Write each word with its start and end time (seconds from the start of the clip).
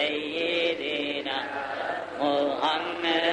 Seyyidina 0.00 1.36
Muhammed 2.18 3.29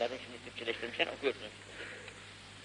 kitaplarını 0.00 0.24
şimdi 0.24 0.44
Türkçeleştirmişler, 0.44 1.06
okuyorsunuz. 1.06 1.50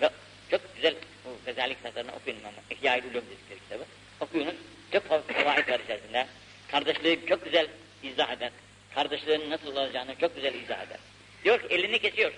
Ve 0.02 0.10
çok 0.52 0.76
güzel 0.76 0.96
bu 1.26 1.30
Gazali 1.46 1.76
kitaplarını 1.76 2.12
okuyun 2.12 2.38
ama 2.44 2.58
İhya-i 2.72 3.02
Ulum 3.02 3.14
dedikleri 3.14 3.60
kitabı. 3.60 3.86
Okuyunuz, 4.20 4.56
çok 4.92 5.08
favaid 5.08 5.70
var 5.70 5.80
içerisinde. 5.80 6.28
Kardeşliği 6.72 7.26
çok 7.30 7.46
güzel 7.46 7.68
izah 8.04 8.32
eder. 8.32 8.52
Kardeşliğin 8.96 9.50
nasıl 9.50 9.76
olacağını 9.76 10.16
çok 10.20 10.36
güzel 10.36 10.54
izah 10.54 10.84
eder. 10.84 10.98
Diyor 11.44 11.62
ki 11.62 11.68
elini 11.70 12.00
kesiyor. 12.00 12.32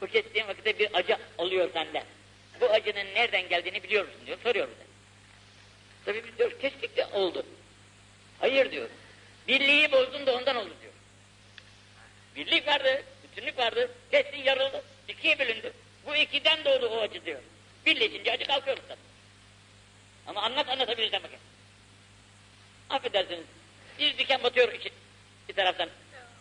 Bu 0.00 0.06
kestiğin 0.06 0.48
vakitte 0.48 0.78
bir 0.78 0.88
acı 0.94 1.16
oluyor 1.38 1.72
sende. 1.72 2.04
Bu 2.60 2.66
acının 2.66 3.14
nereden 3.14 3.48
geldiğini 3.48 3.82
biliyor 3.82 4.04
musun 4.04 4.20
diyor, 4.26 4.38
soruyor 4.42 4.68
bize. 4.68 4.86
Tabii 6.04 6.28
biz 6.28 6.38
diyor 6.38 6.60
kestik 6.60 6.96
de 6.96 7.06
oldu. 7.06 7.46
Hayır 8.40 8.70
diyor. 8.70 8.88
Birliği 9.48 9.92
bozdun 9.92 10.26
da 10.26 10.36
ondan 10.36 10.56
oldu 10.56 10.72
diyor. 10.82 10.92
Birlik 12.36 12.68
vardı, 12.68 13.02
bütünlük 13.38 13.58
vardı. 13.58 13.90
Kestin 14.10 14.42
yarıldı, 14.42 14.82
ikiye 15.08 15.38
bölündü. 15.38 15.72
Bu 16.06 16.16
ikiden 16.16 16.64
doğdu 16.64 16.88
o 16.88 17.00
acı 17.00 17.24
diyor. 17.24 17.40
Birleşince 17.86 18.32
acı 18.32 18.44
kalkıyor 18.44 18.76
tabii. 18.88 18.98
Ama 20.26 20.42
anlat 20.42 20.68
anlatabilirsen 20.68 21.22
bakın. 21.22 21.38
Affedersiniz. 22.90 23.44
Bir 23.98 24.18
diken 24.18 24.42
batıyor 24.42 24.72
iki, 24.72 24.90
bir 25.48 25.54
taraftan 25.54 25.88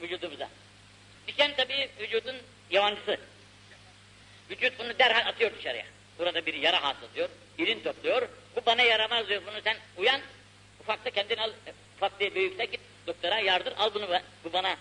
vücudumuza. 0.01 0.49
Diken 1.27 1.55
tabii 1.57 1.89
vücudun 1.99 2.35
yabancısı. 2.71 3.19
Vücut 4.49 4.79
bunu 4.79 4.99
derhal 4.99 5.29
atıyor 5.29 5.51
dışarıya. 5.57 5.85
Burada 6.19 6.45
bir 6.45 6.53
yara 6.53 6.83
hasıl 6.83 7.13
diyor. 7.15 7.29
İrin 7.57 7.83
topluyor. 7.83 8.29
Bu 8.55 8.65
bana 8.65 8.81
yaramaz 8.81 9.29
diyor. 9.29 9.41
Bunu 9.47 9.61
sen 9.63 9.77
uyan. 9.97 10.21
Ufakta 10.79 11.09
kendini 11.09 11.41
al. 11.41 11.51
Ufak 11.95 12.19
değil 12.19 12.35
büyükte 12.35 12.65
git 12.65 12.81
doktora 13.07 13.39
yardır. 13.39 13.73
Al 13.77 13.93
bunu. 13.93 14.07
Bu 14.43 14.53
bana 14.53 14.77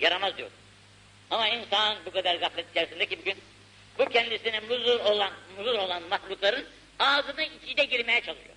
yaramaz 0.00 0.36
diyor. 0.36 0.50
Ama 1.31 1.47
insan 1.47 1.97
bu 2.05 2.11
kadar 2.11 2.35
gaflet 2.35 2.71
içerisinde 2.71 3.05
ki 3.05 3.19
bugün 3.19 3.37
bu 3.99 4.05
kendisine 4.05 4.59
muzur 4.59 4.99
olan, 4.99 5.31
muzur 5.57 5.75
olan 5.75 6.03
mahlukların 6.03 6.65
ağzına 6.99 7.43
içine 7.43 7.85
girmeye 7.85 8.21
çalışıyor. 8.21 8.55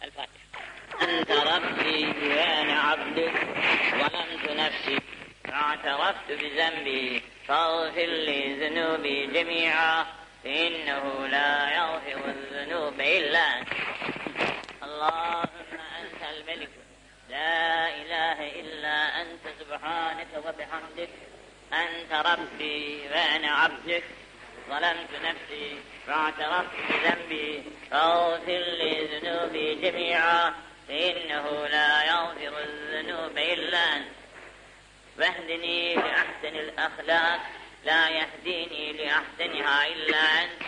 El 0.00 0.10
Fatiha. 0.10 0.40
أنت 1.02 1.30
ربي 1.30 2.06
وأنا 2.30 2.80
عبدك 2.88 3.36
ظلمت 4.00 4.46
نفسي 4.62 4.98
فاعترفت 5.44 6.32
بذنبي 6.40 7.22
فاغفر 7.48 8.06
لي 8.06 8.54
ذنوبي 8.54 9.26
جميعا 9.26 10.06
فإنه 10.44 11.26
لا 11.26 11.70
يغفر 11.78 12.30
الذنوب 12.30 13.00
إلا 13.00 13.58
أنت 13.58 13.68
اللهم 14.82 15.42
أنت 15.42 15.50
الملك 15.50 15.53
لا 17.35 17.89
إله 18.01 18.59
إلا 18.59 19.21
أنت 19.21 19.45
سبحانك 19.59 20.27
وبحمدك. 20.45 21.09
أنت 21.73 22.11
ربي 22.27 23.07
وأنا 23.11 23.51
عبدك. 23.51 24.03
ظلمت 24.69 25.09
نفسي 25.23 25.77
فاعترفت 26.07 26.75
بذنبي 26.89 27.63
فاغفر 27.91 28.63
لي 28.79 29.05
ذنوبي 29.05 29.75
جميعا 29.75 30.53
فإنه 30.87 31.67
لا 31.67 32.03
يغفر 32.03 32.63
الذنوب 32.63 33.37
إلا 33.37 33.77
أنت. 33.77 34.07
واهدني 35.19 35.95
لأحسن 35.95 36.55
الأخلاق 36.65 37.39
لا 37.85 38.09
يهديني 38.09 38.93
لأحسنها 38.93 39.87
إلا 39.87 40.17
أنت. 40.17 40.61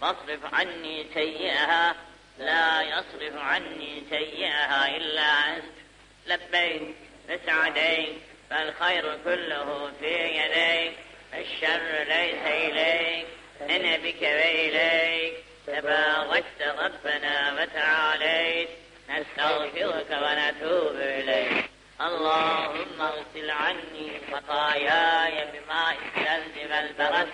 فاصرف 0.00 0.54
عني 0.54 1.06
سيئها 1.14 1.94
لا 2.38 2.82
يصرف 2.82 3.36
عني 3.36 4.02
سيئها 4.10 4.96
إلا 4.96 5.56
أنت. 5.56 5.83
لبيك 6.26 6.94
وسعديك 7.28 8.16
فالخير 8.50 9.18
كله 9.24 9.92
في 10.00 10.14
يديك 10.38 10.92
الشر 11.34 12.04
ليس 12.08 12.42
إليك 12.46 13.26
أنا 13.60 13.96
بك 13.96 14.22
وإليك. 14.22 15.34
تباركت 15.66 16.62
ربنا 16.62 17.62
وتعاليت 17.62 18.68
نستغفرك 19.10 20.10
ونتوب 20.10 20.96
إليك. 20.96 21.64
اللهم 22.00 23.00
اغسل 23.00 23.50
عني 23.50 24.20
خطاياي 24.32 25.44
بماء 25.52 25.96
الثلج 26.16 26.72
والبرد 26.72 27.28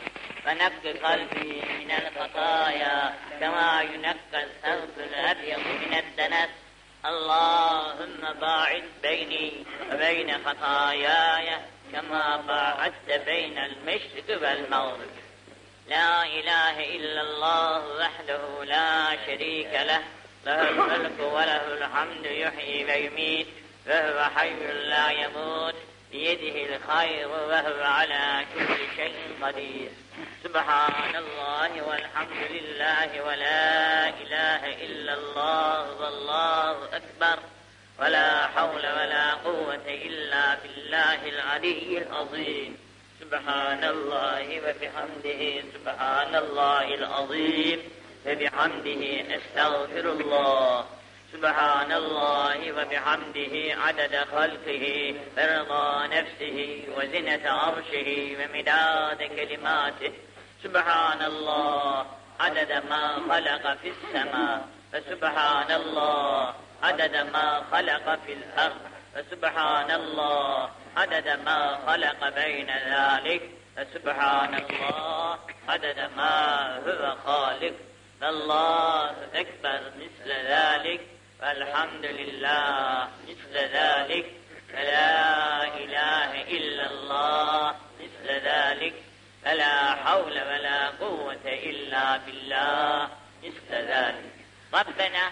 ونق 0.47 1.07
قلبي 1.07 1.63
من 1.79 1.91
الخطايا 1.91 3.15
كما 3.41 3.83
ينقى 3.95 4.45
الثوب 4.45 4.99
الأبيض 4.99 5.59
من 5.59 5.95
الدنس. 5.95 6.51
اللهم 7.05 8.33
باعد 8.41 8.85
بيني 9.03 9.53
وبين 9.93 10.45
خطاياي 10.45 11.59
كما 11.93 12.37
باعدت 12.37 13.25
بين 13.27 13.59
المشرق 13.59 14.43
والمغرب. 14.43 15.11
لا 15.89 16.23
إله 16.25 16.97
إلا 16.97 17.21
الله 17.21 17.97
وحده 17.99 18.65
لا 18.65 19.17
شريك 19.27 19.73
له 19.73 20.03
له 20.47 20.69
الملك 20.69 21.21
وله 21.21 21.65
الحمد 21.75 22.27
يحيي 22.27 22.85
ويميت 22.85 23.47
وهو 23.87 24.25
حي 24.37 24.55
لا 24.73 25.11
يموت. 25.11 25.75
بيده 26.13 26.77
الخير 26.77 27.29
وهو 27.29 27.83
على 27.83 28.45
كل 28.55 28.97
شيء 28.97 29.15
قدير. 29.43 29.91
سبحان 30.45 31.17
الله 31.17 31.83
والحمد 31.89 32.51
لله 32.51 33.23
ولا 33.27 34.09
إله 34.09 34.85
إلا 34.87 35.15
الله 35.15 36.01
والله 36.01 36.85
أكبر. 36.97 37.39
ولا 37.99 38.47
حول 38.47 38.87
ولا 38.87 39.35
قوة 39.35 39.87
إلا 39.87 40.55
بالله 40.55 41.29
العلي 41.29 41.99
العظيم. 41.99 42.77
سبحان 43.21 43.85
الله 43.85 44.61
وبحمده 44.61 45.63
سبحان 45.75 46.35
الله 46.35 46.95
العظيم. 46.95 47.81
وبحمده 48.27 49.25
أستغفر 49.37 50.13
الله. 50.13 51.00
سبحان 51.33 51.93
الله 51.93 52.73
وبحمده 52.73 53.55
عدد 53.85 54.15
خلقه 54.35 55.15
ورضا 55.37 56.07
نفسه 56.07 56.59
وزنة 56.97 57.45
عرشه 57.51 58.11
ومداد 58.39 59.21
كلماته. 59.23 60.13
سبحان 60.65 61.23
الله 61.23 62.07
عدد 62.41 62.73
ما 62.91 63.05
خلق 63.31 63.65
في 63.83 63.89
السماء 63.97 64.69
فسبحان 64.93 65.71
الله 65.71 66.55
عدد 66.83 67.17
ما 67.17 67.63
خلق 67.73 68.07
في 68.27 68.33
الأرض 68.33 68.81
فسبحان 69.15 69.91
الله 69.91 70.71
عدد 70.97 71.29
ما 71.47 71.79
خلق 71.87 72.29
بين 72.29 72.71
ذلك 72.71 73.43
فسبحان 73.77 74.55
الله 74.55 75.39
عدد 75.69 76.11
ما 76.17 76.37
هو 76.87 77.17
خالق. 77.27 77.75
فالله 78.21 79.11
أكبر 79.35 79.81
مثل 80.03 80.29
ذلك. 80.55 81.01
والحمد 81.43 82.05
لله 82.05 83.09
مثل 83.29 83.55
ذلك 83.55 84.27
فلا 84.73 85.65
إله 85.65 86.43
إلا 86.43 86.91
الله 86.91 87.75
مثل 88.01 88.29
ذلك 88.31 88.95
فلا 89.45 89.95
حول 89.95 90.33
ولا 90.33 90.89
قوة 90.89 91.45
إلا 91.45 92.17
بالله 92.17 93.09
مثل 93.45 93.73
ذلك. 93.73 94.33
ربنا 94.75 95.31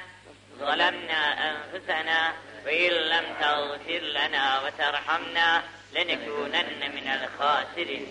ظلمنا 0.58 1.22
أنفسنا 1.50 2.32
وإن 2.66 2.92
لم 2.92 3.24
تغفر 3.40 3.98
لنا 3.98 4.60
وترحمنا 4.60 5.62
لنكونن 5.92 6.80
من 6.96 7.06
الخاسرين. 7.08 8.06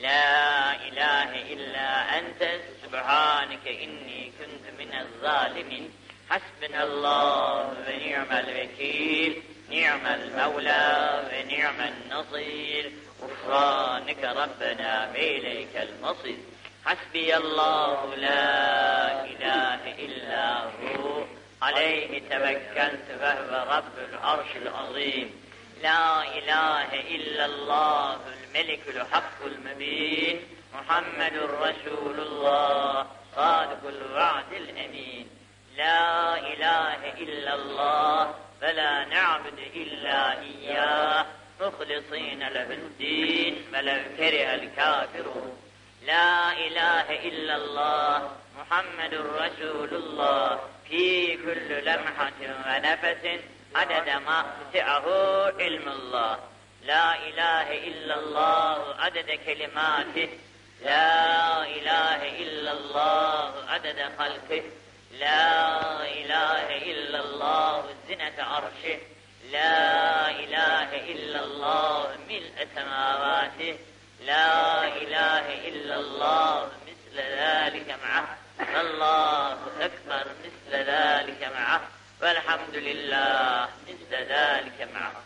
لا 0.00 0.74
إله 0.88 1.52
إلا 1.52 2.18
أنت 2.18 2.60
سبحانك 2.82 3.66
إني 3.66 4.32
كنت 4.38 4.80
من 4.80 4.94
الظالمين. 4.94 5.92
حسبنا 6.30 6.84
الله 6.84 7.74
ونعم 7.88 8.32
الوكيل 8.32 9.42
نعم 9.70 10.06
المولى 10.06 11.22
ونعم 11.32 11.80
النصير. 11.80 12.92
غفرانك 13.22 14.24
ربنا 14.24 15.10
وإليك 15.14 15.76
المصير. 15.76 16.36
حسبي 16.84 17.36
الله 17.36 18.14
لا 18.14 19.24
إله 19.24 19.94
إلا 19.98 20.58
هو. 20.58 21.24
عليه 21.62 22.18
توكلت 22.30 23.06
وهو 23.20 23.76
رب 23.76 24.10
العرش 24.10 24.56
العظيم. 24.56 25.42
لا 25.82 26.22
إله 26.22 27.00
إلا 27.00 27.44
الله 27.44 28.14
الملك 28.14 28.80
الحق 28.88 29.44
المبين. 29.46 30.40
محمد 30.74 31.36
رسول 31.36 32.20
الله 32.20 33.06
صادق 33.36 33.88
الوعد 33.88 34.52
الأمين. 34.52 35.41
لا 35.76 36.38
إله 36.38 37.12
إلا 37.18 37.54
الله 37.54 38.34
فلا 38.60 39.04
نعبد 39.04 39.58
إلا 39.58 40.40
إياه. 40.40 41.26
مخلصين 41.60 42.38
له 42.38 42.62
الدين 42.62 43.64
ولو 43.74 44.02
كره 44.18 44.54
الكافرون 44.54 45.58
لا 46.06 46.52
إله 46.52 47.28
إلا 47.28 47.56
الله 47.56 48.30
محمد 48.58 49.14
رسول 49.14 49.88
الله. 49.94 50.60
في 50.88 51.36
كل 51.36 51.84
لمحة 51.84 52.40
ونفس 52.66 53.24
عدد 53.74 54.08
ما 54.26 54.44
وسعه 54.60 55.06
علم 55.60 55.88
الله. 55.88 56.38
لا 56.84 57.14
إله 57.28 57.68
إلا 57.88 58.14
الله 58.18 58.94
عدد 58.98 59.30
كلماته. 59.46 60.28
لا 60.84 61.62
إله 61.62 62.20
إلا 62.42 62.72
الله 62.72 63.52
عدد 63.68 63.98
خلقه. 64.18 64.62
لا 65.20 66.02
إله 66.02 66.76
إلا 66.76 67.20
الله 67.20 67.84
زنة 68.08 68.38
عرشه. 68.38 68.98
لا 69.50 70.30
إله 70.30 70.88
إلا 71.12 71.44
الله 71.44 72.16
ملء 72.28 72.68
سماواته. 72.74 73.78
لا 74.26 74.84
إله 74.86 75.68
إلا 75.68 75.94
الله 75.94 76.70
مثل 76.86 77.16
ذلك 77.16 77.98
معه. 78.04 78.36
الله 78.80 79.52
أكبر 79.80 80.24
مثل 80.44 80.72
ذلك 80.76 81.50
معه. 81.54 81.80
والحمد 82.22 82.74
لله 82.74 83.68
مثل 83.88 84.12
ذلك 84.14 84.88
معه. 84.94 85.22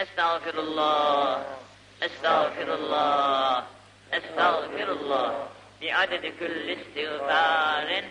أستغفر 0.00 0.58
الله 0.58 1.56
أستغفر 2.02 2.74
الله 2.74 3.64
أستغفر 4.12 4.92
الله. 4.92 5.48
بعدد 5.82 6.34
كل 6.40 6.70
استغفار 6.70 8.04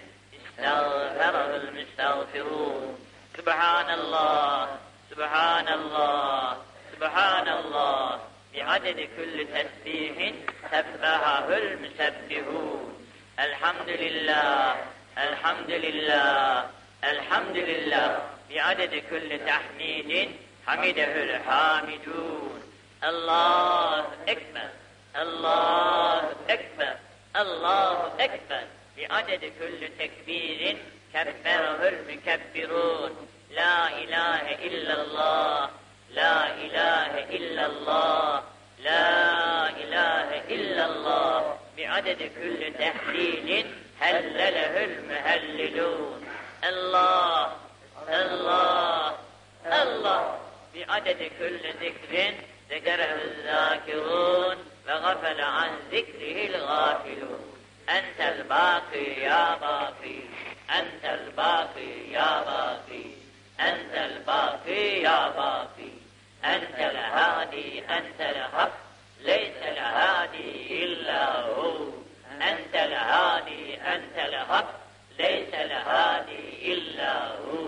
استغفره 0.60 1.56
المستغفرون. 1.56 2.98
سبحان 3.38 3.90
الله 3.90 4.78
سبحان 5.12 5.68
الله 5.68 6.58
سبحان 6.94 7.48
الله 7.48 8.20
بعدد 8.56 9.00
كل 9.18 9.48
تسبيح 9.56 10.34
سبحه 10.72 11.48
المسبحون. 11.48 13.08
الحمد 13.40 13.90
لله 13.90 14.76
الحمد 15.18 15.72
لله 15.72 16.70
الحمد 17.04 17.58
لله 17.58 18.22
بعدد 18.50 19.04
كل 19.10 19.40
تحميد 19.46 20.32
حمده 20.68 21.14
الحامدون. 21.24 22.64
الله 23.04 24.00
أكبر 24.28 24.70
الله 25.16 26.34
أكبر 26.50 26.96
الله 27.36 27.98
أكبر. 28.20 28.66
بعدد 29.10 29.52
كل 29.60 29.88
تكبير 30.00 30.78
كبره 31.14 31.88
المكبرون. 31.88 33.28
لا 33.52 33.88
إله 33.88 34.56
إلا 34.68 35.02
الله. 35.02 35.70
لا 36.14 36.48
إله 36.48 37.20
إلا 37.20 37.66
الله. 37.66 38.44
لا 38.80 39.70
إله 39.70 40.30
إلا 40.56 40.86
الله. 40.86 41.60
بعدد 41.78 42.32
كل 42.40 42.74
تحليل 42.80 43.66
هلله 44.00 44.84
المهللون. 44.84 46.28
الله 46.64 47.52
الله 48.10 49.16
الله. 49.66 50.40
بعدد 50.76 51.32
كل 51.40 51.60
ذكر 51.60 52.34
ذكره 52.70 53.22
الذاكرون. 53.24 54.58
وغفل 54.88 55.42
عن 55.42 55.70
ذكره 55.92 56.48
الغافلون. 56.56 57.53
أنت 57.89 58.19
الباقي 58.19 59.21
يا 59.21 59.56
باقي. 59.56 60.19
أنت 60.80 61.06
الباقي 61.06 62.12
يا 62.12 62.41
باقي. 62.44 63.06
أنت 63.59 63.94
الباقي 63.95 65.01
يا 65.01 65.30
باقي. 65.30 65.91
أنت 66.45 66.80
الهادي 66.80 67.80
أنت 67.85 68.21
الحق. 68.21 68.71
ليس 69.21 69.57
الهادي 69.62 70.83
إلا 70.83 71.39
هو. 71.41 71.88
أنت 72.41 72.75
الهادي 72.75 73.81
أنت 73.81 74.18
الحق. 74.18 74.74
ليس 75.19 75.53
الهادي 75.53 76.74
إلا 76.74 77.27
هو. 77.27 77.68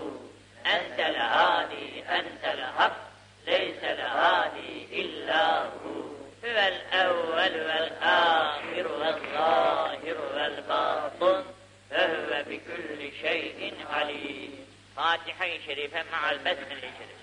أنت 0.66 0.98
الهادي 1.00 2.02
أنت 2.08 2.44
الحق. 2.44 2.96
ليس 3.46 3.84
الهادي 3.84 5.02
إلا 5.02 5.62
هو. 5.62 6.05
هو 6.45 6.67
الأول 6.67 7.53
والآخر 7.67 8.87
والظاهر 8.87 10.17
والباطن 10.35 11.43
فهو 11.91 12.43
بكل 12.47 13.11
شيء 13.21 13.73
عليم 13.89 14.65
فاتحة 14.95 15.49
شريفة 15.67 16.03
مع 16.11 16.31
البسملة 16.31 16.81
شريفة 16.81 17.21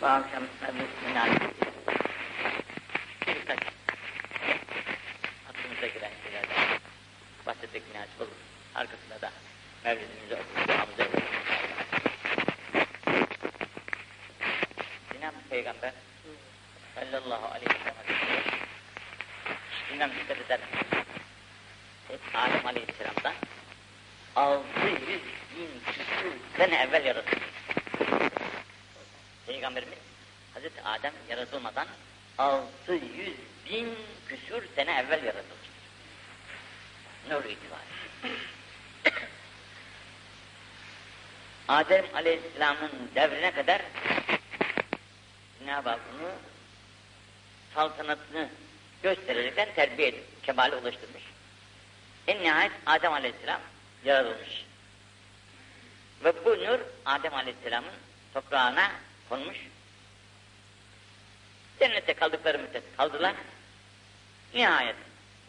Bu 0.00 0.06
akşam 0.06 0.42
münasebet 1.06 1.54
birkaç 3.26 3.58
aklımıza 5.48 5.86
giren 5.86 6.10
şeylerden 6.22 6.78
bahsetmek 7.46 7.82
münasip 7.94 8.20
olur. 8.20 8.30
Arkasında 8.74 9.20
da 9.22 9.30
Mevlidimizi 9.84 10.34
okuyup 10.34 10.80
sallallahu 17.13 17.45
aleyhi 17.45 17.69
ve 17.69 17.79
sellem 17.79 18.43
bilmem 19.91 20.11
dikkat 20.19 20.37
eder 20.37 20.59
Adem 22.33 22.65
Aleyhisselam'dan 22.65 23.33
600 24.35 24.99
bin 25.55 25.69
küsur 25.85 26.33
sene 26.57 26.75
evvel 26.75 27.05
yaratılmış. 27.05 27.47
Peygamberimiz 29.47 29.97
Hazreti 30.53 30.81
Adem 30.81 31.13
yaratılmadan 31.29 31.87
600 32.37 33.01
bin 33.69 33.97
küsur 34.27 34.63
sene 34.75 34.91
evvel 34.91 35.23
yaratılmış. 35.23 35.69
Nur 37.29 37.43
itibariyle. 37.43 38.39
Adem 41.67 42.05
Aleyhisselam'ın 42.13 43.11
devrine 43.15 43.51
kadar 43.51 43.81
Cenab-ı 45.59 45.89
Hak 45.89 45.99
bunu 46.13 46.52
saltanatını 47.75 48.49
göstererekten 49.03 49.73
terbiye 49.75 50.07
edip 50.07 50.43
kemale 50.43 50.75
ulaştırmış. 50.75 51.23
En 52.27 52.43
nihayet 52.43 52.71
Adem 52.85 53.13
Aleyhisselam 53.13 53.61
yaratılmış. 54.05 54.65
Ve 56.23 56.45
bu 56.45 56.49
nur 56.49 56.79
Adem 57.05 57.33
Aleyhisselam'ın 57.33 57.93
toprağına 58.33 58.91
konmuş. 59.29 59.57
Cennette 61.79 62.13
kaldıkları 62.13 62.59
müddet 62.59 62.83
kaldılar. 62.97 63.35
Nihayet 64.53 64.95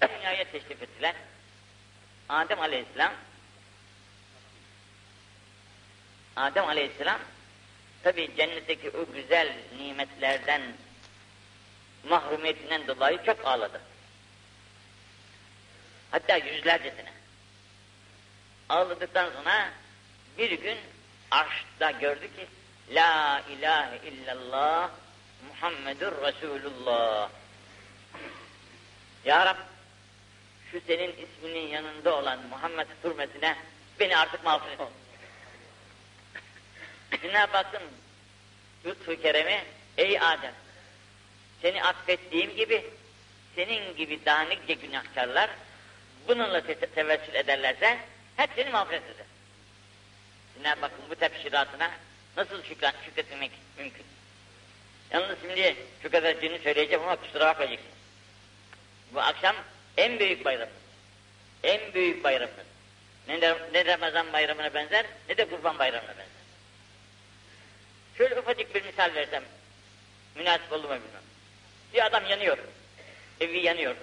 dünyaya 0.02 0.44
teşrif 0.44 0.82
ettiler. 0.82 1.14
Adem 2.28 2.60
Aleyhisselam 2.60 3.12
Adem 6.36 6.68
Aleyhisselam 6.68 7.18
tabi 8.02 8.36
cennetteki 8.36 8.90
o 8.90 9.12
güzel 9.12 9.52
nimetlerden 9.78 10.62
mahrumiyetinden 12.08 12.86
dolayı 12.88 13.24
çok 13.26 13.46
ağladı. 13.46 13.80
Hatta 16.10 16.36
yüzlercesine. 16.36 17.12
Ağladıktan 18.68 19.30
sonra 19.30 19.70
bir 20.38 20.50
gün 20.50 20.78
arşta 21.30 21.90
gördü 21.90 22.36
ki 22.36 22.46
La 22.90 23.42
ilahe 23.50 24.08
illallah 24.08 24.90
Muhammedur 25.48 26.12
Resulullah. 26.22 27.30
Ya 29.24 29.46
Rab 29.46 29.56
şu 30.70 30.80
senin 30.86 31.12
isminin 31.16 31.68
yanında 31.68 32.16
olan 32.16 32.38
Muhammed 32.50 32.86
hürmetine 33.04 33.56
Beni 34.00 34.16
artık 34.16 34.44
mağfiret 34.44 34.80
et. 34.80 34.88
Cenab-ı 37.22 37.56
Hakk'ın 37.56 37.82
lütfu 38.84 39.22
keremi, 39.22 39.64
ey 39.96 40.20
Adem, 40.20 40.54
seni 41.64 41.84
affettiğim 41.84 42.56
gibi, 42.56 42.84
senin 43.54 43.96
gibi 43.96 44.24
dağınıkça 44.24 44.72
günahkarlar 44.72 45.50
bununla 46.28 46.60
te 46.60 46.74
tevessül 46.74 47.34
ederlerse 47.34 47.98
hepsini 48.36 48.70
mağfiret 48.70 49.02
eder. 49.02 49.26
Cenab-ı 50.54 50.80
Hakk'ın 50.80 51.10
bu 51.10 51.14
tebşiratına 51.14 51.90
nasıl 52.36 52.62
şükran, 52.62 52.92
şükretmek 53.04 53.50
mümkün? 53.78 54.04
Yalnız 55.12 55.38
şimdi 55.40 55.76
şu 56.02 56.10
kadarcığını 56.10 56.58
söyleyeceğim 56.58 57.02
ama 57.02 57.16
kusura 57.16 57.46
bakmayacaksın. 57.46 57.90
Bu 59.14 59.20
akşam 59.20 59.56
en 59.96 60.18
büyük 60.18 60.44
bayram. 60.44 60.68
En 61.62 61.94
büyük 61.94 62.24
bayramımız. 62.24 62.66
Ne, 63.28 63.40
ne 63.72 63.84
Ramazan 63.84 64.32
bayramına 64.32 64.74
benzer 64.74 65.06
ne 65.28 65.36
de 65.36 65.48
kurban 65.48 65.78
bayramına 65.78 66.10
benzer. 66.10 66.26
Şöyle 68.18 68.40
ufacık 68.40 68.74
bir 68.74 68.84
misal 68.84 69.14
versem 69.14 69.44
münasip 70.34 70.72
olur 70.72 70.84
mu 70.84 70.94
bilmem. 70.94 71.23
Bir 71.94 72.06
adam 72.06 72.26
yanıyor. 72.26 72.58
Evi 73.40 73.58
yanıyor. 73.58 73.96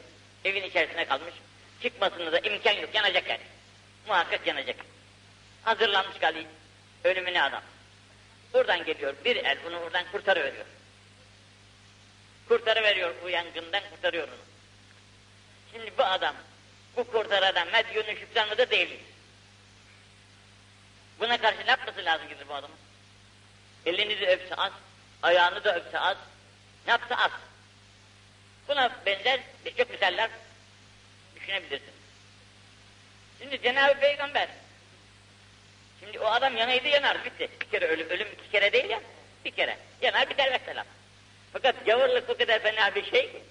Evin 0.46 0.64
içerisine 0.64 1.06
kalmış. 1.06 1.34
Çıkmasında 1.82 2.32
da 2.32 2.40
imkan 2.40 2.72
yok. 2.72 2.96
Yanacak 2.96 3.30
yani. 3.30 3.42
Muhakkak 4.08 4.48
yanacak. 4.48 4.76
Hazırlanmış 5.64 6.18
galiba. 6.18 6.50
Ölümüne 7.04 7.44
adam. 7.44 7.64
Buradan 8.54 8.86
geliyor. 8.86 9.16
Bir 9.26 9.36
el 9.36 9.58
bunu 9.66 9.80
oradan 9.80 10.06
kurtarıveriyor. 10.12 10.66
Kurtarıveriyor 12.48 13.14
bu 13.24 13.30
yangından 13.30 13.84
kurtarıyor 13.92 14.28
onu. 14.28 14.36
Şimdi 15.72 15.98
bu 15.98 16.04
adam 16.04 16.36
bu 16.98 17.04
kurtaradan 17.04 17.68
medyunu 17.68 18.18
şükran 18.20 18.50
mıdır 18.50 18.70
değil? 18.70 19.00
Buna 21.20 21.42
karşı 21.42 21.66
ne 21.66 21.70
yapması 21.70 22.06
lazım 22.06 22.30
gibi 22.30 22.48
bu 22.50 22.54
adamın? 22.54 22.78
Elini 23.86 24.22
de 24.22 24.28
öpse 24.28 24.56
az, 24.56 24.72
ayağını 25.24 25.64
da 25.64 25.76
öpse 25.76 26.00
az, 26.00 26.18
ne 26.86 26.92
yapsa 26.92 27.16
az. 27.16 27.32
Buna 28.72 28.92
benzer 29.06 29.40
birçok 29.66 29.90
misaller 29.90 30.30
düşünebilirsin. 31.36 31.94
Şimdi 33.40 33.62
Cenab-ı 33.62 34.00
Peygamber, 34.00 34.48
şimdi 36.00 36.20
o 36.20 36.26
adam 36.26 36.58
yanaydı 36.58 36.88
yanar, 36.88 37.26
bitti. 37.26 37.50
Bir 37.62 37.66
kere 37.66 37.88
ölüm, 37.88 38.10
ölüm 38.10 38.28
iki 38.28 38.52
kere 38.52 38.74
değil 38.74 38.90
ya, 38.90 39.02
bir 39.46 39.52
kere. 39.52 39.78
Yanar 40.02 40.30
biter 40.30 40.52
vesselam. 40.52 40.86
Fakat 41.54 41.86
gavurluk 41.86 42.28
bu 42.28 42.38
kadar 42.38 42.60
fena 42.60 42.96
bir 42.96 43.12
şey 43.12 43.32
ki, 43.32 43.44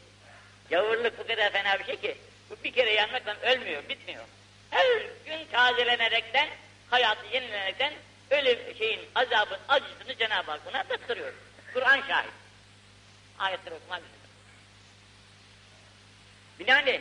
gavurluk 0.70 1.18
bu 1.18 1.26
kadar 1.26 1.52
fena 1.52 1.78
bir 1.78 1.84
şey 1.84 2.00
ki, 2.00 2.16
bu 2.50 2.64
bir 2.64 2.72
kere 2.72 2.92
yanmakla 2.92 3.36
ölmüyor, 3.42 3.88
bitmiyor. 3.88 4.24
Her 4.70 4.86
gün 5.26 5.46
tazelenerekten, 5.52 6.48
hayatı 6.90 7.26
yenilenerekten 7.32 7.92
ölüm 8.30 8.76
şeyin 8.78 9.00
azabın 9.14 9.58
acısını 9.68 10.16
Cenab-ı 10.16 10.50
Hak 10.50 10.66
buna 10.66 10.82
tattırıyor. 10.82 11.32
Kur'an 11.74 12.02
şahit. 12.08 12.32
Ayetleri 13.38 13.74
okumak 13.74 14.00
üzere. 14.00 14.19
Binaenaleyh 16.60 17.00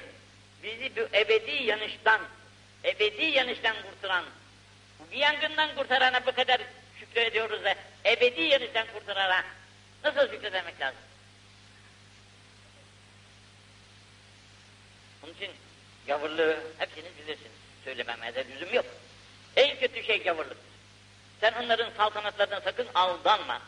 bizi 0.64 0.96
bu 0.96 1.18
ebedi 1.18 1.64
yanıştan, 1.64 2.22
ebedi 2.84 3.26
yanıştan 3.26 3.76
kurtaran, 3.82 4.26
bu 5.00 5.16
yangından 5.18 5.76
kurtarana 5.76 6.26
bu 6.26 6.32
kadar 6.32 6.62
şükrediyoruz 7.00 7.64
da 7.64 7.76
ebedi 8.06 8.42
yanıştan 8.42 8.88
kurtarana 8.94 9.44
nasıl 10.04 10.32
şükredemek 10.32 10.82
lazım? 10.82 11.00
Onun 15.24 15.34
için 15.34 15.52
gavurluğu 16.08 16.56
hepsiniz 16.78 17.12
bilirsiniz. 17.18 17.52
Söylememe 17.84 18.36
de 18.36 18.46
lüzum 18.48 18.74
yok. 18.74 18.86
En 19.56 19.80
kötü 19.80 20.04
şey 20.04 20.24
gavurluktur. 20.24 20.70
Sen 21.42 21.54
onların 21.54 21.92
saltanatlarına 21.98 22.62
sakın 22.62 22.88
aldanma. 22.96 23.62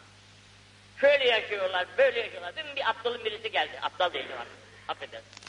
Şöyle 1.01 1.27
yaşıyorlar, 1.27 1.87
böyle 1.97 2.19
yaşıyorlar. 2.19 2.53
Mi? 2.53 2.75
Bir 2.75 2.89
aptalın 2.89 3.25
birisi 3.25 3.51
geldi. 3.51 3.79
Aptal 3.81 4.13
değil 4.13 4.29
var. 4.29 4.47
Affedersin. 4.87 5.40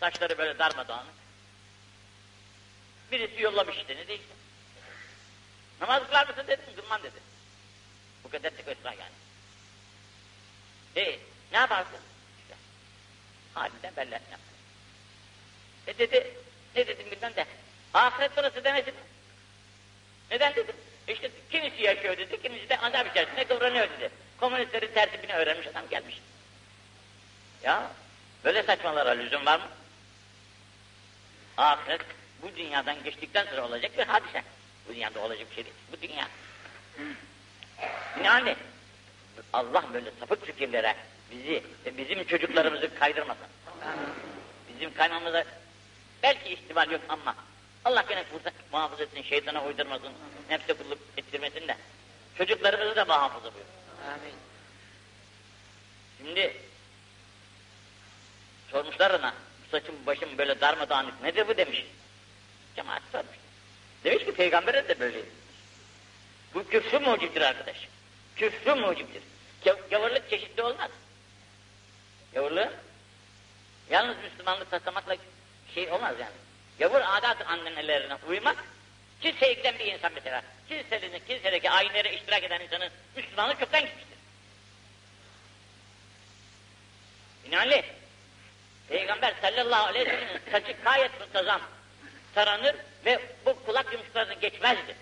Saçları 0.00 0.38
böyle 0.38 0.58
darmadağınık. 0.58 1.14
Birisi 3.12 3.42
yollamış 3.42 3.76
işte, 3.76 3.96
ne 3.96 4.08
değilse. 4.08 4.34
Namaz 5.80 6.02
kılar 6.06 6.28
mısın 6.28 6.44
dedim, 6.48 6.64
kılmam 6.76 7.02
dedi. 7.02 7.20
Bu 8.24 8.30
kadar 8.30 8.50
tek 8.50 8.78
ısrar 8.78 8.92
yani. 8.92 9.12
E, 10.96 11.18
ne 11.52 11.58
yaparsın? 11.58 12.00
İşte, 12.42 12.54
halinden 13.54 13.96
belli 13.96 14.12
yaptı. 14.12 14.28
E 15.86 15.98
dedi, 15.98 16.36
ne 16.76 16.86
dedim 16.86 17.10
bilmem 17.10 17.34
de, 17.36 17.46
ahiret 17.94 18.36
burası 18.36 18.64
demesin. 18.64 18.94
Neden 20.30 20.54
dedim? 20.54 20.76
İşte 21.08 21.30
kimisi 21.50 21.82
yaşıyor 21.82 22.16
dedi, 22.16 22.42
kimisi 22.42 22.68
de 22.68 22.78
azap 22.80 23.10
içerisinde 23.10 23.44
kıvranıyor 23.44 23.90
dedi. 23.90 24.10
Komünistlerin 24.40 24.94
tertibini 24.94 25.32
öğrenmiş 25.32 25.66
adam 25.66 25.88
gelmiş. 25.88 26.20
Ya, 27.62 27.90
böyle 28.44 28.62
saçmalara 28.62 29.10
lüzum 29.10 29.46
var 29.46 29.58
mı? 29.58 29.68
Ahiret 31.60 32.00
bu 32.42 32.56
dünyadan 32.56 33.04
geçtikten 33.04 33.46
sonra 33.46 33.66
olacak 33.66 33.98
bir 33.98 34.06
hadise. 34.06 34.42
Bu 34.88 34.94
dünyada 34.94 35.20
olacak 35.20 35.50
bir 35.50 35.54
şey 35.54 35.64
değil. 35.64 35.76
Bu 35.92 36.02
dünya. 36.02 36.28
Yani 38.24 38.56
Allah 39.52 39.84
böyle 39.94 40.10
sapık 40.20 40.46
fikirlere 40.46 40.96
bizi 41.30 41.62
ve 41.86 41.96
bizim 41.96 42.24
çocuklarımızı 42.24 42.94
kaydırmasın. 42.94 43.46
Bizim 44.74 44.94
kaymamıza 44.94 45.44
belki 46.22 46.52
ihtimal 46.52 46.90
yok 46.90 47.00
ama 47.08 47.34
Allah 47.84 48.04
gene 48.08 48.24
muhafaza 48.72 49.02
etsin, 49.02 49.22
şeytana 49.22 49.64
uydurmasın, 49.64 50.12
nefse 50.50 50.72
kulluk 50.72 50.98
ettirmesin 51.16 51.68
de 51.68 51.76
çocuklarımızı 52.38 52.96
da 52.96 53.04
muhafaza 53.04 53.54
buyur. 53.54 53.66
Amin. 54.08 54.34
Şimdi 56.18 56.56
sormuşlar 58.70 59.10
ona, 59.10 59.34
saçım 59.70 60.06
başım 60.06 60.38
böyle 60.38 60.60
darmadağınık 60.60 61.22
nedir 61.22 61.48
bu 61.48 61.56
demiş. 61.56 61.84
Cemaat 62.76 63.02
sormuş. 63.12 63.36
Demiş 64.04 64.24
ki 64.24 64.34
peygambere 64.34 64.88
de 64.88 65.00
böyleydi. 65.00 65.30
Bu 66.54 66.68
küfrü 66.68 66.98
mucibdir 66.98 67.40
arkadaş. 67.40 67.88
Küfrü 68.36 68.74
mucibdir. 68.74 69.22
Gavurluk 69.90 70.30
çeşitli 70.30 70.62
olmaz. 70.62 70.90
Gavurluğu 72.34 72.68
yalnız 73.90 74.16
Müslümanlık 74.24 74.70
taslamakla 74.70 75.16
şey 75.74 75.90
olmaz 75.90 76.14
yani. 76.20 76.34
Gavur 76.78 77.00
adat 77.00 77.50
annelerine 77.50 78.14
uymak, 78.28 78.64
kiliseye 79.20 79.52
giden 79.52 79.78
bir 79.78 79.86
insan 79.86 80.12
mesela, 80.14 80.42
kiliselerinde, 80.68 81.20
kilisedeki 81.20 81.70
ayinlere 81.70 82.14
iştirak 82.14 82.44
eden 82.44 82.60
insanın 82.60 82.90
Müslümanlık 83.16 83.60
çoktan 83.60 83.80
gitmiştir. 83.80 84.16
Binaenaleyh, 87.46 87.84
Peygamber 88.90 89.34
sallallahu 89.42 89.86
aleyhi 89.86 90.06
ve 90.06 90.10
sellem'in 90.10 90.50
saçı 90.52 90.72
gayet 90.84 91.20
muntazam 91.20 91.60
taranır 92.34 92.76
ve 93.04 93.20
bu 93.46 93.64
kulak 93.64 93.92
yumuşaklarını 93.92 94.34
geçmezdi. 94.34 94.96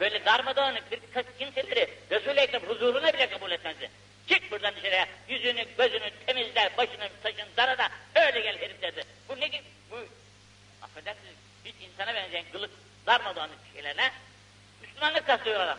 Böyle 0.00 0.24
darmadağınık 0.24 0.92
bir 0.92 1.00
kimseleri 1.38 1.94
Resul-i 2.10 2.40
Ekrem 2.40 2.62
huzuruna 2.62 3.12
bile 3.12 3.30
kabul 3.30 3.50
etmezdi. 3.50 3.90
Çık 4.28 4.50
buradan 4.50 4.74
dışarıya, 4.76 5.06
yüzünü, 5.28 5.64
gözünü 5.78 6.10
temizle, 6.26 6.70
başını, 6.78 7.08
saçını 7.22 7.56
darada, 7.56 7.88
öyle 8.14 8.40
gel 8.40 8.58
herif 8.58 8.82
derdi. 8.82 9.04
Bu 9.28 9.40
ne 9.40 9.48
gibi? 9.48 9.64
Bu, 9.90 9.96
affedersiniz, 10.82 11.34
hiç 11.64 11.74
insana 11.80 12.14
benzeyen 12.14 12.44
kılık, 12.52 12.70
darmadağınık 13.06 13.58
şeylerle 13.74 14.12
Müslümanlık 14.82 15.26
kastıyor 15.26 15.60
adam. 15.60 15.78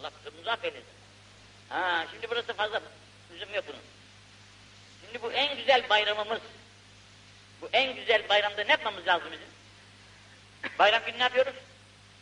Allah 0.00 0.10
kusurumuzu 0.10 0.50
affeylesin. 0.50 0.88
Ha, 1.68 2.06
şimdi 2.10 2.30
burası 2.30 2.52
fazla 2.52 2.82
lüzum 3.32 3.54
yok 3.54 3.64
bunun. 3.68 3.97
Şimdi 5.12 5.22
bu 5.22 5.32
en 5.32 5.56
güzel 5.56 5.88
bayramımız, 5.88 6.40
bu 7.62 7.68
en 7.72 7.96
güzel 7.96 8.28
bayramda 8.28 8.64
ne 8.64 8.70
yapmamız 8.70 9.06
lazım 9.06 9.28
bizim? 9.32 9.48
Bayram 10.78 11.02
günü 11.06 11.18
ne 11.18 11.22
yapıyoruz? 11.22 11.54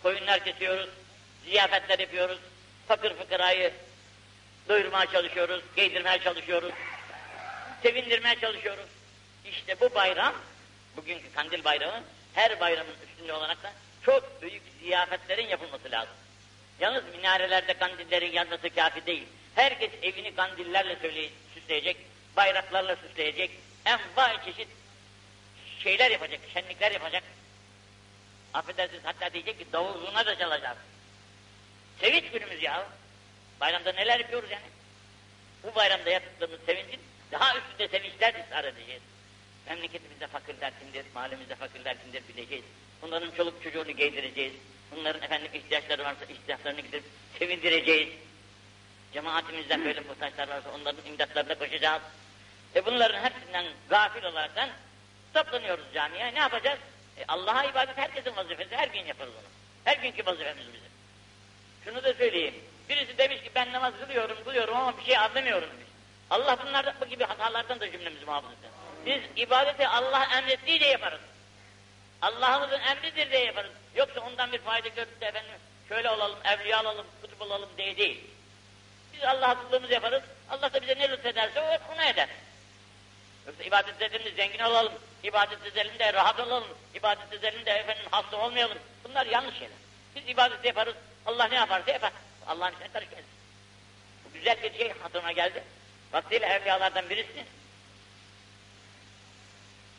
Koyunlar 0.02 0.44
kesiyoruz, 0.44 0.88
ziyafetler 1.44 1.98
yapıyoruz, 1.98 2.38
fakir 2.88 3.14
fıkrayı 3.14 3.72
doyurmaya 4.68 5.12
çalışıyoruz, 5.12 5.62
giydirmeye 5.76 6.18
çalışıyoruz, 6.18 6.72
sevindirmeye 7.82 8.40
çalışıyoruz. 8.40 8.86
İşte 9.50 9.80
bu 9.80 9.94
bayram, 9.94 10.34
bugünkü 10.96 11.32
kandil 11.34 11.64
bayramı, 11.64 12.02
her 12.34 12.60
bayramın 12.60 12.94
üstünde 13.10 13.32
olarak 13.32 13.62
da 13.62 13.72
çok 14.04 14.42
büyük 14.42 14.62
ziyafetlerin 14.80 15.48
yapılması 15.48 15.90
lazım. 15.90 16.14
Yalnız 16.80 17.04
minarelerde 17.16 17.74
kandillerin 17.74 18.32
yanması 18.32 18.74
kafi 18.74 19.06
değil. 19.06 19.26
Herkes 19.54 19.90
evini 20.02 20.34
kandillerle 20.34 20.96
süsleyecek, 21.54 21.96
bayraklarla 22.36 22.96
süsleyecek, 22.96 23.50
envai 23.84 24.44
çeşit 24.44 24.68
şeyler 25.82 26.10
yapacak, 26.10 26.40
şenlikler 26.54 26.92
yapacak. 26.92 27.22
Affedersiniz 28.54 29.04
hatta 29.04 29.32
diyecek 29.32 29.58
ki 29.58 29.66
davuluna 29.72 30.26
da 30.26 30.38
çalacağız. 30.38 30.78
Sevinç 32.00 32.24
günümüz 32.32 32.62
ya. 32.62 32.86
Bayramda 33.60 33.92
neler 33.92 34.20
yapıyoruz 34.20 34.50
yani? 34.50 34.64
Bu 35.62 35.74
bayramda 35.74 36.10
yaptığımız 36.10 36.60
sevincin 36.66 37.00
daha 37.32 37.58
üstünde 37.58 37.88
sevinçler 37.88 38.34
ısrar 38.34 38.64
edeceğiz. 38.64 39.02
Memleketimizde 39.68 40.26
fakirler 40.26 40.72
kimdir, 40.80 41.04
mahallemizde 41.14 41.54
fakirler 41.54 41.96
kimdir 42.02 42.22
bileceğiz. 42.28 42.64
Bunların 43.02 43.30
çoluk 43.30 43.62
çocuğunu 43.62 43.90
giydireceğiz. 43.90 44.52
Bunların 44.92 45.22
efendim 45.22 45.50
ihtiyaçları 45.54 46.04
varsa 46.04 46.24
ihtiyaçlarını 46.24 46.80
gidip 46.80 47.04
sevindireceğiz. 47.38 48.08
Cemaatimizden 49.12 49.84
böyle 49.84 50.00
muhtaçlar 50.00 50.48
varsa 50.48 50.70
onların 50.70 51.06
imdatlarına 51.06 51.54
koşacağız. 51.58 52.02
E 52.76 52.86
bunların 52.86 53.24
hepsinden 53.24 53.66
gafil 53.90 54.24
olaraktan 54.24 54.68
toplanıyoruz 55.34 55.84
camiye. 55.94 56.34
Ne 56.34 56.38
yapacağız? 56.38 56.78
E 57.18 57.24
Allah'a 57.28 57.64
ibadet 57.64 57.98
herkesin 57.98 58.36
vazifesi. 58.36 58.76
Her 58.76 58.88
gün 58.88 59.04
yaparız 59.04 59.32
onu. 59.34 59.48
Her 59.84 59.96
günkü 59.96 60.26
vazifemiz 60.26 60.66
bizim. 60.66 60.90
Şunu 61.84 62.04
da 62.04 62.14
söyleyeyim. 62.14 62.54
Birisi 62.88 63.18
demiş 63.18 63.42
ki 63.42 63.50
ben 63.54 63.72
namaz 63.72 63.94
kılıyorum, 64.00 64.44
kılıyorum 64.44 64.76
ama 64.76 64.98
bir 64.98 65.04
şey 65.04 65.18
anlamıyorum 65.18 65.70
demiş. 65.70 65.86
Allah 66.30 66.58
bunlardan 66.66 66.94
bu 67.00 67.06
gibi 67.06 67.24
hatalardan 67.24 67.80
da 67.80 67.92
cümlemizi 67.92 68.24
muhafaza 68.24 68.52
etsin. 68.52 68.70
Biz 69.06 69.42
ibadeti 69.46 69.88
Allah 69.88 70.28
emrettiği 70.38 70.80
de 70.80 70.86
yaparız. 70.86 71.20
Allah'ımızın 72.22 72.80
emridir 72.80 73.30
diye 73.30 73.44
yaparız. 73.44 73.70
Yoksa 73.94 74.20
ondan 74.20 74.52
bir 74.52 74.58
fayda 74.58 74.88
görüp 74.88 75.20
de 75.20 75.26
efendim 75.26 75.50
şöyle 75.88 76.10
olalım, 76.10 76.38
evliya 76.44 76.82
olalım, 76.82 77.06
kutup 77.22 77.42
olalım 77.42 77.68
diye 77.78 77.96
değil. 77.96 78.24
Biz 79.14 79.24
Allah'a 79.24 79.62
kullığımızı 79.62 79.92
yaparız. 79.92 80.22
Allah 80.50 80.72
da 80.72 80.82
bize 80.82 80.98
ne 80.98 81.10
lütfederse 81.10 81.80
ona 81.94 82.08
eder. 82.08 82.28
Yoksa 83.46 83.62
ibadet 83.64 84.02
edelim 84.02 84.36
zengin 84.36 84.58
olalım, 84.58 84.92
ibadet 85.22 85.66
edelim 85.66 85.98
de 85.98 86.12
rahat 86.12 86.40
olalım, 86.40 86.68
ibadet 86.94 87.32
edelim 87.32 87.66
de 87.66 87.70
efendim 87.70 88.04
hasta 88.10 88.36
olmayalım. 88.36 88.78
Bunlar 89.04 89.26
yanlış 89.26 89.54
şeyler. 89.54 89.78
Biz 90.16 90.28
ibadet 90.28 90.64
yaparız, 90.64 90.94
Allah 91.26 91.44
ne 91.44 91.54
yaparsa 91.54 91.90
yapar. 91.90 92.12
Allah'ın 92.46 92.72
işine 92.72 92.88
karışmayız. 92.92 93.26
Bu 94.24 94.32
güzel 94.32 94.62
bir 94.62 94.78
şey 94.78 94.92
hatırıma 94.92 95.32
geldi. 95.32 95.62
Vaktiyle 96.12 96.46
evliyalardan 96.46 97.10
birisi 97.10 97.44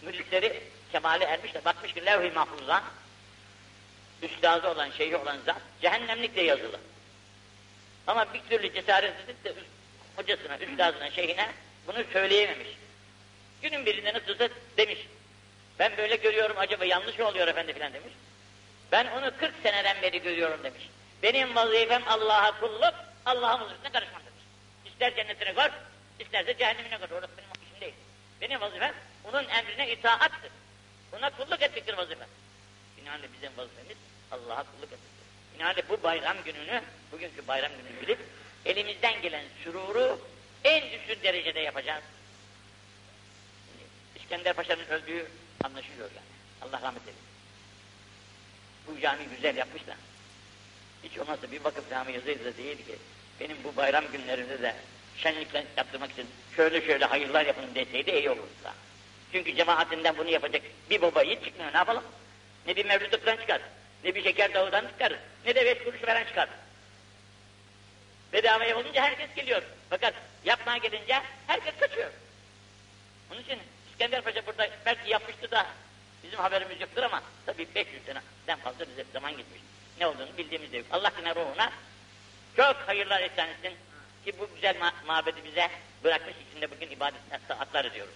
müritleri 0.01 0.63
kemale 0.92 1.25
ermiş 1.25 1.54
de 1.54 1.66
bakmış 1.66 1.94
ki 1.94 2.06
levh-i 2.06 2.32
mahfuzdan 2.32 2.84
üstazı 4.22 4.70
olan, 4.70 4.92
şeyhi 4.92 5.18
olan 5.18 5.38
zat 5.46 5.62
cehennemlikle 5.82 6.44
yazılı. 6.44 6.80
Ama 8.08 8.34
bir 8.34 8.42
türlü 8.50 8.74
cesaret 8.74 9.13
edip 9.20 9.44
de 9.44 9.54
hocasına, 10.16 10.58
üstazına, 10.58 11.12
şeyhine 11.12 11.51
bunu 11.88 12.04
söyleyememiş. 12.13 12.68
Günün 13.62 13.86
birinde 13.86 14.14
nasılsa 14.14 14.50
demiş. 14.78 15.00
Ben 15.80 15.98
böyle 15.98 16.16
görüyorum 16.16 16.56
acaba 16.58 16.86
yanlış 16.86 17.20
mı 17.20 17.28
oluyor 17.28 17.48
efendi 17.48 17.74
filan 17.74 17.94
demiş. 17.94 18.14
Ben 18.92 19.08
onu 19.08 19.38
40 19.38 19.54
seneden 19.64 20.02
beri 20.02 20.22
görüyorum 20.22 20.64
demiş. 20.64 20.90
Benim 21.24 21.56
vazifem 21.56 22.04
Allah'a 22.08 22.60
kulluk, 22.60 22.94
Allah'ın 23.26 23.60
huzuruna 23.60 23.92
karışmam 23.92 24.22
demiş. 24.22 24.44
İster 24.86 25.16
cennetine 25.16 25.54
koy, 25.54 25.70
isterse 26.20 26.58
cehennemine 26.58 26.98
koy. 26.98 27.18
Orası 27.18 27.38
benim 27.38 27.50
işim 27.68 27.82
değil. 27.82 27.94
Benim 28.42 28.62
vazifem 28.62 28.94
onun 29.24 29.48
emrine 29.50 29.92
itaattır. 29.92 30.52
Ona 31.14 31.30
kulluk 31.30 31.62
etmektir 31.62 31.98
vazife. 31.98 32.26
Binaenaleyh 32.98 33.30
bizim 33.38 33.58
vazifemiz 33.58 33.98
Allah'a 34.32 34.64
kulluk 34.64 34.84
etmektir. 34.84 35.26
Binaenaleyh 35.56 35.90
bu 35.90 36.04
bayram 36.04 36.38
gününü, 36.46 36.82
bugünkü 37.12 37.48
bayram 37.48 37.72
gününü 37.72 38.02
bilip 38.02 38.20
elimizden 38.66 39.22
gelen 39.22 39.44
süruru 39.64 40.20
en 40.64 40.92
düşük 40.92 41.24
derecede 41.24 41.60
yapacağız. 41.60 42.04
İskender 44.27 44.53
Paşa'nın 44.53 44.86
öldüğü 44.86 45.27
anlaşılıyor 45.63 46.10
yani. 46.15 46.27
Allah 46.62 46.81
rahmet 46.81 47.01
eylesin. 47.01 47.27
Bu 48.88 49.00
cami 49.01 49.24
güzel 49.36 49.57
yapmışlar. 49.57 49.96
Hiç 51.03 51.17
olmazsa 51.17 51.51
bir 51.51 51.63
vakıf 51.63 51.89
cami 51.89 52.13
yazıydı 52.13 52.46
da 52.46 52.57
değil 52.57 52.77
ki 52.77 52.96
benim 53.39 53.57
bu 53.63 53.75
bayram 53.75 54.03
günlerinde 54.12 54.62
de 54.62 54.75
şenlikler 55.17 55.63
yaptırmak 55.77 56.12
için 56.12 56.25
şöyle 56.55 56.81
şöyle 56.81 57.05
hayırlar 57.05 57.46
yapın 57.46 57.75
deseydi 57.75 58.12
iyi 58.12 58.29
olurdu. 58.29 58.48
Çünkü 59.31 59.55
cemaatinden 59.55 60.17
bunu 60.17 60.29
yapacak 60.29 60.62
bir 60.89 61.01
baba 61.01 61.22
yiğit 61.22 61.46
çıkmıyor 61.46 61.74
ne 61.74 61.77
yapalım? 61.77 62.03
Ne 62.67 62.75
bir 62.75 62.86
mevlütükten 62.86 63.38
çıkar, 63.38 63.62
ne 64.03 64.15
bir 64.15 64.24
şeker 64.24 64.53
dağıdan 64.53 64.88
çıkar, 64.88 65.13
ne 65.46 65.55
de 65.55 65.65
beş 65.65 65.84
kuruş 65.84 66.03
veren 66.03 66.25
çıkar. 66.25 66.50
Bedava 68.34 68.75
olunca 68.75 69.01
herkes 69.01 69.36
geliyor. 69.36 69.63
Fakat 69.89 70.13
yapmaya 70.46 70.77
gelince 70.77 71.22
herkes 71.48 71.74
kaçıyor. 71.79 72.12
Onun 73.32 73.41
için 73.41 73.60
İskender 73.97 74.21
Paşa 74.21 74.45
burada 74.45 74.69
belki 74.86 75.12
yapmıştı 75.12 75.51
da 75.51 75.65
bizim 76.23 76.39
haberimiz 76.39 76.81
yoktur 76.81 77.03
ama 77.03 77.21
tabii 77.45 77.67
500 77.75 78.03
seneden 78.05 78.63
fazla 78.63 78.86
bize 78.88 79.05
zaman 79.13 79.38
gitmiş. 79.38 79.62
Ne 79.99 80.07
olduğunu 80.07 80.38
bildiğimiz 80.38 80.71
de 80.71 80.77
yok. 80.77 80.86
Allah 80.91 81.12
yine 81.19 81.36
ruhuna 81.36 81.71
çok 82.55 82.75
hayırlar 82.75 83.21
etsensin 83.21 83.73
ki 84.25 84.33
bu 84.39 84.49
güzel 84.55 84.77
ma 84.79 84.93
mabedi 85.07 85.43
bize 85.43 85.69
bırakmış 86.03 86.36
içinde 86.49 86.71
bugün 86.71 86.89
ibadet 86.89 87.21
saatleri 87.47 87.93
diyoruz. 87.93 88.13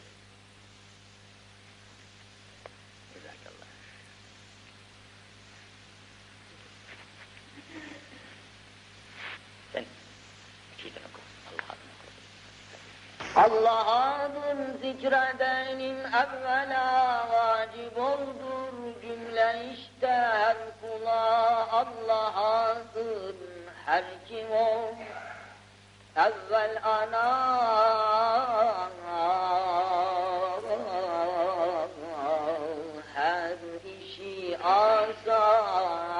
Allah'adır 13.43 14.80
zikredenim 14.82 15.97
evvela 15.97 17.27
vacip 17.32 17.97
oldur 17.97 19.01
cümle 19.01 19.73
işte 19.73 20.08
her 20.08 20.58
kula 20.82 21.67
Allah'adır 21.71 23.36
her 23.86 24.04
kim 24.27 24.51
ol 24.51 24.95
evvel 26.15 26.80
ana. 26.84 27.62
Her 33.15 33.58
işi 33.86 34.58
asan 34.63 36.12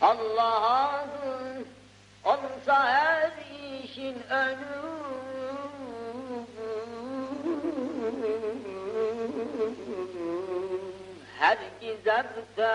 Allah 0.00 0.88
adın 0.90 1.66
olsa 2.24 2.88
her 2.88 3.32
işin 3.82 4.22
önü. 4.30 4.78
Her 11.38 11.58
gizemde 11.80 12.74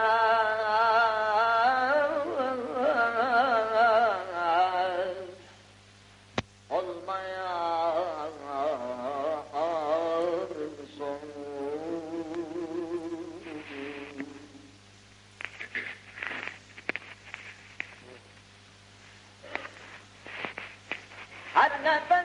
Her 21.84 22.22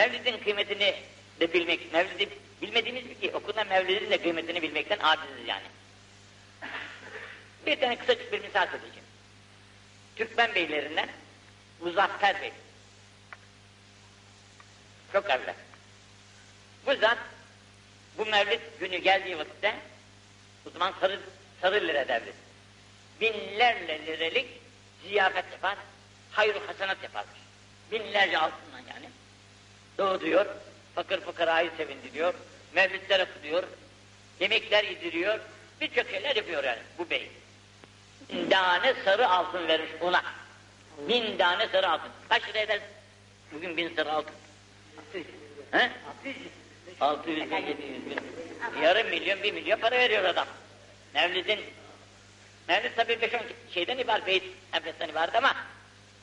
Mevlid'in 0.00 0.38
kıymetini 0.38 0.94
de 1.40 1.52
bilmek, 1.52 1.92
Mevlid'i 1.92 2.28
bilmediğimiz 2.62 3.04
bir 3.08 3.14
ki 3.14 3.32
okunan 3.34 3.66
Mevlid'in 3.66 4.10
de 4.10 4.22
kıymetini 4.22 4.62
bilmekten 4.62 4.98
aciziz 4.98 5.48
yani. 5.48 5.66
Bir 7.66 7.80
tane 7.80 7.98
kısacık 7.98 8.32
bir 8.32 8.40
misal 8.40 8.66
söyleyeceğim. 8.66 9.04
Türkmen 10.16 10.54
beylerinden 10.54 11.08
Muzaffer 11.80 12.42
Bey. 12.42 12.52
Çok 15.12 15.30
evvel. 15.30 15.54
Bu 16.86 16.94
zat 16.96 17.18
bu 18.18 18.26
Mevlid 18.26 18.60
günü 18.80 18.98
geldiği 18.98 19.38
vakitte 19.38 19.74
o 20.66 20.70
zaman 20.70 20.94
sarı, 21.00 21.20
sarı 21.60 21.88
lira 21.88 22.08
devri. 22.08 22.32
Binlerle 23.20 24.06
liralık 24.06 24.46
ziyafet 25.02 25.52
yapar, 25.52 25.76
hayır 26.30 26.56
hasanat 26.66 27.02
yaparmış. 27.02 27.38
Binlerce 27.92 28.38
altından 28.38 28.78
yani. 28.78 29.19
Doğduyor, 30.00 30.46
fakir 30.94 31.20
fukarayı 31.20 31.70
sevindiriyor, 31.76 32.34
mevlidler 32.74 33.26
okuyor, 33.26 33.62
yemekler 34.40 34.84
yediriyor, 34.84 35.38
birçok 35.80 36.10
şeyler 36.10 36.36
yapıyor 36.36 36.64
yani 36.64 36.78
bu 36.98 37.10
bey. 37.10 37.30
Bin 38.32 38.50
tane 38.50 38.94
sarı 39.04 39.28
altın 39.28 39.68
vermiş 39.68 39.90
ona. 40.00 40.22
Bin 41.08 41.38
tane 41.38 41.68
sarı 41.68 41.88
altın. 41.88 42.10
Kaç 42.28 42.48
lira 42.48 42.58
eder? 42.58 42.80
Bugün 43.52 43.76
bin 43.76 43.94
sarı 43.96 44.12
altın. 44.12 44.34
He? 45.70 45.90
600 47.00 47.36
bin, 47.50 47.56
700 47.56 47.80
bin. 48.06 48.20
Yarım 48.82 49.08
milyon, 49.08 49.42
bir 49.42 49.52
milyon 49.52 49.80
para 49.80 49.98
veriyor 49.98 50.24
adam. 50.24 50.46
Mevlid'in, 51.14 51.60
Mevlid 52.68 52.90
tabii 52.96 53.12
5-10 53.12 53.40
şeyden 53.74 53.98
ibaret, 53.98 54.26
beyt 54.26 54.44
enfesten 54.72 55.08
ibaret 55.08 55.34
ama 55.34 55.56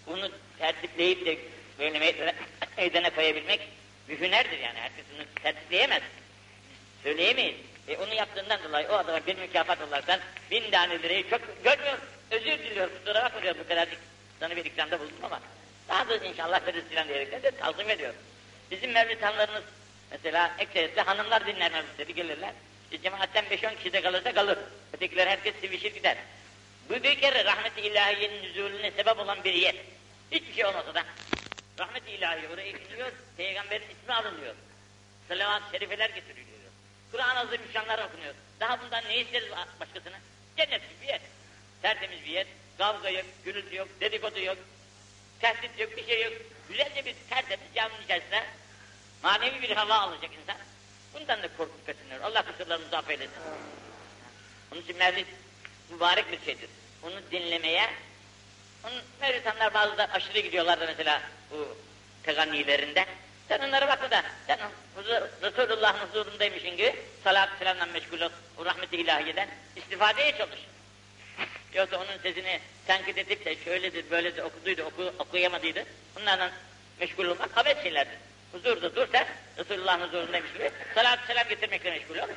bunu 0.07 0.29
tertipleyip 0.59 1.25
de 1.25 1.37
böyle 1.79 1.99
meydana, 1.99 2.33
meydana 2.77 3.09
koyabilmek 3.09 3.61
bir 4.09 4.19
hünerdir 4.19 4.59
yani. 4.59 4.79
Herkes 4.79 5.05
bunu 5.15 5.25
tertipleyemez. 5.43 6.01
Söyleyemeyiz. 7.03 7.55
E 7.87 7.97
onu 7.97 8.13
yaptığından 8.13 8.63
dolayı 8.63 8.87
o 8.87 8.93
adama 8.93 9.27
bir 9.27 9.37
mükafat 9.37 9.81
olarak 9.81 10.21
bin 10.51 10.71
tane 10.71 11.03
lirayı 11.03 11.29
çok 11.29 11.63
görmüyor. 11.63 11.97
Özür 12.31 12.59
diliyor, 12.59 12.89
kusura 12.89 13.23
bakma 13.23 13.43
diyor 13.43 13.55
bu 13.59 13.67
kadarcık 13.67 13.99
sana 14.39 14.55
bir 14.55 14.65
ikramda 14.65 14.99
bulundum 14.99 15.17
ama 15.23 15.41
daha 15.89 16.09
da 16.09 16.17
inşallah 16.17 16.67
veririz 16.67 16.83
filan 16.89 17.07
diyerekten 17.07 17.43
de 17.43 17.51
tazim 17.51 17.89
ediyor. 17.89 18.13
Bizim 18.71 18.91
mevlid 18.91 19.21
hanlarımız 19.21 19.63
mesela 20.11 20.51
ekserisi 20.59 21.01
hanımlar 21.01 21.47
dinler 21.47 21.71
mevlidleri 21.71 22.15
gelirler. 22.15 22.51
İşte 22.91 23.03
cemaatten 23.03 23.45
5-10 23.45 23.75
kişi 23.77 23.93
de 23.93 24.01
kalırsa 24.01 24.33
kalır. 24.33 24.57
Ötekiler 24.93 25.27
herkes 25.27 25.53
sivişir 25.61 25.93
gider. 25.93 26.17
Bu 26.89 26.93
bir 27.03 27.19
kere 27.19 27.45
rahmeti 27.45 27.81
ilahiyenin 27.81 28.43
nüzulüne 28.43 28.91
sebep 28.91 29.19
olan 29.19 29.43
bir 29.43 29.53
yer. 29.53 29.75
Hiçbir 30.31 30.53
şey 30.53 30.65
olmasa 30.65 30.95
da 30.95 31.03
rahmeti 31.79 32.11
ilahiye 32.11 32.49
oraya 32.49 32.69
iniyor, 32.69 33.11
peygamberin 33.37 33.89
ismi 33.89 34.13
alınıyor. 34.13 34.55
Salavat 35.27 35.61
şerifeler 35.71 36.09
getiriliyor. 36.09 36.47
Kur'an 37.11 37.35
azı 37.35 37.59
müşanlar 37.67 37.99
okunuyor. 37.99 38.33
Daha 38.59 38.81
bundan 38.81 39.03
ne 39.03 39.17
isteriz 39.17 39.49
başkasına? 39.79 40.19
Cennet 40.57 40.81
bir 41.01 41.07
yer. 41.07 41.21
Tertemiz 41.81 42.21
bir 42.25 42.31
yer. 42.31 42.47
Kavga 42.77 43.09
yok, 43.09 43.25
gürültü 43.45 43.75
yok, 43.75 43.87
dedikodu 44.01 44.39
yok. 44.39 44.57
Tehdit 45.39 45.79
yok, 45.79 45.97
bir 45.97 46.05
şey 46.05 46.23
yok. 46.23 46.33
Güzelce 46.69 47.05
bir 47.05 47.15
tertemiz 47.29 47.67
caminin 47.75 48.03
içerisinde 48.03 48.43
manevi 49.23 49.61
bir 49.61 49.75
hava 49.75 49.95
alacak 49.95 50.31
insan. 50.41 50.57
Bundan 51.13 51.43
da 51.43 51.47
korkup 51.57 51.85
kaçınıyor. 51.85 52.21
Allah 52.21 52.45
kusurlarımızı 52.45 52.97
affeylesin. 52.97 53.33
Onun 54.71 54.81
için 54.81 54.97
mevlid 54.97 55.27
mübarek 55.89 56.31
bir 56.31 56.45
şeydir. 56.45 56.69
Onu 57.03 57.15
dinlemeye, 57.31 57.89
onun 58.87 59.01
mevlitanlar 59.21 59.73
bazıları 59.73 60.11
aşırı 60.11 60.39
gidiyorlar 60.39 60.79
da 60.79 60.85
mesela 60.85 61.21
bu 61.51 61.77
tegannilerinde. 62.23 63.05
Sen 63.47 63.59
onlara 63.59 63.87
bakma 63.87 64.11
da, 64.11 64.23
sen 64.47 64.59
huzur, 64.95 65.21
Resulullah'ın 65.41 66.07
huzurundaymışın 66.07 66.77
gibi 66.77 66.95
salat 67.23 67.49
selamla 67.59 67.85
meşgul 67.85 68.21
ol, 68.21 68.29
o 68.57 68.65
rahmeti 68.65 68.97
ilahiyeden 68.97 69.49
istifadeye 69.75 70.37
çalış. 70.37 70.59
Yoksa 71.73 71.97
onun 71.97 72.17
sesini 72.23 72.59
tenkit 72.87 73.17
edip 73.17 73.45
de 73.45 73.55
şöyledir, 73.63 74.11
böyledir, 74.11 74.43
okuduydu, 74.43 74.83
oku, 74.83 75.13
okuyamadıydı. 75.19 75.83
Bunlardan 76.15 76.51
meşgul 76.99 77.25
olmak 77.25 77.57
haber 77.57 77.83
şeylerdir. 77.83 78.17
Huzurda 78.51 78.95
dur 78.95 79.07
sen, 79.11 79.27
Resulullah'ın 79.57 80.07
huzurundaymış 80.07 80.53
gibi 80.53 80.71
salat 80.95 81.19
selam 81.27 81.47
getirmekle 81.47 81.91
meşgul 81.91 82.17
ol. 82.17 82.27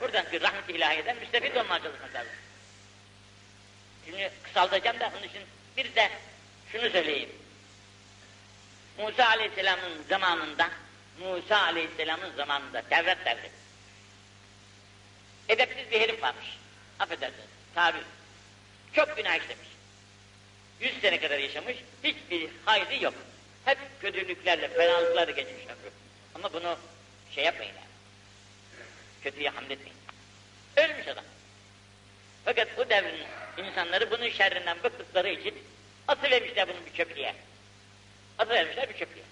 Buradan 0.00 0.30
ki 0.30 0.40
rahmet-i 0.40 0.72
ilahiyeden 0.72 1.16
müstefit 1.16 1.56
olmaya 1.56 1.82
çalışmak 1.82 2.14
lazım. 2.14 2.32
Şimdi 4.04 4.30
kısaltacağım 4.42 5.00
da 5.00 5.12
onun 5.18 5.28
için 5.28 5.42
bir 5.76 5.94
de 5.94 6.10
şunu 6.72 6.90
söyleyeyim. 6.90 7.30
Musa 8.98 9.26
Aleyhisselam'ın 9.26 10.02
zamanında, 10.08 10.70
Musa 11.18 11.58
Aleyhisselam'ın 11.58 12.36
zamanında, 12.36 12.82
Tevrat 12.82 13.18
devri. 13.26 13.50
Edepsiz 15.48 15.90
bir 15.90 16.00
herif 16.00 16.22
varmış. 16.22 16.46
Affedersiniz, 16.98 17.48
tabi. 17.74 17.98
Çok 18.92 19.16
günah 19.16 19.36
işlemiş. 19.36 19.68
Yüz 20.80 21.00
sene 21.00 21.20
kadar 21.20 21.38
yaşamış, 21.38 21.76
hiçbir 22.04 22.50
hayrı 22.64 23.04
yok. 23.04 23.14
Hep 23.64 23.78
kötülüklerle, 24.00 24.68
fenalıklarla 24.68 25.32
geçmiş 25.32 25.64
ömrü. 25.64 25.90
Ama 26.34 26.52
bunu 26.52 26.78
şey 27.34 27.44
yapmayın 27.44 27.74
yani. 27.74 27.86
Kötüye 29.22 29.50
hamletmeyin. 29.50 29.96
Ölmüş 30.76 31.08
adam. 31.08 31.24
Fakat 32.44 32.68
bu 32.76 32.90
devrin 32.90 33.26
insanları 33.58 34.10
bunun 34.10 34.28
şerrinden 34.28 34.82
bıktıkları 34.82 35.28
için 35.28 35.54
Atıvermişler 36.08 36.68
bunu 36.68 36.86
bir 36.86 36.96
çöplüğe. 36.96 37.34
Atıvermişler 38.38 38.88
bir 38.88 38.98
çöplüğe. 38.98 39.24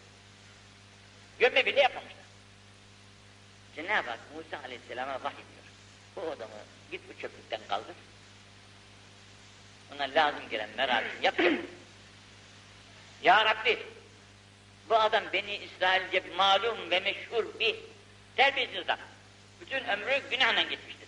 Gömme 1.38 1.66
bile 1.66 1.80
yapmamışlar. 1.80 2.20
Cenab-ı 3.76 4.10
Hak 4.10 4.18
Musa 4.34 4.64
Aleyhisselam'a 4.64 5.14
vahyediyor. 5.14 5.64
Bu 6.16 6.20
adamı 6.20 6.52
git 6.90 7.00
bu 7.08 7.20
çöplükten 7.20 7.60
kaldır. 7.68 7.94
Ona 9.94 10.02
lazım 10.02 10.48
gelen 10.50 10.70
merasim 10.76 11.22
yap. 11.22 11.40
ya 13.22 13.44
Rabbi 13.44 13.78
bu 14.88 14.96
adam 14.96 15.24
Beni 15.32 15.56
İsrailce 15.56 16.22
malum 16.36 16.90
ve 16.90 17.00
meşhur 17.00 17.58
bir 17.60 17.76
terbiyesiz 18.36 18.78
adam. 18.78 18.98
Bütün 19.60 19.84
ömrü 19.84 20.22
günahla 20.30 20.62
geçmiştir. 20.62 20.99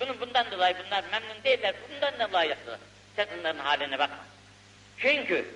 Bunun 0.00 0.20
bundan 0.20 0.50
dolayı 0.50 0.76
bunlar 0.86 1.04
memnun 1.12 1.44
değiller, 1.44 1.74
bundan 1.88 2.30
dolayı 2.30 2.50
yaptılar. 2.50 2.78
Sen 3.16 3.26
onların 3.40 3.64
haline 3.64 3.98
bakma. 3.98 4.24
Çünkü 4.98 5.54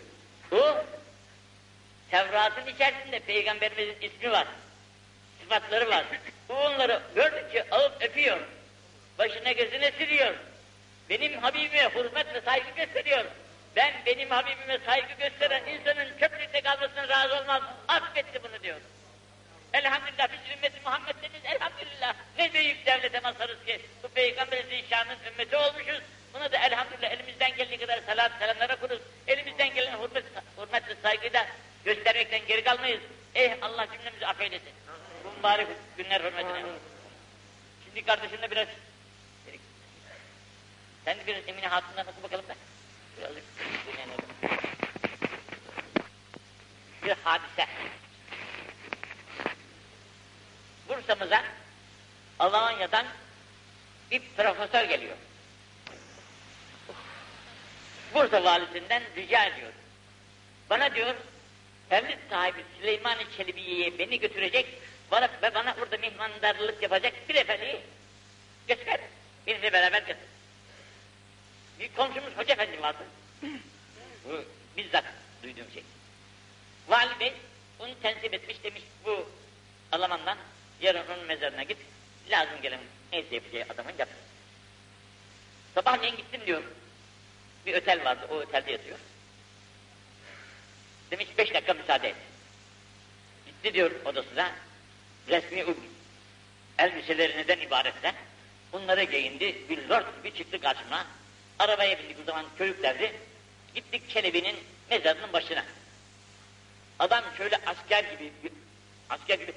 bu 0.50 0.76
Tevrat'ın 2.10 2.66
içerisinde 2.66 3.18
Peygamberimizin 3.18 3.96
ismi 4.00 4.30
var. 4.30 4.46
Sıfatları 5.40 5.90
var. 5.90 6.04
Bu 6.48 6.54
onları 6.54 7.02
gördükçe 7.14 7.66
alıp 7.70 8.02
öpüyor. 8.02 8.40
Başına 9.18 9.52
gözüne 9.52 9.90
sürüyor. 9.90 10.34
Benim 11.10 11.38
Habibime 11.38 11.88
hürmet 11.94 12.34
ve 12.34 12.40
saygı 12.40 12.70
gösteriyor. 12.76 13.24
Ben 13.76 13.92
benim 14.06 14.30
Habibime 14.30 14.78
saygı 14.86 15.12
gösteren 15.18 15.66
insanın 15.66 16.18
çöplükte 16.20 16.60
kalmasına 16.60 17.08
razı 17.08 17.36
olmaz. 17.36 17.62
Affetti 17.88 18.42
bunu 18.42 18.62
diyor. 18.62 18.76
Elhamdülillah 19.72 20.28
biz 20.32 20.56
ümmeti 20.56 20.80
Muhammed'deniz 20.84 21.44
elhamdülillah. 21.44 22.14
Ne 22.38 22.52
büyük 22.52 22.86
devlete 22.86 23.20
mazharız 23.20 23.64
ki 23.66 23.80
bu 24.02 24.08
Peygamber 24.08 24.62
Zişan'ın 24.62 25.18
ümmeti 25.32 25.56
olmuşuz. 25.56 26.00
Buna 26.34 26.52
da 26.52 26.58
elhamdülillah 26.58 27.10
elimizden 27.10 27.56
geldiği 27.56 27.78
kadar 27.78 28.00
salat 28.06 28.32
selamlara 28.38 28.76
kuruz. 28.76 29.00
Elimizden 29.26 29.74
gelen 29.74 29.98
hürmet, 29.98 30.24
hürmet 30.58 30.88
ve 30.88 30.94
saygıyı 31.02 31.32
da 31.32 31.46
göstermekten 31.84 32.46
geri 32.46 32.64
kalmayız. 32.64 33.00
Eh 33.34 33.56
Allah 33.62 33.86
cümlemizi 33.92 34.26
affeylesin. 34.26 34.72
Bu 35.24 35.36
mübarek 35.36 35.66
günler 35.96 36.20
hürmetine. 36.20 36.62
Şimdi 37.84 38.06
kardeşimle 38.06 38.50
biraz 38.50 38.68
sen 41.04 41.18
de 41.18 41.26
biraz 41.26 41.48
Emine 41.48 41.66
Hatun'dan 41.66 42.06
oku 42.06 42.22
bakalım 42.22 42.48
da. 42.48 42.54
Birazcık 43.18 43.44
dinlenelim. 43.86 44.24
Bir 47.04 47.16
hadise. 47.24 47.66
Bursa'mıza 50.92 51.44
Alanya'dan 52.38 53.06
bir 54.10 54.22
profesör 54.36 54.84
geliyor. 54.84 55.16
Bursa 58.14 58.44
valisinden 58.44 59.02
rica 59.16 59.44
ediyor. 59.44 59.72
Bana 60.70 60.94
diyor, 60.94 61.14
Mevlid 61.90 62.18
sahibi 62.30 62.64
Süleyman-ı 62.78 63.22
beni 63.98 64.20
götürecek 64.20 64.66
bana, 65.10 65.28
ve 65.42 65.54
bana 65.54 65.76
burada 65.80 65.96
mihmandarlık 65.96 66.82
yapacak 66.82 67.28
bir 67.28 67.34
efendiyi 67.34 67.80
göster. 68.68 69.00
Bizle 69.46 69.72
beraber 69.72 70.00
götür. 70.00 70.28
Bir 71.80 71.94
komşumuz 71.96 72.36
Hoca 72.36 72.54
Efendi 72.54 72.82
vardı. 72.82 73.04
Bu 74.24 74.44
bizzat 74.76 75.04
duyduğum 75.42 75.70
şey. 75.74 75.82
Vali 76.88 77.20
Bey 77.20 77.32
onu 77.78 78.00
tensip 78.02 78.34
etmiş 78.34 78.64
demiş 78.64 78.82
bu 79.04 79.28
Alman'dan 79.92 80.38
yarın 80.82 81.06
onun 81.08 81.24
mezarına 81.24 81.62
git. 81.62 81.78
Lazım 82.30 82.62
gelen 82.62 82.80
neyse 83.12 83.34
yapacağı 83.34 83.66
adamın 83.74 83.92
yap. 83.98 84.08
Sabahleyin 85.74 86.16
gittim 86.16 86.40
diyor. 86.46 86.62
Bir 87.66 87.76
otel 87.76 88.04
vardı 88.04 88.26
o 88.30 88.34
otelde 88.34 88.72
yatıyor. 88.72 88.98
Demiş 91.10 91.26
beş 91.38 91.54
dakika 91.54 91.74
müsaade 91.74 92.08
et. 92.08 92.16
Gitti 93.46 93.74
diyor 93.74 93.90
odasına. 94.04 94.52
Resmi 95.28 95.64
elbiselerinden 96.78 97.58
ibaretle 97.58 98.14
bunları 98.72 99.02
giyindi. 99.02 99.56
Bir 99.68 99.88
lord 99.88 100.06
bir 100.24 100.34
çıktı 100.34 100.60
karşıma. 100.60 101.06
Arabaya 101.58 101.98
bindik 101.98 102.16
o 102.22 102.24
zaman 102.24 102.44
çocuklardı. 102.58 103.10
Gittik 103.74 104.10
Çelebi'nin 104.10 104.56
mezarının 104.90 105.32
başına. 105.32 105.64
Adam 106.98 107.24
şöyle 107.38 107.56
asker 107.66 108.04
gibi, 108.04 108.32
asker 109.10 109.38
gibi 109.38 109.52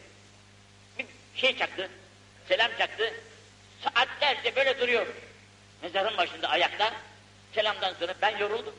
şey 1.36 1.58
çaktı, 1.58 1.90
selam 2.48 2.72
çaktı. 2.78 3.14
Saatlerce 3.84 4.56
böyle 4.56 4.80
duruyor. 4.80 5.08
Mezarın 5.82 6.18
başında 6.18 6.50
ayakta. 6.50 6.94
Selamdan 7.56 7.94
sonra 7.94 8.14
ben 8.22 8.38
yoruldum. 8.38 8.76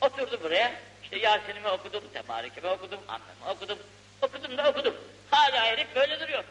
Oturdu 0.00 0.40
buraya. 0.42 0.72
İşte 1.02 1.18
Yasin'imi 1.18 1.68
okudum, 1.68 2.04
Tebarik'imi 2.12 2.68
okudum, 2.68 3.00
Ammemi 3.08 3.44
okudum. 3.48 3.78
Okudum 4.22 4.58
da 4.58 4.70
okudum. 4.70 4.94
Hala 5.30 5.64
herif 5.64 5.86
böyle 5.94 6.20
duruyor. 6.20 6.44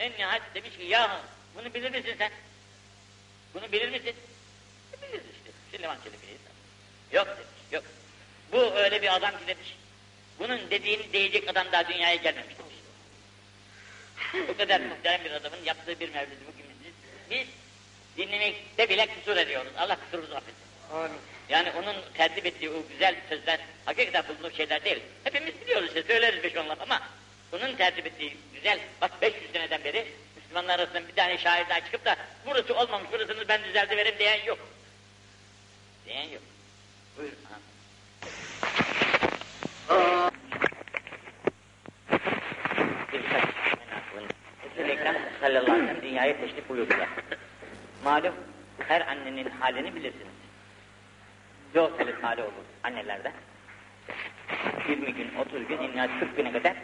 En 0.00 0.12
nihayet 0.12 0.42
demiş 0.54 0.76
ki 0.76 0.82
yahu 0.82 1.16
bunu 1.54 1.74
bilir 1.74 1.90
misin 1.90 2.14
sen? 2.18 2.32
Bunu 3.54 3.72
bilir 3.72 3.88
misin? 3.88 4.16
E, 4.92 5.02
biliriz 5.02 5.24
işte. 5.36 5.50
Süleyman 5.70 5.96
Çelebi'yiz. 5.96 6.40
Yok 7.12 7.26
demiş, 7.26 7.48
yok. 7.72 7.84
Bu 8.52 8.58
öyle 8.58 9.02
bir 9.02 9.14
adam 9.14 9.30
ki 9.30 9.46
demiş. 9.46 9.76
Bunun 10.38 10.70
dediğini 10.70 11.12
diyecek 11.12 11.48
adam 11.48 11.66
daha 11.72 11.88
dünyaya 11.88 12.14
gelmemiş 12.14 12.58
demiş. 12.58 12.71
Bu 14.34 14.56
kadar 14.56 14.80
muhterem 14.80 15.24
bir 15.24 15.30
adamın 15.30 15.64
yaptığı 15.64 16.00
bir 16.00 16.08
mevlidi 16.08 16.40
bugün 16.52 16.66
biz, 16.84 16.92
biz 17.30 17.46
dinlemekte 18.16 18.88
bile 18.88 19.06
kusur 19.06 19.36
ediyoruz. 19.36 19.72
Allah 19.78 19.98
kusurumuzu 20.04 20.34
affetsin. 20.34 20.62
Amin. 20.92 21.18
Yani 21.48 21.70
onun 21.70 21.96
tertip 22.14 22.46
ettiği 22.46 22.70
o 22.70 22.88
güzel 22.92 23.16
sözler 23.28 23.60
hakikaten 23.84 24.24
bulunur 24.28 24.52
şeyler 24.56 24.84
değil. 24.84 25.00
Hepimiz 25.24 25.60
biliyoruz 25.60 25.88
işte 25.88 26.02
söyleriz 26.02 26.42
beş 26.42 26.56
on 26.56 26.68
laf 26.68 26.80
ama 26.80 27.02
onun 27.52 27.76
tertip 27.76 28.06
ettiği 28.06 28.36
güzel, 28.54 28.78
bak 29.00 29.22
500 29.22 29.52
seneden 29.52 29.84
beri 29.84 30.06
Müslümanlar 30.36 30.78
arasında 30.78 31.08
bir 31.08 31.14
tane 31.14 31.38
şair 31.38 31.68
daha 31.68 31.80
çıkıp 31.80 32.04
da 32.04 32.16
burası 32.46 32.74
olmamış, 32.74 33.12
burasını 33.12 33.48
ben 33.48 33.64
düzeldi 33.64 33.96
verim 33.96 34.18
diyen 34.18 34.44
yok. 34.44 34.58
Diyen 36.06 36.28
yok. 36.28 36.42
Buyurun. 37.18 37.38
Ha. 39.88 40.30
Resul-i 44.72 44.92
Ekrem 44.92 45.16
sallallahu 45.40 45.72
aleyhi 45.72 45.82
ve 45.82 45.86
sellem 45.86 46.02
dünyaya 46.02 46.36
teşrif 46.40 46.68
buyurdular. 46.68 47.08
Malum 48.04 48.34
her 48.78 49.00
annenin 49.00 49.50
halini 49.50 49.94
bilirsiniz. 49.94 50.32
Zor 51.74 51.98
telit 51.98 52.22
hali 52.22 52.42
olur 52.42 52.52
annelerde. 52.82 53.32
20 54.88 55.14
gün, 55.14 55.34
30 55.38 55.68
gün, 55.68 55.78
inna 55.78 56.18
40 56.20 56.36
güne 56.36 56.52
kadar 56.52 56.76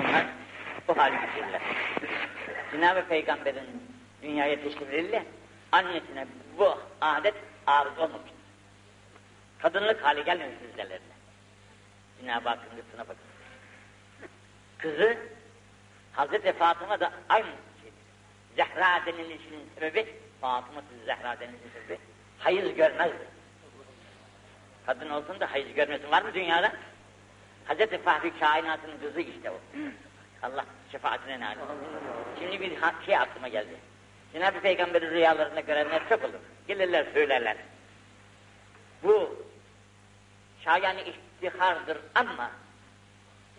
onlar 0.00 0.26
bu 0.88 0.96
hali 0.96 1.14
geçirirler. 1.26 1.60
Cenab-ı 2.72 3.08
Peygamber'in 3.08 3.82
dünyaya 4.22 4.62
teşrifleriyle 4.62 5.24
annesine 5.72 6.26
bu 6.58 6.78
adet 7.00 7.34
arız 7.66 7.98
olmamıştır. 7.98 8.32
Kadınlık 9.58 10.04
hali 10.04 10.24
gelmemiş 10.24 10.56
üzerlerine. 10.72 11.12
Cenab-ı 12.20 12.48
Hakk'ın 12.48 12.76
lütfuna 12.76 13.02
bakın. 13.02 13.16
Kızı 14.78 15.16
Hazreti 16.12 16.52
Fatıma 16.52 17.00
da 17.00 17.12
aynı 17.28 17.46
şeydir. 17.82 17.98
Zehra 18.56 19.06
denilişinin 19.06 19.70
sebebi, 19.74 20.14
Fatıma 20.40 20.82
Zehra 21.06 21.40
denilişinin 21.40 21.72
sebebi, 21.82 21.98
hayız 22.38 22.74
görmezdi. 22.74 23.26
Kadın 24.86 25.10
olsun 25.10 25.40
da 25.40 25.52
hayız 25.52 25.74
görmesin. 25.74 26.10
Var 26.10 26.22
mı 26.22 26.34
dünyada? 26.34 26.72
Hazreti 27.64 27.98
Fahri 27.98 28.38
kainatın 28.38 28.98
kızı 29.02 29.20
işte 29.20 29.50
o. 29.50 29.60
Allah 30.42 30.64
şefaatine 30.92 31.40
nail. 31.40 31.56
Şimdi 32.38 32.60
bir 32.60 32.78
şey 33.06 33.16
aklıma 33.16 33.48
geldi. 33.48 33.76
Cenab-ı 34.32 34.60
Peygamber'in 34.60 35.10
rüyalarında 35.10 35.60
görenler 35.60 36.08
çok 36.08 36.24
olur. 36.24 36.40
Gelirler 36.68 37.06
söylerler. 37.14 37.56
Bu 39.02 39.36
şayani 40.64 41.00
ihtihardır 41.02 41.98
ama 42.14 42.50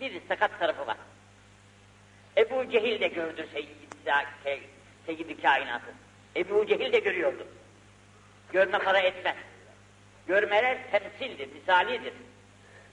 bir 0.00 0.20
sakat 0.28 0.58
tarafı 0.58 0.86
var. 0.86 0.96
Ebu 2.36 2.70
Cehil 2.70 3.00
de 3.00 3.08
gördü 3.08 3.48
Seyyid-i 3.52 4.64
Seyyid 5.06 5.42
kainatı. 5.42 5.94
Ebu 6.36 6.66
Cehil 6.66 6.92
de 6.92 6.98
görüyordu. 6.98 7.46
Görme 8.52 8.78
para 8.78 8.98
etmez. 8.98 9.36
Görmeler 10.28 10.78
temsildir, 10.90 11.48
misalidir. 11.52 12.12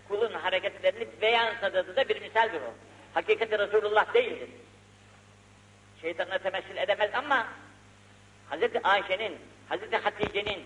Kulun 0.07 0.33
hareketlerini 0.33 1.07
beyan 1.21 1.55
sadadı 1.61 1.95
da 1.95 2.09
bir 2.09 2.21
misaldir 2.21 2.61
o. 2.61 2.73
Hakikati 3.13 3.59
Resulullah 3.59 4.13
değildir. 4.13 4.49
Şeytanla 6.01 6.37
temessül 6.37 6.77
edemez 6.77 7.11
ama 7.13 7.47
Hazreti 8.49 8.79
Ayşe'nin, 8.83 9.37
Hazreti 9.69 9.97
Hatice'nin, 9.97 10.63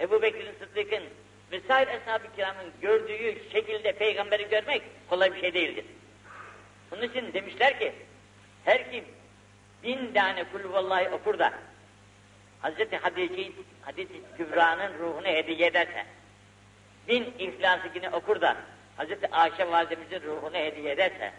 Ebu 0.00 0.22
Bekir'in 0.22 0.54
Sıddık'ın 0.58 1.04
vesaire 1.52 1.90
Eshab-ı 1.90 2.36
Kiram'ın 2.36 2.72
gördüğü 2.82 3.50
şekilde 3.52 3.92
peygamberi 3.92 4.48
görmek 4.48 4.82
kolay 5.10 5.34
bir 5.34 5.40
şey 5.40 5.54
değildir. 5.54 5.84
Bunun 6.96 7.08
için 7.08 7.32
demişler 7.32 7.78
ki, 7.78 7.92
her 8.64 8.90
kim 8.90 9.04
bin 9.82 10.14
tane 10.14 10.44
kul 10.44 10.72
vallahi 10.72 11.08
okur 11.08 11.38
da 11.38 11.52
Hazreti 12.60 12.96
Hatice, 12.96 13.52
Hatice 13.82 14.14
Kübra'nın 14.36 14.98
ruhunu 14.98 15.26
hediye 15.26 15.66
ederse, 15.66 16.06
bin 17.08 17.34
İhlas-ı 17.38 17.88
Günü 17.88 18.08
okur 18.08 18.40
da 18.40 18.56
Hazreti 18.96 19.30
Ayşe 19.30 19.70
validemizin 19.70 20.20
ruhunu 20.22 20.56
hediye 20.56 20.92
ederse, 20.92 21.32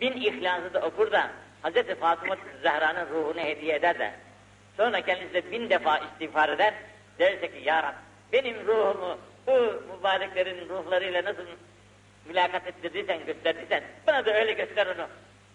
bin 0.00 0.12
İhlas'ı 0.12 0.74
da 0.74 0.80
okur 0.80 1.12
da 1.12 1.30
Hazreti 1.62 1.94
Fatıma 1.94 2.36
Zehra'nın 2.62 3.08
ruhunu 3.08 3.40
hediye 3.40 3.74
eder 3.74 3.98
de, 3.98 4.12
sonra 4.76 5.00
kendisi 5.00 5.52
bin 5.52 5.70
defa 5.70 5.98
istiğfar 5.98 6.48
eder, 6.48 6.74
derse 7.18 7.52
ki 7.52 7.62
Ya 7.64 7.82
Rab, 7.82 7.94
benim 8.32 8.66
ruhumu 8.66 9.18
bu 9.46 9.82
mübareklerin 9.96 10.68
ruhlarıyla 10.68 11.24
nasıl 11.24 11.42
mülakat 12.26 12.66
ettirdiysen, 12.66 13.26
gösterdiysen, 13.26 13.84
bana 14.06 14.26
da 14.26 14.34
öyle 14.34 14.52
göster 14.52 14.86
onu. 14.86 15.08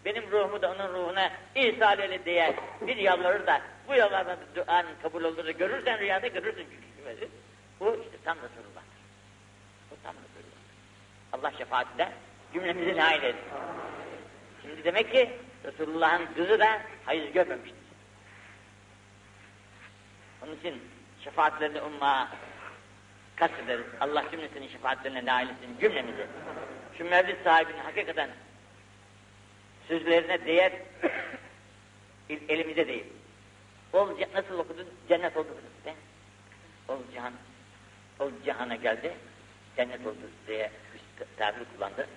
Benim 0.05 0.31
ruhumu 0.31 0.61
da 0.61 0.71
onun 0.71 0.93
ruhuna 0.93 1.31
ihsal 1.55 1.99
eyle 1.99 2.25
diye 2.25 2.55
bir 2.81 2.97
yalvarır 2.97 3.47
da 3.47 3.61
bu 3.87 3.95
yalvarma 3.95 4.37
duan 4.55 4.85
kabul 5.01 5.37
da 5.37 5.51
görürsen 5.51 5.99
rüyada 5.99 6.27
görürsün 6.27 6.67
çünkü. 6.71 7.29
Bu 7.79 8.03
işte 8.03 8.17
tam 8.25 8.37
Resulullah'tır. 8.37 8.99
Bu 9.91 9.95
tam 10.03 10.15
Resulullah. 10.15 10.59
Allah 11.33 11.51
şefaatinde 11.57 12.09
cümlemizi 12.53 12.97
nail 12.97 13.23
etsin. 13.23 13.43
Şimdi 14.61 14.83
demek 14.83 15.11
ki 15.11 15.29
Resulullah'ın 15.65 16.25
kızı 16.35 16.59
da 16.59 16.81
hayız 17.05 17.33
görmemiştir. 17.33 17.79
Onun 20.43 20.55
için 20.55 20.81
şefaatlerini 21.23 21.81
umma 21.81 22.29
kastederiz. 23.39 23.85
Allah 24.01 24.25
cümlesinin 24.31 24.67
şefaatlerine 24.67 25.25
nail 25.25 25.49
etsin 25.49 25.79
cümlemizi. 25.81 26.25
Şu 26.97 27.05
mevlid 27.09 27.43
sahibinin 27.43 27.77
hakikaten 27.77 28.29
sözlerine 29.87 30.45
değer 30.45 30.71
elimize 32.49 32.87
değil. 32.87 33.05
Ol, 33.93 34.09
nasıl 34.33 34.59
okudun? 34.59 34.87
Cennet 35.09 35.37
oldu 35.37 35.47
işte. 35.77 35.95
Ol 36.87 36.97
cihan, 37.13 37.33
ol 38.19 38.31
cihana 38.45 38.75
geldi, 38.75 39.13
cennet 39.75 40.07
oldu 40.07 40.17
diye 40.47 40.71
bir 40.93 41.25
tabir 41.37 41.65
kullandı. 41.75 42.07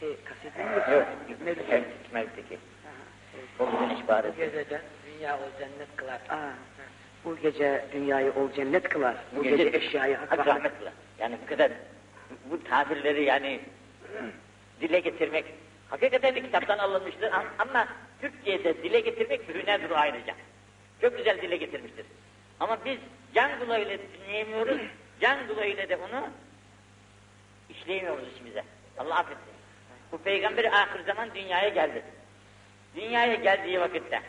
Şey, 0.00 0.16
kaseti 0.24 0.58
mi? 0.58 0.94
Yok, 0.94 1.06
Mevlüt. 1.44 2.12
Mevlüt'teki. 2.12 2.58
Ol 3.58 3.66
güneş 3.80 4.08
bari. 4.08 4.32
Bu 4.32 4.36
geceden 4.36 4.82
dünya 5.06 5.38
o 5.38 5.58
cennet 5.58 5.96
kılar. 5.96 6.20
Aa, 6.28 6.52
bu 7.24 7.36
gece 7.36 7.84
dünyayı 7.92 8.32
ol 8.32 8.52
cennet 8.56 8.88
kılar. 8.88 9.16
Bu 9.36 9.42
gece, 9.42 9.76
eşyayı 9.78 10.16
hak 10.16 10.38
hak 10.38 10.46
rahmet. 10.46 10.78
kılar. 10.78 10.92
Yani 11.18 11.36
bu 11.42 11.46
kadar 11.46 11.72
bu 12.50 12.64
tabirleri 12.64 13.24
yani 13.24 13.60
dile 14.80 15.00
getirmek 15.00 15.44
hakikaten 15.90 16.34
bir 16.34 16.42
kitaptan 16.42 16.78
alınmıştır 16.78 17.30
Am- 17.32 17.44
ama 17.58 17.88
Türkçe'de 18.20 18.82
dile 18.82 19.00
getirmek 19.00 19.48
bir 19.48 19.54
hünerdir 19.54 19.90
ayrıca. 19.90 20.34
Çok 21.00 21.16
güzel 21.18 21.42
dile 21.42 21.56
getirmiştir. 21.56 22.06
Ama 22.60 22.78
biz 22.84 22.98
can 23.34 23.58
kulağıyla 23.60 23.98
dinleyemiyoruz, 23.98 24.80
can 25.20 25.46
kulağıyla 25.48 25.88
de 25.88 25.96
onu 25.96 26.28
işleyemiyoruz 27.70 28.32
içimize. 28.34 28.64
Allah 28.98 29.18
affetsin. 29.18 29.52
Bu 30.12 30.18
peygamber 30.18 30.64
ahir 30.64 31.04
zaman 31.06 31.28
dünyaya 31.34 31.68
geldi. 31.68 32.02
Dünyaya 32.96 33.34
geldiği 33.34 33.80
vakitte 33.80 34.22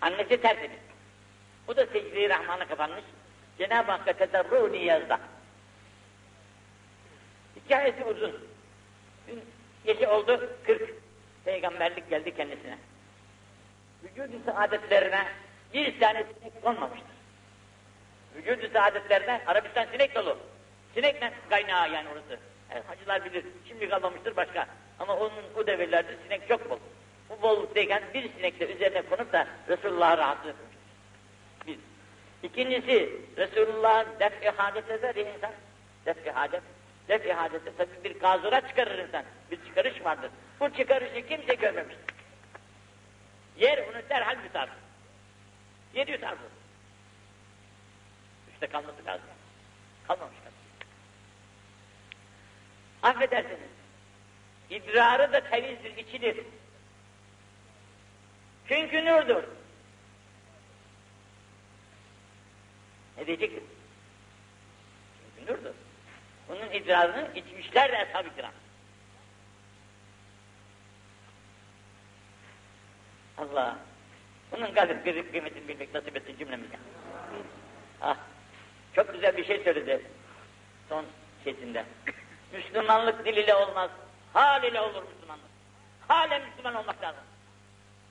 annesi 0.00 0.40
tertemiz. 0.40 0.78
O 1.68 1.76
da 1.76 1.86
secde-i 1.86 2.28
rahmana 2.28 2.68
kapanmış. 2.68 3.04
Cenab-ı 3.58 3.92
Hakk'a 3.92 4.12
tedarru 4.12 4.72
niyazda. 4.72 5.20
Hikayesi 7.56 8.04
uzun. 8.04 8.48
Yaşı 9.84 10.10
oldu 10.10 10.50
40. 10.66 10.94
Peygamberlik 11.44 12.10
geldi 12.10 12.36
kendisine. 12.36 12.78
Vücudu 14.04 14.36
saadetlerine 14.46 15.26
bir 15.74 16.00
tane 16.00 16.24
sinek 16.38 16.62
konmamıştır. 16.62 17.08
Vücudu 18.36 18.72
saadetlerine 18.72 19.40
Arabistan 19.46 19.86
sinek 19.92 20.14
dolu. 20.14 20.38
Sinekle 20.94 21.32
kaynağı 21.50 21.90
yani 21.90 22.08
orası. 22.08 22.42
Yani 22.70 22.82
hacılar 22.86 23.24
bilir. 23.24 23.44
Şimdi 23.68 23.88
kalmamıştır 23.88 24.36
başka. 24.36 24.66
Ama 24.98 25.16
onun 25.16 25.42
o 25.56 25.66
devirlerde 25.66 26.14
sinek 26.24 26.48
çok 26.48 26.70
bol. 26.70 26.78
Bu 27.30 27.42
bolluktayken 27.42 28.02
bir 28.14 28.32
sinek 28.32 28.60
de 28.60 28.74
üzerine 28.74 29.02
konup 29.02 29.32
da 29.32 29.46
Resulullah'ı 29.68 30.18
rahatsız. 30.18 30.54
İkincisi 32.42 33.20
Resulullah'ın 33.36 34.20
def-i 34.20 34.48
hacet 34.48 34.90
eder 34.90 35.14
ya 35.14 35.34
insan. 35.34 35.52
Def-i 36.06 36.30
hacet. 36.30 36.62
Def-i 37.08 37.32
hacette 37.32 37.72
tabii 37.78 38.04
bir 38.04 38.20
gazura 38.20 38.68
çıkarır 38.68 38.98
insan. 38.98 39.24
Bir 39.50 39.64
çıkarış 39.64 40.04
vardır. 40.04 40.30
Bu 40.60 40.72
çıkarışı 40.72 41.26
kimse 41.28 41.54
görmemiştir. 41.54 42.14
Yer 43.58 43.78
onu 43.78 44.08
derhal 44.10 44.44
yutar. 44.44 44.68
Yer 45.94 46.06
yutar 46.06 46.32
bu. 46.32 46.48
İşte 48.52 48.66
kalması 48.66 49.04
lazım. 49.06 49.26
Kalmamış 50.08 50.36
kalmış. 50.36 50.58
Affedersiniz. 53.02 53.70
İdrarı 54.70 55.32
da 55.32 55.40
temizdir, 55.40 55.96
içilir. 55.96 56.40
Çünkü 58.68 59.04
nurdur. 59.04 59.42
Ne? 63.18 63.26
Çünkü 63.26 63.62
nurdur. 65.46 65.74
Bunun 66.48 66.72
idrarını 66.72 67.28
içmişler 67.34 67.92
de 67.92 67.98
ashab-ı 67.98 68.34
kiram. 68.36 68.52
Allah! 73.38 73.78
Bunun 74.52 74.74
kadar 74.74 75.04
bir 75.04 75.30
kıymetini 75.30 75.68
bilmek 75.68 75.94
nasip 75.94 76.16
etsin 76.16 76.38
cümlemize. 76.38 76.76
Ah! 78.00 78.16
Çok 78.94 79.12
güzel 79.12 79.36
bir 79.36 79.44
şey 79.44 79.64
söyledi 79.64 80.02
son 80.88 81.04
şeyinde. 81.44 81.84
Müslümanlık 82.52 83.24
dil 83.24 83.36
ile 83.36 83.54
olmaz, 83.54 83.90
hal 84.32 84.64
ile 84.64 84.80
olur 84.80 85.02
Müslümanlık. 85.02 85.48
Halen 86.08 86.42
Müslüman 86.48 86.74
olmak 86.74 87.02
lazım. 87.02 87.22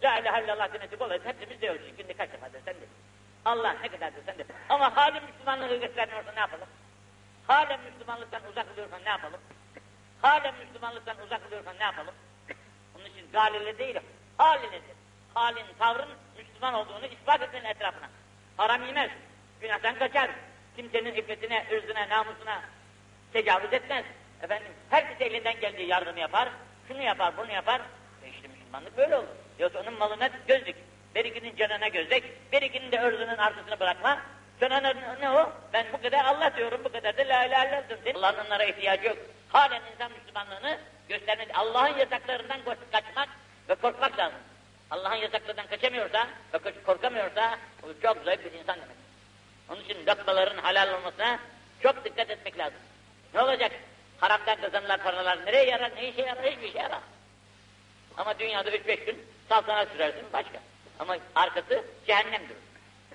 La 0.03 0.19
ilahe 0.19 0.43
illallah 0.43 0.73
demesi 0.73 0.97
kolay, 0.97 1.19
hepimiz 1.23 1.61
diyoruz. 1.61 1.81
Günde 1.97 2.13
kaç 2.13 2.33
defa 2.33 2.53
desen 2.53 2.75
de. 2.75 2.85
Allah 3.47 3.75
ne 3.83 3.87
kadar 3.87 4.15
desen 4.15 4.37
de. 4.37 4.45
Ama 4.69 4.95
halen 4.95 5.23
Müslümanlığı 5.23 5.79
göstermiyorsa 5.79 6.31
ne 6.31 6.39
yapalım? 6.39 6.67
Halen 7.47 7.79
Müslümanlıktan 7.79 8.41
uzak 8.51 8.65
oluyorsan 8.73 8.99
ne 9.05 9.09
yapalım? 9.09 9.39
Halen 10.21 10.53
Müslümanlıktan 10.55 11.17
uzak 11.25 11.47
oluyorsan 11.47 11.75
ne 11.79 11.83
yapalım? 11.83 12.13
Onun 12.95 13.05
için 13.05 13.31
galile 13.31 13.77
değil, 13.77 13.99
hal 14.37 14.63
iledir. 14.63 14.97
Halin, 15.33 15.65
tavrın 15.79 16.09
Müslüman 16.37 16.73
olduğunu 16.73 17.05
ispat 17.05 17.41
etsin 17.41 17.65
etrafına. 17.65 18.09
Haram 18.57 18.85
yemez, 18.85 19.11
günahtan 19.61 19.95
kaçar. 19.95 20.31
Kimsenin 20.75 21.13
iffetine, 21.13 21.65
ırzına, 21.71 22.09
namusuna 22.09 22.61
tecavüz 23.33 23.73
etmez. 23.73 24.05
Efendim, 24.41 24.71
herkes 24.89 25.21
elinden 25.21 25.59
geldiği 25.59 25.87
yardımı 25.87 26.19
yapar, 26.19 26.49
şunu 26.87 27.01
yapar, 27.01 27.37
bunu 27.37 27.51
yapar. 27.51 27.81
E 28.23 28.29
işte 28.29 28.47
Müslümanlık 28.47 28.97
böyle 28.97 29.15
olur. 29.15 29.27
Yoksa 29.59 29.79
onun 29.79 29.93
malına 29.93 30.29
gözlük, 30.47 30.75
berikinin 31.17 31.55
canına 31.55 31.87
gözlük, 31.87 32.23
berikinin 32.51 32.91
de 32.91 33.01
ırzının 33.01 33.37
arkasına 33.37 33.79
bırakma. 33.79 34.21
Sana 34.59 34.79
ne, 34.79 34.93
ne 35.21 35.29
o? 35.29 35.51
Ben 35.73 35.85
bu 35.93 36.01
kadar 36.01 36.25
Allah 36.25 36.57
diyorum, 36.57 36.81
bu 36.83 36.91
kadar 36.91 37.17
da 37.17 37.21
la 37.21 37.45
ilahe 37.45 37.67
illallah 37.67 37.89
diyorum. 37.89 38.23
Allah'ın 38.23 38.45
onlara 38.45 38.63
ihtiyacı 38.63 39.07
yok. 39.07 39.17
Halen 39.49 39.81
insan 39.93 40.11
Müslümanlığını 40.11 40.77
göstermedi. 41.09 41.53
Allah'ın 41.53 41.97
yasaklarından 41.97 42.59
kaçmak 42.91 43.29
ve 43.69 43.75
korkmak 43.75 44.19
lazım. 44.19 44.39
Allah'ın 44.91 45.15
yasaklarından 45.15 45.67
kaçamıyorsa 45.67 46.27
ve 46.53 46.83
korkamıyorsa 46.85 47.57
o 47.83 47.87
çok 48.01 48.23
zayıf 48.25 48.45
bir 48.45 48.59
insan 48.59 48.75
demek. 48.75 48.97
Onun 49.69 49.81
için 49.81 50.05
lokmaların 50.05 50.57
halal 50.57 50.93
olmasına 50.93 51.39
çok 51.83 52.05
dikkat 52.05 52.29
etmek 52.29 52.57
lazım. 52.57 52.79
Ne 53.33 53.41
olacak? 53.41 53.71
Haramdan 54.19 54.61
kazanılan 54.61 54.99
paralar 54.99 55.45
nereye 55.45 55.65
yarar, 55.65 55.95
ne 55.95 56.09
işe 56.09 56.21
yarar, 56.21 56.45
hiçbir 56.45 56.69
işe 56.69 56.79
yarar. 56.79 57.01
Ama 58.17 58.39
dünyada 58.39 58.71
üç 58.71 58.87
beş 58.87 59.05
gün 59.05 59.25
saltanat 59.49 59.87
sürersin 59.91 60.25
başka. 60.33 60.59
Ama 60.99 61.17
arkası 61.35 61.83
cehennemdir. 62.07 62.57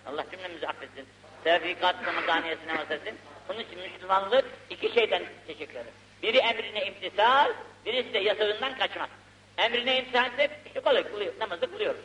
Allah 0.07 0.25
cümlemizi 0.31 0.69
affetsin. 0.69 1.07
Tevfikat 1.45 2.07
Ramazaniyesine 2.07 2.73
vasıfsın. 2.79 3.17
Bunun 3.49 3.61
için 3.61 3.79
Müslümanlık 3.79 4.45
iki 4.71 4.95
şeyden 4.95 5.23
teşekkür 5.47 5.75
eder. 5.75 5.93
Biri 6.23 6.39
emrine 6.39 6.87
imtisal, 6.87 7.53
birisi 7.87 8.15
de 8.15 8.19
yasağından 8.19 8.79
kaçmak. 8.79 9.11
Emrine 9.59 9.99
imtisal 9.99 10.33
ise 10.33 10.51
işte 10.67 10.81
kolay 10.81 11.09
kılıyor, 11.09 11.33
namazı 11.41 11.71
kılıyoruz. 11.71 12.01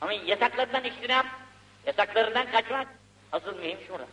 Ama 0.00 0.12
yasaklarından 0.12 0.84
iştinap, 0.84 1.26
yasaklarından 1.86 2.50
kaçmak 2.50 2.88
asıl 3.32 3.58
mühim 3.58 3.78
şurada. 3.86 4.06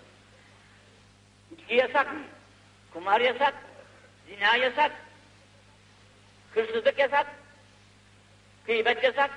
İçki 1.58 1.76
yasak, 1.76 2.08
kumar 2.94 3.22
yasak, 3.22 3.54
zina 4.28 4.56
yasak, 4.56 4.92
hırsızlık 6.54 7.00
yasak, 7.00 7.28
gıybet 8.68 9.04
yasak, 9.04 9.32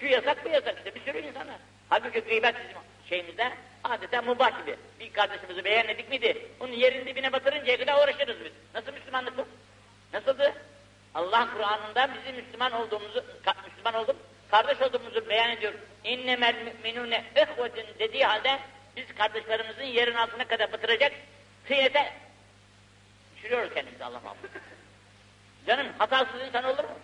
şu 0.00 0.06
yasak 0.06 0.44
bu 0.44 0.48
yasak 0.48 0.74
işte 0.78 0.94
bir 0.94 1.00
sürü 1.00 1.18
insana. 1.18 1.58
Halbuki 1.88 2.20
gıybet 2.20 2.54
bizim 2.54 2.76
şeyimizde 3.08 3.52
adeta 3.84 4.22
mubah 4.22 4.60
gibi. 4.60 4.76
Bir 5.00 5.12
kardeşimizi 5.12 5.64
beğenmedik 5.64 6.08
miydi? 6.08 6.48
Onun 6.60 6.72
yerin 6.72 7.06
dibine 7.06 7.32
batırıncaya 7.32 7.78
kadar 7.78 8.04
uğraşırız 8.04 8.36
biz. 8.44 8.52
Nasıl 8.74 8.92
Müslümanlık 8.92 9.38
bu? 9.38 9.46
Nasıldı? 10.12 10.54
Allah 11.14 11.48
Kur'an'ında 11.54 12.08
bizim 12.14 12.44
Müslüman 12.44 12.72
olduğumuzu, 12.72 13.24
Müslüman 13.66 13.94
olduk, 13.94 14.16
kardeş 14.50 14.80
olduğumuzu 14.80 15.28
beyan 15.28 15.50
ediyor. 15.50 15.72
İnnemel 16.04 16.54
müminune 16.54 17.24
ihvetun 17.36 17.98
dediği 17.98 18.24
halde 18.24 18.58
biz 18.96 19.14
kardeşlerimizin 19.18 19.84
yerin 19.84 20.14
altına 20.14 20.44
kadar 20.44 20.72
batıracak 20.72 21.12
Tıynete 21.66 22.12
düşürüyoruz 23.36 23.74
kendimizi 23.74 24.04
Allah 24.04 24.20
muhafaza. 24.20 24.48
Canım 25.66 25.86
hatasız 25.98 26.40
insan 26.46 26.64
olur 26.64 26.84
mu? 26.84 26.98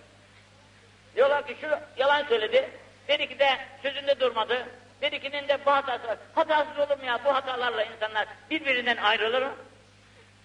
Diyorlar 1.14 1.46
ki 1.46 1.56
şu 1.60 1.78
yalan 1.96 2.24
söyledi. 2.24 2.70
Dedi 3.08 3.28
ki 3.28 3.38
de 3.38 3.58
sözünde 3.82 4.20
durmadı. 4.20 4.66
Dedikinin 5.02 5.48
de 5.48 5.58
bu 5.66 5.70
hatası 5.70 6.08
var. 6.08 6.18
Hatasız 6.34 6.78
olur 6.78 6.98
mu 6.98 7.04
ya? 7.04 7.24
Bu 7.24 7.34
hatalarla 7.34 7.84
insanlar 7.84 8.28
birbirinden 8.50 8.96
ayrılır 8.96 9.42
mı? 9.42 9.52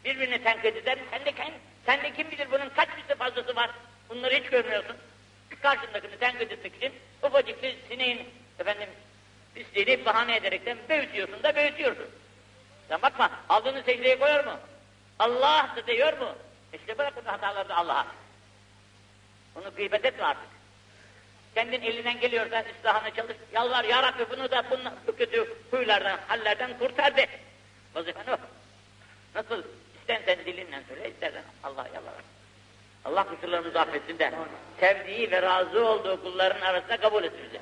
Birbirini 0.05 0.43
tenkit 0.43 0.77
eder. 0.77 0.97
Sen 1.11 1.25
de, 1.25 1.33
sen 1.85 2.03
de 2.03 2.13
kim 2.13 2.31
bilir 2.31 2.51
bunun 2.51 2.69
kaç 2.69 2.89
misli 2.97 3.15
fazlası 3.15 3.55
var? 3.55 3.69
Bunları 4.09 4.35
hiç 4.35 4.49
görmüyorsun. 4.49 4.95
Karşındakini 5.61 6.17
tenkit 6.17 6.51
etmek 6.51 6.75
için 6.75 6.93
ufacık 7.23 7.63
bir 7.63 7.75
sineğin 7.89 8.29
efendim 8.59 8.89
pisliğini 9.55 10.05
bahane 10.05 10.35
ederekten 10.35 10.77
büyütüyorsun 10.89 11.43
da 11.43 11.55
büyütüyorsun. 11.55 12.07
Sen 12.89 13.01
bakma 13.01 13.31
aldığını 13.49 13.83
secdeye 13.83 14.19
koyar 14.19 14.43
mı? 14.45 14.59
Allah 15.19 15.69
da 15.75 15.87
diyor 15.87 16.17
mu? 16.17 16.35
İşte 16.73 16.97
bırakın 16.97 17.25
hataları 17.25 17.69
da 17.69 17.75
Allah'a. 17.75 18.07
Onu 19.55 19.75
gıybet 19.75 20.05
etme 20.05 20.23
artık. 20.23 20.54
Kendin 21.55 21.81
elinden 21.81 22.19
geliyorsa 22.19 22.63
ıslahına 22.79 23.15
çalış. 23.15 23.37
Yalvar 23.53 23.83
ya 23.83 24.03
Rabbi 24.03 24.25
bunu 24.29 24.51
da 24.51 24.63
bunun, 24.71 24.93
bu 25.07 25.15
kötü 25.15 25.53
huylardan, 25.71 26.19
hallerden 26.27 26.77
kurtar 26.79 27.17
de. 27.17 27.27
Vazifen 27.95 28.25
o. 28.27 28.37
Nasıl 29.35 29.63
istersen 29.99 30.45
dilinle 30.45 30.83
söyle, 30.87 31.09
istersen 31.09 31.43
Allah 31.63 31.87
yalvar. 31.93 32.13
Allah 33.05 33.23
kusurlarımızı 33.23 33.79
affetsin 33.79 34.19
de 34.19 34.31
sevdiği 34.79 35.31
ve 35.31 35.41
razı 35.41 35.85
olduğu 35.85 36.23
kulların 36.23 36.61
arasında 36.61 36.97
kabul 36.97 37.23
etsin 37.23 37.39
bizi. 37.45 37.59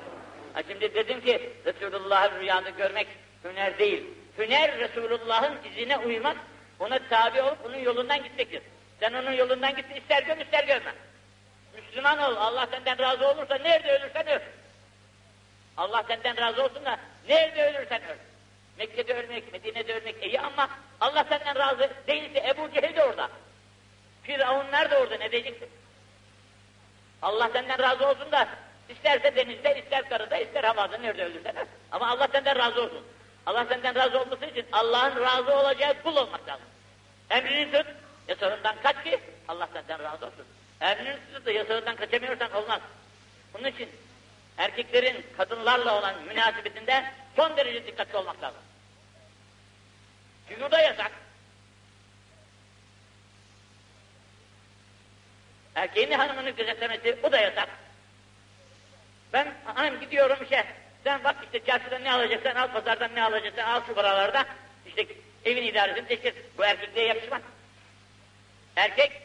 Ha 0.52 0.62
şimdi 0.68 0.94
dedim 0.94 1.20
ki 1.20 1.50
Resulullah'ı 1.66 2.40
rüyada 2.40 2.70
görmek 2.70 3.06
hüner 3.44 3.78
değil. 3.78 4.04
Hüner 4.38 4.78
Resulullah'ın 4.78 5.58
izine 5.70 5.98
uymak, 5.98 6.36
ona 6.78 6.98
tabi 7.10 7.42
olup 7.42 7.66
onun 7.66 7.78
yolundan 7.78 8.22
gitmektir. 8.22 8.62
Sen 9.00 9.12
onun 9.12 9.32
yolundan 9.32 9.76
git, 9.76 9.84
ister 9.96 10.22
gör 10.22 10.36
ister 10.36 10.64
görme. 10.64 10.92
Müslüman 11.76 12.18
ol, 12.18 12.36
Allah 12.36 12.66
senden 12.70 12.98
razı 12.98 13.28
olursa 13.28 13.54
nerede 13.54 13.92
ölürsen 13.92 14.26
öl. 14.26 14.40
Allah 15.76 16.04
senden 16.08 16.36
razı 16.36 16.64
olsun 16.64 16.84
da 16.84 16.98
nerede 17.28 17.66
ölürsen 17.66 18.02
öl. 18.02 18.16
Mekke'de 18.78 19.14
ölmek, 19.14 19.52
Medine'de 19.52 19.94
ölmek 19.94 20.24
iyi 20.26 20.40
ama 20.40 20.70
Allah 21.00 21.24
senden 21.28 21.56
razı 21.56 21.90
değilse 22.06 22.48
Ebu 22.48 22.70
Cehil 22.72 22.96
de 22.96 23.04
orada. 23.04 23.30
Firavunlar 24.22 24.90
da 24.90 24.98
orada 24.98 25.16
ne 25.16 25.32
diyeceksin? 25.32 25.68
Allah 27.22 27.50
senden 27.52 27.78
razı 27.78 28.08
olsun 28.08 28.32
da 28.32 28.48
isterse 28.88 29.36
denizde, 29.36 29.78
ister 29.78 30.08
karada, 30.08 30.36
ister 30.36 30.64
havada 30.64 30.98
nerede 30.98 31.24
ölürsen 31.24 31.56
öl. 31.56 31.66
Ama 31.92 32.08
Allah 32.08 32.28
senden 32.32 32.58
razı 32.58 32.82
olsun. 32.82 33.04
Allah 33.46 33.64
senden 33.64 33.94
razı 33.94 34.20
olması 34.20 34.46
için 34.46 34.66
Allah'ın 34.72 35.20
razı 35.20 35.54
olacağı 35.54 36.02
kul 36.02 36.16
olmak 36.16 36.48
lazım. 36.48 36.66
Emrini 37.30 37.72
tut, 37.72 37.86
yasağından 38.28 38.76
kaç 38.82 39.04
ki 39.04 39.20
Allah 39.48 39.68
senden 39.72 40.02
razı 40.02 40.26
olsun. 40.26 40.46
Emrini 40.80 41.16
tutup 41.26 41.46
da 41.46 41.52
yasağından 41.52 41.96
kaçamıyorsan 41.96 42.52
olmaz. 42.52 42.80
Bunun 43.54 43.68
için 43.68 43.88
erkeklerin 44.58 45.26
kadınlarla 45.36 45.98
olan 45.98 46.22
münasebetinde 46.22 47.04
son 47.36 47.56
derece 47.56 47.86
dikkatli 47.86 48.16
olmak 48.16 48.42
lazım. 48.42 48.60
Çünkü 50.48 50.70
da 50.70 50.80
yasak. 50.80 51.12
Erkeğin 55.74 56.10
hanımını 56.10 56.50
gözetlemesi 56.50 57.18
o 57.22 57.32
da 57.32 57.40
yasak. 57.40 57.68
Ben 59.32 59.54
hanım 59.64 60.00
gidiyorum 60.00 60.38
işe, 60.44 60.64
sen 61.04 61.24
bak 61.24 61.36
işte 61.44 61.66
çarşıdan 61.66 62.04
ne 62.04 62.12
alacaksan 62.12 62.54
al, 62.54 62.72
pazardan 62.72 63.14
ne 63.14 63.22
alacaksan 63.22 63.64
al 63.64 63.80
şu 63.86 63.94
paralarda, 63.94 64.46
işte 64.86 65.06
evin 65.44 65.62
idaresini 65.62 66.06
teşkil. 66.06 66.32
Bu 66.58 66.64
erkekliğe 66.64 67.06
yakışmaz. 67.06 67.42
Erkek, 68.76 69.22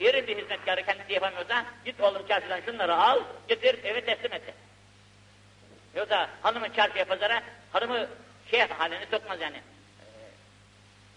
diğer 0.00 0.26
bir 0.26 0.38
hizmetkarı 0.38 0.82
kendisi 0.82 1.12
yapamıyorsa, 1.12 1.64
git 1.84 2.00
oğlum 2.00 2.26
çarşıdan 2.28 2.60
şunları 2.60 2.96
al, 2.96 3.20
getir 3.48 3.84
eve 3.84 4.04
teslim 4.04 4.32
et. 4.32 4.42
Yoksa 5.96 6.30
hanımın 6.42 6.72
çarşıya 6.72 7.04
pazara, 7.04 7.42
hanımı 7.72 8.06
şey 8.50 8.60
haline 8.60 9.06
sokmaz 9.10 9.40
yani. 9.40 9.56
Ee, 9.56 9.60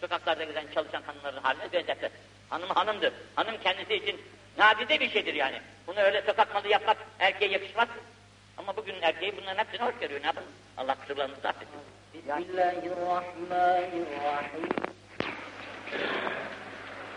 sokaklarda 0.01 0.43
gezen 0.43 0.65
çalışan 0.73 1.01
hanımların 1.01 1.43
haline 1.43 1.71
benzetmez. 1.73 2.11
Hanım 2.49 2.69
hanımdır. 2.69 3.13
Hanım 3.35 3.57
kendisi 3.63 3.95
için 3.95 4.21
nadide 4.57 4.99
bir 4.99 5.09
şeydir 5.09 5.33
yani. 5.33 5.61
Bunu 5.87 5.99
öyle 5.99 6.21
sokak 6.21 6.53
malı 6.53 6.67
yapmak 6.67 6.97
erkeğe 7.19 7.51
yakışmaz. 7.51 7.87
Ama 8.57 8.77
bugün 8.77 8.95
erkeği 9.01 9.37
bunların 9.37 9.63
hepsini 9.63 9.81
hoş 9.87 9.95
görüyor. 10.01 10.21
Ne 10.21 10.25
yapalım? 10.25 10.49
Allah 10.77 10.95
kusurlarımızı 10.95 11.47
affetsin. 11.47 11.79
Bismillahirrahmanirrahim. 12.13 14.69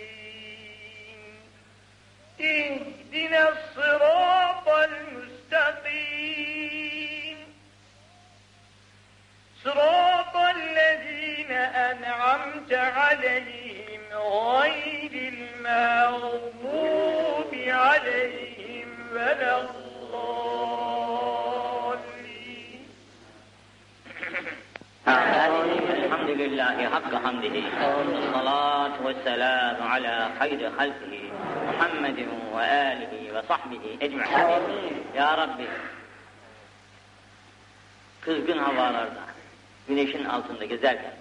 Güneşin 40.01 40.25
altında 40.25 40.65
gezerken 40.65 41.13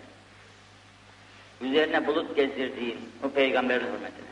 üzerine 1.60 2.06
bulut 2.06 2.36
gezdirdiğin 2.36 2.98
o 3.24 3.30
peygamberin 3.30 3.86
hürmetine. 3.86 4.30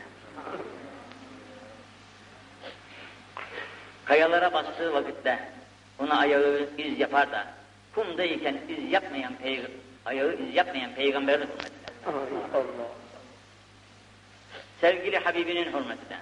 Kayalara 4.05 4.53
bastığı 4.53 4.93
vakitte 4.93 5.39
ona 5.99 6.17
ayağı 6.17 6.69
iz 6.77 6.99
yapar 6.99 7.31
da 7.31 7.47
kumdayken 7.95 8.57
iz 8.69 8.91
yapmayan 8.91 9.33
ayağı 10.05 10.33
iz 10.33 10.55
yapmayan 10.55 10.91
peygamberin 10.93 11.47
hürmetine. 11.47 12.29
Sevgili 14.81 15.17
Habibinin 15.17 15.65
hürmetine. 15.65 16.17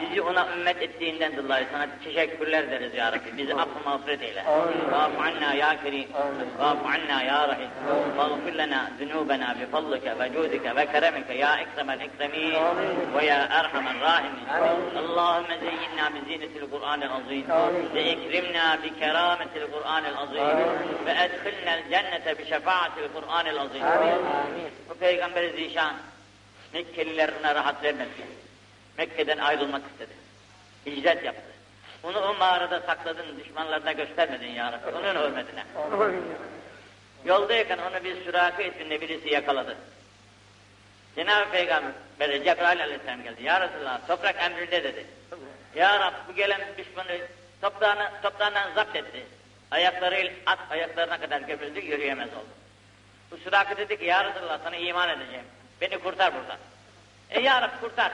Bizi 0.00 0.22
ona 0.22 0.48
ümmet 0.56 0.82
ettiğinden 0.82 1.36
dolayı 1.36 1.66
sana 1.72 1.86
teşekkürler 2.04 2.70
deriz 2.70 2.94
ya 2.94 3.12
Rabbi. 3.12 3.36
Bizi 3.36 3.54
affı 3.54 3.84
mağfiret 3.84 4.22
eyle. 4.22 4.44
Vafu 4.90 5.22
anna 5.22 5.54
ya 5.54 5.82
kerim. 5.82 6.08
Vafu 6.58 6.88
anna 6.88 7.22
ya 7.22 7.48
rahim. 7.48 7.70
Mağfir 8.16 8.54
lana 8.54 8.90
zunubena 8.98 9.56
bi 9.60 9.66
fadlike 9.66 10.18
ve 10.18 10.32
cudike 10.32 10.76
ve 10.76 10.86
keremike 10.86 11.34
ya 11.34 11.56
ekremel 11.56 12.00
ekremin 12.00 12.54
ve 13.16 13.24
ya 13.24 13.48
erhamer 13.50 14.00
rahimin. 14.00 14.46
Allahümme 14.98 15.58
zeyyinna 15.58 16.14
bi 16.14 16.32
zinetil 16.32 16.70
Kur'anil 16.70 17.10
azim. 17.10 17.44
Ve 17.94 18.00
ekrimna 18.00 18.78
bi 18.82 18.98
kerametil 18.98 19.66
Kur'anil 19.72 20.16
azim. 20.16 20.58
Ve 21.06 21.10
edkhilnel 21.10 21.82
cennete 21.90 22.38
bi 22.38 22.46
şefaatil 22.46 23.08
Kur'anil 23.14 23.60
azim. 23.60 23.82
Bu 24.90 24.94
Peygamber 24.94 25.48
Zişan 25.48 25.94
Mekkelilerine 26.72 27.54
rahat 27.54 27.82
vermesin. 27.82 28.24
Mekke'den 28.98 29.38
ayrılmak 29.38 29.82
istedi. 29.92 30.12
Hicret 30.86 31.24
yaptı. 31.24 31.42
Onu 32.02 32.18
o 32.18 32.34
mağarada 32.34 32.80
sakladın, 32.80 33.38
düşmanlarına 33.38 33.92
göstermedin 33.92 34.48
ya 34.48 34.72
Rabbi. 34.72 34.96
Onun 34.96 35.14
hürmetine. 35.14 35.64
Yoldayken 37.24 37.78
onu 37.78 38.04
bir 38.04 38.24
süraki 38.24 38.62
isminde 38.62 39.00
birisi 39.00 39.28
yakaladı. 39.28 39.76
Cenab-ı 41.16 41.50
Peygamber 41.50 42.44
Cebrail 42.44 42.82
Aleyhisselam 42.82 43.22
geldi. 43.22 43.42
Ya 43.42 43.60
Resulallah 43.60 44.06
toprak 44.06 44.36
emrinde 44.42 44.84
dedi. 44.84 45.06
Ya 45.74 46.00
Rabbi 46.00 46.16
bu 46.28 46.34
gelen 46.34 46.60
düşmanı 46.78 47.18
toprağını, 47.62 48.10
toprağından 48.22 48.72
zapt 48.74 48.96
etti. 48.96 49.26
Ayakları 49.70 50.32
at 50.46 50.58
ayaklarına 50.70 51.20
kadar 51.20 51.40
gömüldü 51.40 51.80
yürüyemez 51.80 52.28
oldu. 52.28 52.46
Bu 53.30 53.36
süraki 53.36 53.76
dedi 53.76 53.98
ki 53.98 54.04
ya 54.04 54.24
Resulallah 54.24 54.58
sana 54.64 54.76
iman 54.76 55.08
edeceğim. 55.08 55.44
Beni 55.80 55.98
kurtar 55.98 56.34
buradan. 56.34 56.58
E 57.30 57.40
ya 57.40 57.62
Rabbi 57.62 57.80
kurtar. 57.80 58.12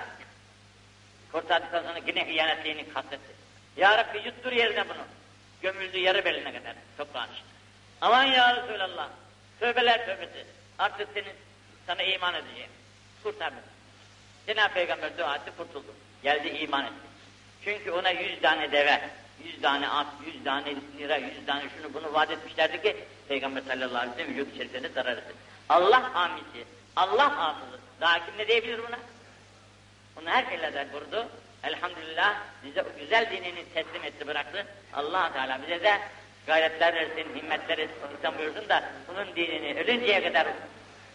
Kurtardıktan 1.32 1.82
sonra 1.82 1.98
yine 2.06 2.26
hiyanetliğini 2.26 2.92
kastetti. 2.94 3.36
Ya 3.76 3.98
Rabbi 3.98 4.18
yuttur 4.18 4.52
yerine 4.52 4.88
bunu. 4.88 5.04
Gömüldü 5.62 5.98
yarı 5.98 6.24
beline 6.24 6.52
kadar 6.52 6.74
toprağın 6.98 7.26
içinde. 7.26 7.48
Aman 8.00 8.24
ya 8.24 8.56
Resulallah. 8.56 9.08
Tövbeler 9.60 10.06
tövbesi. 10.06 10.46
Artık 10.78 11.08
senin, 11.14 11.32
sana 11.86 12.02
iman 12.02 12.34
edeceğim. 12.34 12.70
Kurtar 13.22 13.52
beni. 13.52 13.76
Cenab-ı 14.46 14.74
Peygamber 14.74 15.18
dua 15.18 15.36
etti 15.36 15.50
kurtuldu. 15.56 15.94
Geldi 16.22 16.48
iman 16.48 16.84
etti. 16.84 17.06
Çünkü 17.64 17.90
ona 17.90 18.10
yüz 18.10 18.40
tane 18.42 18.72
deve, 18.72 19.00
yüz 19.44 19.60
tane 19.62 19.88
at, 19.88 20.06
yüz 20.26 20.44
tane 20.44 20.74
lira, 20.98 21.16
yüz 21.16 21.46
tane 21.46 21.62
şunu 21.76 21.94
bunu 21.94 22.12
vaat 22.12 22.30
etmişlerdi 22.30 22.82
ki 22.82 22.96
Peygamber 23.28 23.60
sallallahu 23.60 23.98
aleyhi 23.98 24.18
ve 24.18 24.22
sellem 24.22 24.34
vücut 24.34 24.56
şeriflerine 24.56 24.88
zarar 24.88 25.16
etsin. 25.16 25.36
Allah 25.68 26.14
hamisi, 26.14 26.64
Allah 26.96 27.38
hafızı. 27.38 27.78
Daha 28.00 28.26
kim 28.26 28.38
ne 28.38 28.48
diyebilir 28.48 28.78
buna? 28.78 28.98
Bunu 30.16 30.30
her 30.30 30.44
şeylerden 30.50 30.92
vurdu. 30.92 31.28
Elhamdülillah 31.64 32.34
bize 32.64 32.82
o 32.82 32.86
güzel 33.00 33.30
dinini 33.30 33.64
teslim 33.74 34.04
etti 34.04 34.26
bıraktı. 34.26 34.66
allah 34.94 35.32
Teala 35.32 35.62
bize 35.62 35.82
de 35.82 35.98
gayretler 36.46 36.94
versin, 36.94 37.26
himmetler 37.36 37.78
insan 38.18 38.38
buyursun 38.38 38.68
da 38.68 38.84
bunun 39.08 39.36
dinini 39.36 39.80
ölünceye 39.80 40.22
kadar 40.22 40.46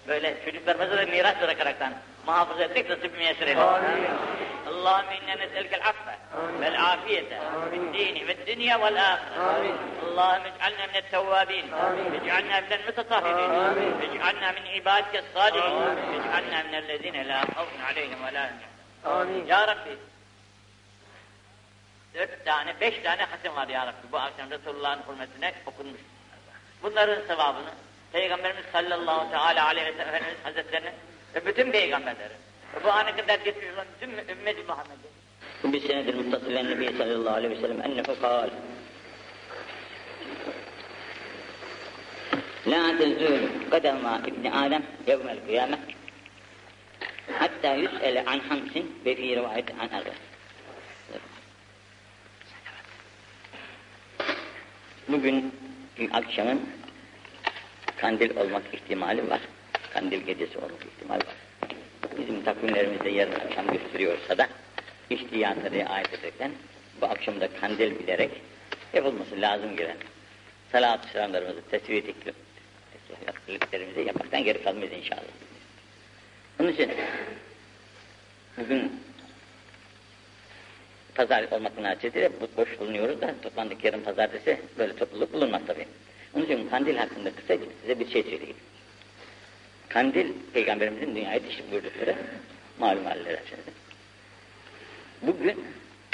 böyle 0.08 0.46
çocuklarımıza 0.46 0.98
da 0.98 1.06
miras 1.06 1.42
bırakaraktan 1.42 1.94
muhafaza 2.26 2.64
etmek 2.64 2.90
nasip 2.90 3.18
müyesser 3.18 3.48
eylesin. 3.48 4.12
Allahümme 4.68 5.18
inne 5.18 5.38
nes'elkel 5.38 5.82
affe 5.86 6.18
vel 6.62 6.92
afiyete 6.92 7.40
fid 7.72 7.94
dini 7.94 8.28
ve 8.28 8.48
dünya 8.48 8.82
vel 8.82 9.12
ahire. 9.12 9.72
Allahümme 10.08 10.50
ec'alna 10.50 10.88
minet 10.88 11.12
tevvabin 11.12 11.66
ec'alna 12.18 12.62
minel 12.62 12.86
mutatahhirin 12.86 13.52
ec'alna 14.06 14.52
min 14.52 14.66
ibadike 14.82 15.22
salihin 15.34 15.74
ec'alna 16.18 16.64
minellezine 16.64 17.28
la 17.28 17.40
havfun 17.40 17.82
aleyhim 17.92 18.24
ve 18.26 18.34
la 18.34 18.44
hum 18.44 18.71
Ya 19.48 19.68
Rabbi 19.68 19.98
dört 22.14 22.46
tane, 22.46 22.76
beş 22.82 23.04
tane 23.04 23.22
hatim 23.24 23.56
var 23.56 23.68
ya 23.68 23.88
Rabbi. 23.88 24.12
Bu 24.12 24.18
akşam 24.18 24.52
Resulullah'ın 24.52 25.02
hürmetine 25.08 25.54
okunmuş. 25.66 26.00
Bunların 26.84 27.28
sevabını 27.28 27.70
Peygamberimiz 28.12 28.66
sallallahu 28.72 29.32
teala 29.32 29.66
aleyhi 29.66 29.88
ve 29.88 29.92
sellem 29.92 30.24
Hazretlerine 30.44 30.94
ve 31.36 31.46
bütün 31.46 31.72
peygamberleri 31.72 32.34
ve 32.76 32.84
bu 32.84 32.92
ana 32.92 33.16
kadar 33.16 33.40
getirmiş 33.40 33.74
olan 33.74 33.86
bütün 33.96 34.38
ümmeti 34.38 34.64
Muhammed'e. 34.64 35.08
Bu 35.64 35.74
bir 35.74 35.88
senedir 35.88 36.14
muttasilen 36.14 36.70
Nebi 36.70 36.98
sallallahu 36.98 37.36
aleyhi 37.36 37.56
ve 37.56 37.62
sellem 37.62 37.82
ennehu 37.82 38.22
kal. 38.22 38.50
La 42.68 42.98
tezul 42.98 43.70
kadema 43.72 44.22
İbni 44.28 44.54
Adem 44.54 44.84
yevmel 45.08 45.46
kıyame 45.46 45.80
hatta 47.62 47.76
yüs'ele 47.76 48.26
an 48.26 48.40
hamsin 48.40 48.96
ve 49.06 49.16
fi 49.16 49.36
rivayet 49.36 49.72
an 49.72 49.90
arba. 49.98 50.10
Bugün 55.08 55.54
akşamın 56.12 56.70
kandil 57.98 58.38
olmak 58.38 58.64
ihtimali 58.74 59.30
var. 59.30 59.40
Kandil 59.94 60.22
gecesi 60.22 60.58
olmak 60.58 60.86
ihtimali 60.86 61.20
var. 61.20 61.36
Bizim 62.18 62.44
takvimlerimizde 62.44 63.10
yarın 63.10 63.32
akşam 63.32 63.68
gösteriyorsa 63.68 64.38
da 64.38 64.48
ihtiyata 65.10 65.72
riayet 65.72 66.14
ederekten 66.14 66.52
bu 67.02 67.06
akşamda 67.06 67.48
kandil 67.48 68.00
bilerek 68.00 68.32
yapılması 68.94 69.42
lazım 69.42 69.76
gelen 69.76 69.98
salat-ı 70.72 71.08
selamlarımızı 71.08 71.62
tesviyet 71.62 72.06
etkiliklerimizi 73.28 74.02
yapmaktan 74.02 74.44
geri 74.44 74.64
kalmayız 74.64 74.94
inşallah. 74.94 75.22
Onun 76.60 76.72
için 76.72 76.92
bugün 78.58 79.02
pazar 81.16 81.52
olmak 81.52 81.78
münasebetiyle 81.78 82.32
boş 82.58 82.80
bulunuyoruz 82.80 83.22
da 83.22 83.36
toplandık 83.42 83.84
yarın 83.84 84.02
pazartesi 84.02 84.62
böyle 84.78 84.96
topluluk 84.96 85.34
bulunmaz 85.34 85.62
tabii. 85.68 85.88
Onun 86.34 86.46
için 86.46 86.70
kandil 86.70 86.98
hakkında 86.98 87.36
kısaca 87.36 87.66
size 87.82 88.00
bir 88.00 88.10
şey 88.10 88.24
söyleyeyim. 88.24 88.56
Kandil, 89.90 90.34
Peygamberimizin 90.54 91.16
dünyayı 91.16 91.44
teşrif 91.44 91.72
buyurdukları 91.72 92.16
malum 92.80 93.06
haller 93.06 93.22
içerisinde. 93.22 93.72
Bugün 95.22 95.66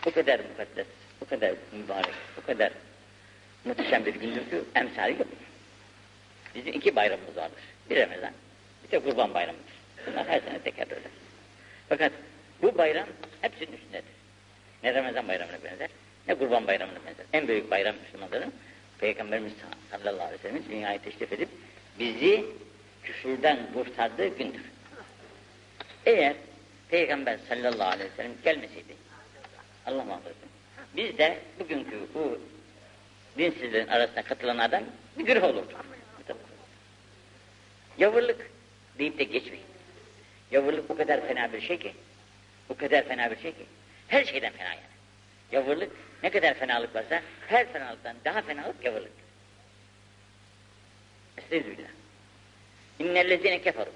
o 0.07 0.11
kadar 0.11 0.39
mukaddes, 0.39 0.87
o 1.21 1.25
kadar 1.25 1.53
mübarek, 1.71 2.13
o 2.43 2.45
kadar 2.45 2.71
muhteşem 3.65 4.05
bir 4.05 4.13
gündür 4.13 4.49
ki 4.49 4.61
emsali 4.75 5.11
yok. 5.11 5.27
Bizim 6.55 6.73
iki 6.73 6.95
bayramımız 6.95 7.37
vardır. 7.37 7.63
Bir 7.89 7.95
Ramazan, 7.95 8.31
bir 8.83 8.91
de 8.91 8.99
Kurban 8.99 9.33
Bayramıdır. 9.33 9.73
Bunlar 10.07 10.27
her 10.27 10.39
sene 10.39 10.59
tekerrür 10.59 10.91
eder. 10.91 11.11
Fakat 11.89 12.11
bu 12.61 12.77
bayram 12.77 13.07
hepsinin 13.41 13.71
üstündedir. 13.71 14.17
Ne 14.83 14.93
Ramazan 14.93 15.27
bayramına 15.27 15.63
benzer, 15.63 15.89
ne 16.27 16.35
Kurban 16.35 16.67
bayramına 16.67 16.99
benzer. 17.05 17.25
En 17.33 17.47
büyük 17.47 17.71
bayram 17.71 17.95
Müslümanların 18.03 18.53
Peygamberimiz 18.99 19.53
sallallahu 19.91 20.23
aleyhi 20.23 20.43
ve 20.43 20.49
sellem 20.49 20.63
dünyayı 20.69 20.99
teşrif 20.99 21.33
edip 21.33 21.49
bizi 21.99 22.45
küfürden 23.03 23.57
kurtardığı 23.73 24.27
gündür. 24.27 24.61
Eğer 26.05 26.33
Peygamber 26.89 27.39
sallallahu 27.49 27.89
aleyhi 27.89 28.11
ve 28.11 28.15
sellem 28.15 28.31
gelmeseydi, 28.43 28.95
Allah 29.85 30.03
muhafaza 30.03 30.47
biz 30.97 31.17
de 31.17 31.37
bugünkü 31.59 31.99
bu 32.13 32.39
dinsizlerin 33.37 33.87
arasına 33.87 34.21
katılanlardan 34.21 34.83
bir 35.17 35.25
güruh 35.25 35.43
olurdu. 35.43 35.73
Yavırlık 37.97 38.51
deyip 38.99 39.19
de 39.19 39.23
geçmeyin. 39.23 39.65
Yavırlık 40.51 40.91
o 40.91 40.97
kadar 40.97 41.27
fena 41.27 41.53
bir 41.53 41.61
şey 41.61 41.79
ki, 41.79 41.93
o 42.69 42.75
kadar 42.75 43.07
fena 43.07 43.31
bir 43.31 43.41
şey 43.41 43.51
ki, 43.51 43.65
her 44.07 44.25
şeyden 44.25 44.53
fena 44.53 44.69
yani. 44.69 44.79
Yavırlık 45.51 45.91
ne 46.23 46.29
kadar 46.29 46.53
fenalık 46.53 46.95
varsa 46.95 47.21
her 47.47 47.73
fenalıktan 47.73 48.15
daha 48.25 48.41
fenalık 48.41 48.85
yavırlık. 48.85 49.11
Estağfirullah. 51.37 51.89
İnnellezine 52.99 53.61
keferu 53.61 53.91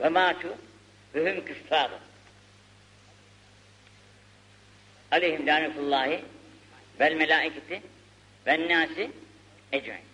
ve 0.00 0.08
mâtu 0.08 0.56
ve 1.14 1.36
hum 1.36 1.44
küffâru. 1.44 1.98
Aleyhim 5.10 5.46
lanetullahi 5.46 6.24
vel 7.00 7.14
melâiketi 7.14 7.82
ven 8.46 8.68
nâsi 8.68 9.10
ecmaîn. 9.72 10.04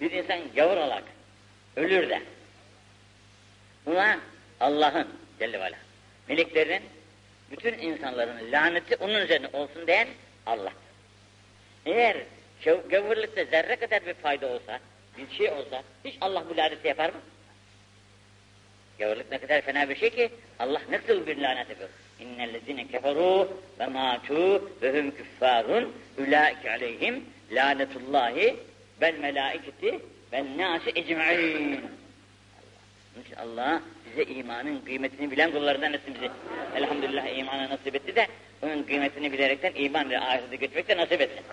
Bir 0.00 0.10
insan 0.10 0.40
yavur 0.54 0.76
olarak 0.76 1.04
ölür 1.76 2.08
de 2.08 2.22
buna 3.86 4.20
Allah'ın 4.60 5.08
Celle 5.38 5.60
ve 5.60 5.87
meleklerin 6.28 6.82
bütün 7.50 7.78
insanların 7.78 8.52
laneti 8.52 8.96
onun 8.96 9.20
üzerine 9.20 9.46
olsun 9.52 9.86
diyen 9.86 10.08
Allah. 10.46 10.72
Eğer 11.86 12.16
gavurlukta 12.90 13.44
zerre 13.44 13.76
kadar 13.76 14.06
bir 14.06 14.14
fayda 14.14 14.46
olsa, 14.46 14.80
bir 15.18 15.36
şey 15.36 15.50
olsa, 15.50 15.82
hiç 16.04 16.14
Allah 16.20 16.44
bu 16.50 16.56
laneti 16.56 16.88
yapar 16.88 17.08
mı? 17.08 17.20
Gavurluk 18.98 19.30
ne 19.30 19.38
kadar 19.38 19.60
fena 19.60 19.88
bir 19.88 19.96
şey 19.96 20.10
ki, 20.10 20.30
Allah 20.58 20.80
nasıl 20.90 21.26
bir 21.26 21.36
lanet 21.36 21.68
yapıyor? 21.70 21.88
İnnellezine 22.20 22.88
keferu 22.88 23.60
ve 23.78 23.84
mâtû 23.84 24.62
ve 24.82 25.00
hum 25.00 25.10
küffârun 25.10 25.92
ulaike 26.18 26.70
aleyhim 26.70 27.24
lanetullahi 27.50 28.56
vel 29.00 29.18
melâiketi 29.18 30.00
vel 30.32 30.44
için 33.20 33.36
Allah 33.36 33.82
bize 34.10 34.22
imanın 34.32 34.80
kıymetini 34.80 35.30
bilen 35.30 35.52
kullarından 35.52 35.92
etsin 35.92 36.14
bizi. 36.14 36.30
Elhamdülillah 36.76 37.38
imana 37.38 37.68
nasip 37.68 37.94
etti 37.94 38.16
de 38.16 38.26
onun 38.62 38.82
kıymetini 38.82 39.32
bilerekten 39.32 39.72
iman 39.74 40.10
ve 40.10 40.20
ahirete 40.20 40.56
götürmek 40.56 40.88
de 40.88 40.96
nasip 40.96 41.20
etsin. 41.20 41.44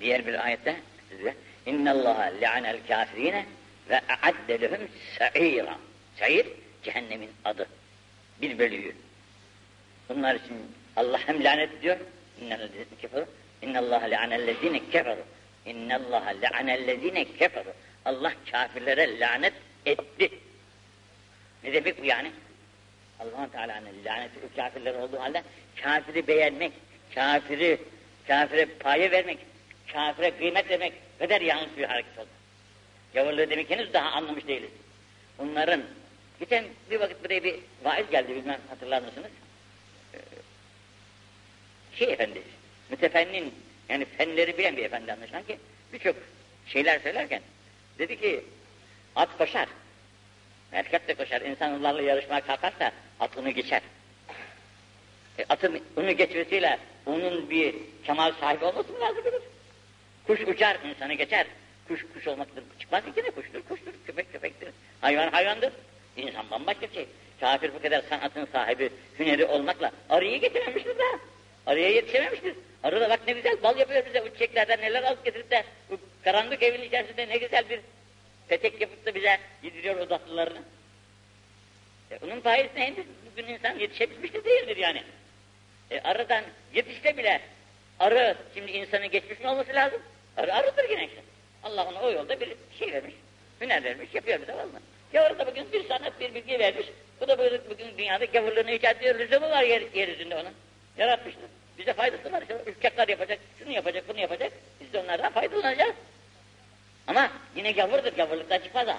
Diğer 0.00 0.26
bir 0.26 0.44
ayette 0.44 0.76
size 1.10 1.34
Allah 1.90 2.32
le'anel 2.40 2.78
kafirine 2.88 3.46
ve 3.90 3.98
a'adde 3.98 4.60
lehum 4.60 4.88
sa'ira. 5.18 5.78
Sa'ir 6.16 6.46
cehennemin 6.82 7.30
adı. 7.44 7.66
Bir 8.42 8.58
bölüğü. 8.58 8.92
Bunlar 10.08 10.34
için 10.34 10.56
Allah 10.96 11.18
hem 11.26 11.44
lanet 11.44 11.72
ediyor. 11.72 11.96
İnnellezine 12.40 12.84
keferu. 13.00 13.26
İnnallâhe 13.62 14.10
le'anellezine 14.10 14.80
keferu. 14.90 15.24
İnnallâhe 15.66 16.40
le'anellezine 16.40 17.24
keferu. 17.24 17.72
Allah 18.04 18.32
kafirlere 18.50 19.20
lanet 19.20 19.54
etti. 19.86 20.30
Ne 21.64 21.72
demek 21.72 22.02
bu 22.02 22.04
yani? 22.04 22.32
allah 23.20 23.50
Teala'nın 23.50 24.04
laneti 24.04 24.38
o 24.38 24.56
kafirler 24.56 24.94
olduğu 24.94 25.20
halde 25.20 25.42
kafiri 25.82 26.26
beğenmek, 26.26 26.72
kafiri, 27.14 27.78
kafire 28.26 28.64
paye 28.64 29.10
vermek, 29.10 29.38
kafire 29.92 30.36
kıymet 30.36 30.70
vermek 30.70 30.92
kadar 31.18 31.40
yanlış 31.40 31.76
bir 31.76 31.84
hareket 31.84 32.18
oldu. 32.18 32.28
Gavurluğu 33.14 33.50
demek 33.50 33.70
henüz 33.70 33.92
daha 33.92 34.10
anlamış 34.10 34.46
değiliz. 34.46 34.70
Bunların, 35.38 35.82
geçen 36.40 36.64
bir 36.90 37.00
vakit 37.00 37.24
buraya 37.24 37.44
bir 37.44 37.54
vaiz 37.84 38.10
geldi 38.10 38.36
bilmem 38.36 38.60
hatırlar 38.68 39.02
mısınız? 39.02 39.30
Ee, 40.14 40.18
şey 41.98 42.12
efendi, 42.12 42.42
mütefennin, 42.90 43.54
yani 43.88 44.04
fenleri 44.04 44.58
bilen 44.58 44.76
bir 44.76 44.84
efendi 44.84 45.12
anlaşılan 45.12 45.42
ki 45.42 45.58
birçok 45.92 46.16
şeyler 46.66 47.00
söylerken 47.00 47.40
dedi 47.98 48.20
ki 48.20 48.44
at 49.16 49.38
koşar, 49.38 49.68
erkek 50.72 51.08
de 51.08 51.14
koşar, 51.14 51.40
insanlarla 51.40 52.02
yarışmaya 52.02 52.40
kalkarsa 52.40 52.92
at 53.20 53.36
onu 53.36 53.50
geçer. 53.50 53.82
E, 55.38 55.44
atın 55.48 55.80
onu 55.96 56.12
geçmesiyle 56.12 56.78
onun 57.06 57.50
bir 57.50 57.74
kemal 58.04 58.32
sahibi 58.40 58.64
olması 58.64 58.92
mı 58.92 59.00
lazım 59.00 59.26
olur? 59.26 59.42
Kuş 60.26 60.40
uçar, 60.40 60.78
insanı 60.84 61.14
geçer. 61.14 61.46
Kuş 61.88 62.06
kuş 62.14 62.26
olmaktır, 62.26 62.64
çıkmaz 62.78 63.04
ki 63.04 63.22
ne 63.24 63.30
kuştur, 63.30 63.62
kuştur, 63.68 63.92
köpek 64.06 64.32
köpektir. 64.32 64.68
Hayvan 65.00 65.30
hayvandır. 65.30 65.72
İnsan 66.16 66.50
bambaşka 66.50 66.88
şey. 66.94 67.06
Kafir 67.40 67.74
bu 67.74 67.82
kadar 67.82 68.02
sanatın 68.08 68.48
sahibi, 68.52 68.90
hüneri 69.18 69.44
olmakla 69.44 69.92
arıyı 70.10 70.40
getirememiştir 70.40 70.98
daha. 70.98 71.18
Arıya 71.66 71.88
yetişememiştir. 71.88 72.54
Arı 72.82 73.00
da 73.00 73.10
bak 73.10 73.20
ne 73.26 73.32
güzel 73.32 73.62
bal 73.62 73.78
yapıyor 73.78 74.06
bize. 74.06 74.24
Bu 74.24 74.28
çiçeklerden 74.28 74.80
neler 74.80 75.02
alıp 75.02 75.24
getirip 75.24 75.50
de 75.50 75.64
bu 75.90 75.98
karanlık 76.24 76.62
evin 76.62 76.82
içerisinde 76.82 77.28
ne 77.28 77.36
güzel 77.36 77.68
bir 77.70 77.80
petek 78.48 78.80
yapıp 78.80 79.06
da 79.06 79.14
bize 79.14 79.38
yediriyor 79.62 79.96
o 79.96 80.08
tatlılarını. 80.08 80.62
E, 82.10 82.18
onun 82.24 82.40
sayesinde 82.40 82.80
henüz 82.80 83.06
bugün 83.32 83.48
insan 83.48 83.78
yetişebilmiş 83.78 84.34
de 84.34 84.44
değildir 84.44 84.76
yani. 84.76 85.02
E, 85.90 86.00
arıdan 86.00 86.44
yetişse 86.74 87.16
bile 87.16 87.40
arı 88.00 88.36
şimdi 88.54 88.72
insanın 88.72 89.10
geçmiş 89.10 89.40
mi 89.40 89.48
olması 89.48 89.74
lazım? 89.74 90.02
Arı 90.36 90.54
arıdır 90.54 90.90
yine 90.90 91.04
işte. 91.04 91.20
Allah 91.62 91.88
ona 91.88 92.02
o 92.02 92.10
yolda 92.10 92.40
bir 92.40 92.56
şey 92.78 92.92
vermiş, 92.92 93.14
hüner 93.60 93.84
vermiş, 93.84 94.14
yapıyor 94.14 94.40
bize 94.42 94.52
valla. 94.52 94.80
Gavur 95.12 95.38
da 95.38 95.46
bugün 95.46 95.72
bir 95.72 95.88
sanat, 95.88 96.20
bir 96.20 96.34
bilgi 96.34 96.58
vermiş. 96.58 96.86
Bu 97.20 97.28
da 97.28 97.38
bugün 97.70 97.98
dünyada 97.98 98.24
gavurluğunu 98.24 98.70
icat 98.70 98.96
ediyor, 98.96 99.18
lüzumu 99.18 99.50
var 99.50 99.62
yer, 99.62 99.82
yeryüzünde 99.94 100.34
onun. 100.34 100.52
Yaratmıştır. 100.98 101.44
Bize 101.78 101.92
faydası 101.92 102.32
var. 102.32 102.42
İşte 102.42 102.62
ülkekler 102.66 103.08
yapacak, 103.08 103.38
şunu 103.58 103.72
yapacak, 103.72 104.08
bunu 104.08 104.20
yapacak. 104.20 104.52
Biz 104.80 104.92
de 104.92 104.98
onlardan 104.98 105.32
faydalanacağız. 105.32 105.94
Ama 107.06 107.30
yine 107.56 107.72
gavurdur, 107.72 108.12
gavurluktan 108.12 108.58
çıkmaz 108.58 108.88
ha. 108.88 108.98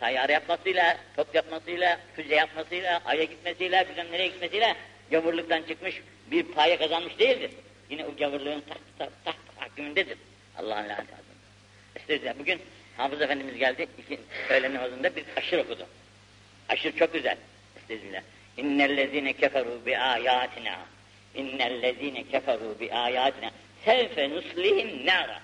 Tayyare 0.00 0.32
yapmasıyla, 0.32 0.96
top 1.16 1.34
yapmasıyla, 1.34 1.98
füze 2.16 2.34
yapmasıyla, 2.34 3.02
aya 3.04 3.24
gitmesiyle, 3.24 3.86
bilmem 3.90 4.12
nereye 4.12 4.28
gitmesiyle 4.28 4.76
gavurluktan 5.10 5.62
çıkmış 5.62 6.02
bir 6.30 6.42
paye 6.42 6.76
kazanmış 6.76 7.18
değildir. 7.18 7.50
Yine 7.90 8.04
o 8.04 8.16
gavurluğun 8.16 8.60
taht, 8.60 8.78
taht, 8.98 9.24
taht 9.24 9.36
hakkındedir. 9.56 10.18
Allah'ın 10.58 10.88
laneti. 10.88 11.12
Estağfirullah. 11.96 12.38
Bugün 12.38 12.62
Hafız 12.96 13.20
Efendimiz 13.20 13.56
geldi, 13.56 13.86
iki 13.98 14.20
öğlen 14.50 14.74
namazında 14.74 15.16
bir 15.16 15.24
aşır 15.36 15.58
okudu. 15.58 15.86
Aşır 16.68 16.96
çok 16.96 17.12
güzel. 17.12 17.36
Estağfirullah. 17.76 18.22
İnnellezine 18.56 19.32
keferu 19.32 19.86
bi 19.86 19.98
ayatina. 19.98 20.78
İnnellezine 21.36 22.24
keferu 22.30 22.80
bi 22.80 22.92
ayatina. 22.92 23.50
Sevfe 23.84 24.30
nuslihim 24.30 25.06
nara. 25.06 25.40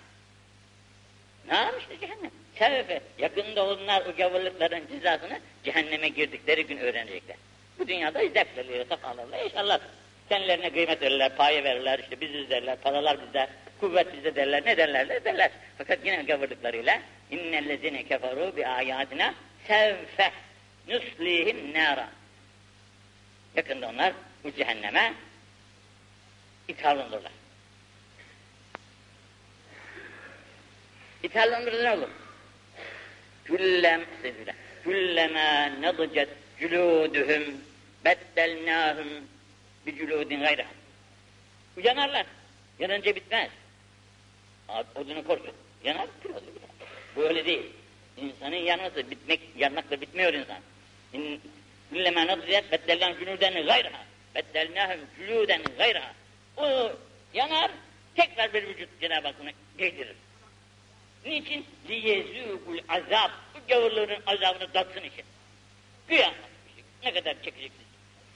Ne 1.49 1.55
yapmıştı 1.55 1.93
cehennem? 2.01 2.31
Sevfe. 2.59 3.01
Yakında 3.19 3.67
onlar 3.67 4.07
o 4.07 4.17
gavurlukların 4.17 4.83
cezasını 4.93 5.41
cehenneme 5.65 6.09
girdikleri 6.09 6.67
gün 6.67 6.79
öğrenecekler. 6.79 7.37
Bu 7.79 7.89
dünyada 7.89 8.19
zevklerle, 8.19 8.85
safalarla 8.85 9.37
yaşarlar. 9.37 9.81
Kendilerine 10.29 10.71
kıymet 10.71 11.03
verirler, 11.03 11.37
paye 11.37 11.65
verirler, 11.65 11.99
işte 11.99 12.21
biziz 12.21 12.51
derler, 12.51 12.77
paralar 12.77 13.27
bizde, 13.27 13.49
kuvvet 13.81 14.13
bizde 14.17 14.35
derler, 14.37 14.63
ne 14.67 14.77
derler 14.77 15.09
de 15.09 15.25
derler. 15.25 15.51
Fakat 15.79 15.99
yine 16.05 16.23
gavurluklarıyla 16.23 17.01
innellezine 17.31 18.05
keferu 18.05 18.57
bi 18.57 18.67
ayatina 18.67 19.35
sevfe 19.67 20.31
nuslihim 20.89 21.75
nara. 21.75 22.09
Yakında 23.57 23.89
onlar 23.89 24.13
bu 24.45 24.53
cehenneme 24.53 25.13
ithal 26.69 26.97
olurlar. 26.97 27.33
İthal 31.23 31.63
olurlar 31.63 31.85
ne 31.85 31.91
olur? 31.91 32.09
Küllem, 33.45 34.01
küllema 34.85 35.65
nedıcet 35.65 36.29
cülûdühüm 36.61 37.45
beddelnâhüm 38.05 39.09
bi 39.87 39.91
cülûdin 39.91 40.41
gayrâ. 40.41 40.67
Yanarlar. 41.83 42.27
Yanınca 42.79 43.15
bitmez. 43.15 43.51
Odunu 44.95 45.27
korsun. 45.27 45.55
Yanar, 45.85 46.07
kül 46.23 46.31
olur. 46.31 46.43
Bu 47.17 47.23
öyle 47.23 47.47
değil. 47.47 47.63
İnsanın 48.17 48.57
yanması, 48.57 49.11
bitmek, 49.11 49.41
yanmakla 49.57 50.01
bitmiyor 50.01 50.35
insan. 50.35 50.59
İn, 51.13 51.41
küllema 51.91 52.21
nedıcet 52.21 52.73
beddelnâhüm 52.73 53.17
cülûden 53.19 53.67
gayrâ. 53.67 53.91
Beddelnâhüm 54.35 55.01
cülûden 55.19 55.63
gayrâ. 55.79 56.15
O 56.57 56.93
yanar, 57.35 57.71
tekrar 58.15 58.55
bir 58.55 58.69
vücut 58.69 59.01
Cenab-ı 59.01 59.27
Hak 59.27 59.37
giydirir. 59.79 60.17
Niçin? 61.25 61.67
Liyezûkul 61.89 62.79
azab. 62.89 63.31
Bu 63.55 63.59
gavurların 63.69 64.23
azabını 64.27 64.73
tatsın 64.73 65.01
için. 65.01 65.25
Güya 66.09 66.35
ne 67.05 67.15
kadar 67.15 67.35
çekeceksiniz 67.43 67.87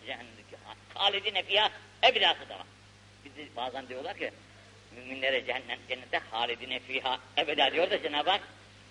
cehennemdeki 0.06 0.56
halidine 0.94 1.42
fiyâ 1.42 1.70
evlâsı 2.02 2.48
da 2.48 2.54
var. 2.54 2.66
Bizi 3.24 3.48
bazen 3.56 3.88
diyorlar 3.88 4.18
ki 4.18 4.30
müminlere 4.96 5.46
cehennem 5.46 5.78
cennette 5.88 6.18
halidine 6.30 6.80
fiha 6.80 7.18
ebeda 7.38 7.72
diyor 7.72 7.90
da 7.90 8.02
Cenab-ı 8.02 8.30
Hak 8.30 8.40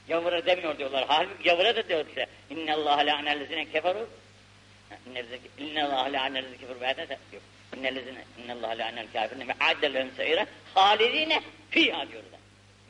gavura 0.07 0.45
demiyor 0.45 0.77
diyorlar. 0.77 1.05
Halbuki 1.07 1.43
gavura 1.43 1.75
da 1.75 1.89
diyor 1.89 2.05
işte. 2.07 2.27
İnne 2.49 2.73
Allah 2.73 2.97
la'anellezine 2.97 3.71
keferu 3.71 4.09
İnne 5.57 5.83
Allah 5.83 6.13
la'anellezine 6.13 6.57
keferu 6.57 6.81
ve 6.81 6.87
yok. 7.33 7.43
İnnellezine 7.77 8.23
inne 8.43 8.53
Allah 8.53 8.77
la'anel 8.77 9.07
kafirine 9.13 9.47
ve 9.47 9.53
addellehum 9.59 10.11
se'ire 10.17 10.47
halidine 10.73 11.41
fiha 11.69 12.07
diyor 12.11 12.23
da. 12.23 12.37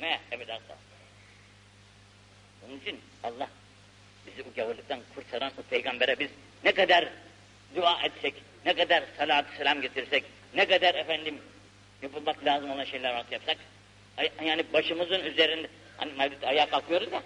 Ne? 0.01 0.19
Ebeda 0.31 0.59
onun 2.67 2.79
için 2.79 3.01
Allah 3.23 3.47
bizi 4.27 4.45
bu 4.45 4.53
gavurluktan 4.55 4.99
kurtaran 5.15 5.51
o 5.57 5.61
peygambere 5.61 6.19
biz 6.19 6.29
ne 6.63 6.71
kadar 6.71 7.09
dua 7.75 8.01
etsek, 8.01 8.33
ne 8.65 8.73
kadar 8.73 9.03
salatü 9.17 9.57
selam 9.57 9.81
getirsek, 9.81 10.23
ne 10.55 10.65
kadar 10.65 10.95
efendim 10.95 11.41
yapılmak 12.01 12.45
lazım 12.45 12.71
olan 12.71 12.83
şeyler 12.83 13.25
yapsak, 13.31 13.57
yani 14.45 14.63
başımızın 14.73 15.23
üzerinde, 15.23 15.67
hani 15.97 16.13
mevlüt 16.13 16.43
ayağa 16.43 16.69
kalkıyoruz 16.69 17.11
da, 17.11 17.23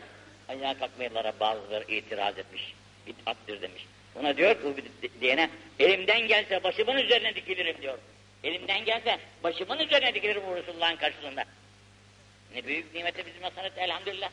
ayağa 0.47 0.77
kalkmayanlara 0.79 1.33
bazıları 1.39 1.83
itiraz 1.83 2.37
etmiş, 2.37 2.73
bid'attır 3.07 3.61
demiş. 3.61 3.85
Ona 4.15 4.37
diyor 4.37 4.55
ki 4.55 4.83
diyene, 5.21 5.49
elimden 5.79 6.27
gelse 6.27 6.63
başımın 6.63 6.97
üzerine 6.97 7.35
dikilirim 7.35 7.81
diyor. 7.81 7.97
Elimden 8.43 8.85
gelse 8.85 9.19
başımın 9.43 9.79
üzerine 9.79 10.13
dikilirim 10.13 10.41
bu 10.47 10.55
Resulullah'ın 10.55 10.95
karşılığında. 10.95 11.45
Ne 12.55 12.65
büyük 12.65 12.95
nimete 12.95 13.25
bizim 13.25 13.43
hasanet 13.43 13.77
elhamdülillah. 13.77 14.29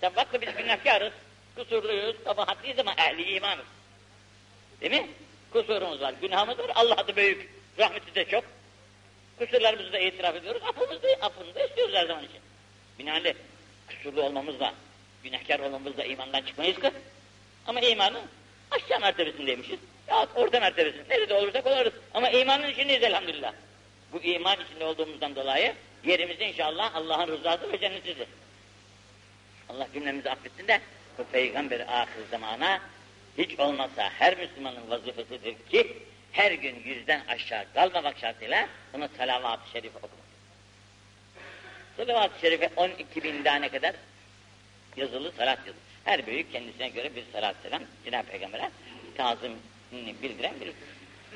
Sen 0.00 0.16
bakma 0.16 0.40
biz 0.40 0.56
günahkarız, 0.56 1.12
kusurluyuz, 1.56 2.16
kabahatliyiz 2.24 2.78
ama 2.78 2.94
ehli 2.98 3.34
imanız. 3.36 3.66
Değil 4.80 4.92
mi? 4.92 5.08
Kusurumuz 5.52 6.00
var, 6.00 6.14
günahımız 6.20 6.58
var, 6.58 6.70
Allah 6.74 6.94
adı 6.94 7.16
büyük, 7.16 7.50
rahmeti 7.78 8.14
de 8.14 8.24
çok. 8.24 8.44
Kusurlarımızı 9.38 9.92
da 9.92 9.98
itiraf 9.98 10.36
ediyoruz, 10.36 10.62
affımızı 10.62 11.02
da, 11.02 11.08
affını 11.20 11.54
da 11.54 11.66
istiyoruz 11.66 11.94
her 11.94 12.06
zaman 12.06 12.24
için. 12.24 12.40
Binaenli 12.98 13.34
kusurlu 13.88 14.22
olmamızla, 14.22 14.74
günahkar 15.24 15.60
olmamızla 15.60 16.04
imandan 16.04 16.42
çıkmayız 16.42 16.80
ki. 16.80 16.90
Ama 17.70 17.80
imanın 17.80 18.22
aşağı 18.70 19.00
mertebesindeymişiz. 19.00 19.78
Ya 20.08 20.26
orta 20.34 20.60
mertebesinde, 20.60 21.04
nerede 21.08 21.34
olursak 21.34 21.66
oluruz. 21.66 21.92
Ama 22.14 22.30
imanın 22.30 22.68
içindeyiz 22.68 23.02
elhamdülillah. 23.02 23.52
Bu 24.12 24.22
iman 24.22 24.56
içinde 24.60 24.84
olduğumuzdan 24.84 25.36
dolayı 25.36 25.74
yerimiz 26.04 26.40
inşallah 26.40 26.94
Allah'ın 26.94 27.28
rızası 27.28 27.72
ve 27.72 27.80
cennetidir. 27.80 28.28
Allah 29.68 29.86
cümlemizi 29.94 30.30
affetsin 30.30 30.68
de 30.68 30.80
bu 31.18 31.24
peygamber 31.24 31.80
ahir 31.80 32.26
zamana 32.30 32.80
hiç 33.38 33.58
olmazsa 33.58 34.10
her 34.18 34.38
Müslümanın 34.38 34.90
vazifesidir 34.90 35.54
ki 35.70 35.96
her 36.32 36.52
gün 36.52 36.82
yüzden 36.84 37.22
aşağı 37.28 37.64
kalmamak 37.74 38.18
şartıyla 38.18 38.68
bunu 38.92 39.08
salavat-ı 39.18 39.70
şerif 39.72 39.96
okumak. 39.96 40.30
Salavat-ı 41.96 42.40
şerife 42.40 42.70
12 42.76 43.22
bin 43.22 43.42
tane 43.42 43.68
kadar 43.68 43.94
yazılı 44.96 45.32
salat 45.32 45.58
yazılı. 45.58 45.89
Her 46.04 46.26
büyük 46.26 46.52
kendisine 46.52 46.88
göre 46.88 47.16
bir 47.16 47.24
salat 47.32 47.56
selam 47.62 47.82
Cenab-ı 48.04 48.26
Peygamber'e 48.26 48.70
tazimini 49.16 50.22
bildiren 50.22 50.54
bir 50.60 50.72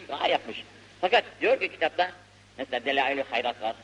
dua 0.09 0.27
yapmış. 0.27 0.63
Fakat 1.01 1.25
diyor 1.41 1.61
ki 1.61 1.73
kitapta 1.73 2.13
mesela 2.59 2.85
Delail-i 2.85 3.23
Hayrat 3.23 3.63
var, 3.63 3.77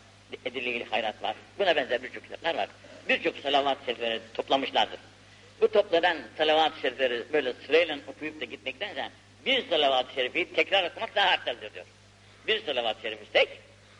Edilli-i 0.44 0.84
Hayrat 0.84 1.22
var. 1.22 1.36
Buna 1.58 1.76
benzer 1.76 2.02
birçok 2.02 2.22
kitaplar 2.22 2.54
var. 2.54 2.68
Birçok 3.08 3.36
salavat-ı 3.36 3.84
şerifleri 3.86 4.20
toplamışlardır. 4.34 5.00
Bu 5.60 5.72
toplanan 5.72 6.16
salavat-ı 6.38 6.80
şerifleri 6.80 7.32
böyle 7.32 7.52
sırayla 7.66 7.98
okuyup 8.06 8.40
da 8.40 8.44
gitmektense 8.44 9.10
bir 9.46 9.68
salavat-ı 9.70 10.14
şerifi 10.14 10.54
tekrar 10.54 10.90
okumak 10.90 11.14
daha 11.14 11.30
aftaldir 11.30 11.74
diyor. 11.74 11.86
Bir 12.46 12.66
salavat-ı 12.66 13.02
şerifi 13.02 13.32
tek, 13.32 13.48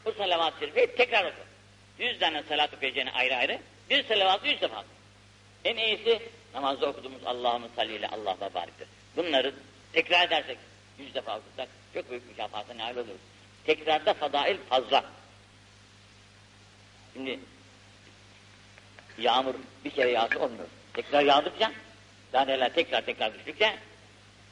bu 0.05 0.13
salavat-ı 0.13 0.61
şerifi 0.61 0.97
tekrar 0.97 1.25
oku. 1.25 1.41
Yüz 1.99 2.19
tane 2.19 2.43
salat 2.43 2.75
okuyacağını 2.75 3.13
ayrı 3.13 3.37
ayrı, 3.37 3.59
bir 3.91 4.05
salavatı 4.05 4.49
yüz 4.49 4.61
defa. 4.61 4.85
En 5.65 5.77
iyisi 5.77 6.23
namazda 6.55 6.87
okuduğumuz 6.87 7.27
Allah'ın 7.27 7.71
salli 7.77 7.97
ile 7.97 8.09
Allah'a 8.09 8.55
bariktir. 8.55 8.89
Bunları 9.17 9.55
tekrar 9.93 10.27
edersek, 10.27 10.59
yüz 10.99 11.15
defa 11.15 11.39
okursak 11.39 11.69
çok 11.95 12.11
büyük 12.11 12.29
mükafata 12.29 12.79
nail 12.79 12.97
oluruz. 12.97 13.21
Tekrarda 13.65 14.15
fadail 14.15 14.57
fazla. 14.69 15.05
Şimdi 17.13 17.41
yağmur 19.19 19.55
bir 19.85 19.91
kere 19.91 20.11
yağsa 20.11 20.39
olmuyor. 20.39 20.69
Tekrar 20.95 21.23
yağdıkça, 21.23 21.73
taneler 22.33 22.75
tekrar 22.75 23.07
tekrar 23.07 23.35
düştükçe 23.35 23.77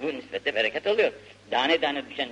bu 0.01 0.07
nispette 0.07 0.55
bereket 0.55 0.86
oluyor. 0.86 1.12
Tane 1.51 1.80
tane 1.80 2.11
düşen 2.11 2.28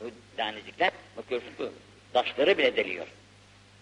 bu 0.00 0.10
tanecikler 0.36 0.90
bakıyorsun 1.16 1.54
ki 1.54 1.70
taşları 2.12 2.58
bile 2.58 2.76
deliyor. 2.76 3.06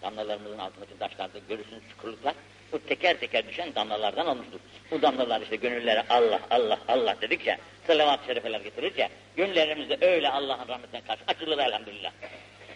Damlalarımızın 0.01 0.57
altındaki 0.57 0.99
taşlarda 0.99 1.39
görürsünüz 1.49 1.83
çukurluklar. 1.89 2.33
Bu 2.71 2.79
teker 2.79 3.19
teker 3.19 3.47
düşen 3.47 3.75
damlalardan 3.75 4.27
olmuştur. 4.27 4.59
Bu 4.91 5.01
damlalar 5.01 5.41
işte 5.41 5.55
gönüllere 5.55 6.03
Allah, 6.09 6.39
Allah, 6.49 6.79
Allah 6.87 7.15
dedikçe, 7.21 7.57
salavat-ı 7.87 8.25
şerifeler 8.25 8.59
getirirse, 8.59 9.09
gönüllerimizde 9.37 9.97
öyle 10.01 10.29
Allah'ın 10.29 10.67
rahmetine 10.67 11.01
karşı 11.01 11.23
açılır 11.27 11.57
elhamdülillah. 11.57 12.11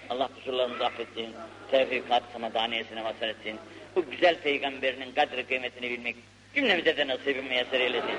Allah 0.09 0.29
kusurlarımızı 0.35 0.85
affetsin, 0.85 1.35
tevfikat 1.71 2.23
samadaniyesine 2.33 3.03
vasal 3.03 3.29
etsin. 3.29 3.59
Bu 3.95 4.11
güzel 4.11 4.35
peygamberinin 4.35 5.11
kadri 5.11 5.47
kıymetini 5.47 5.89
bilmek 5.89 6.15
cümlemize 6.55 6.97
de 6.97 7.07
nasibim 7.07 7.45
müyesser 7.45 7.79
eylesin. 7.79 8.17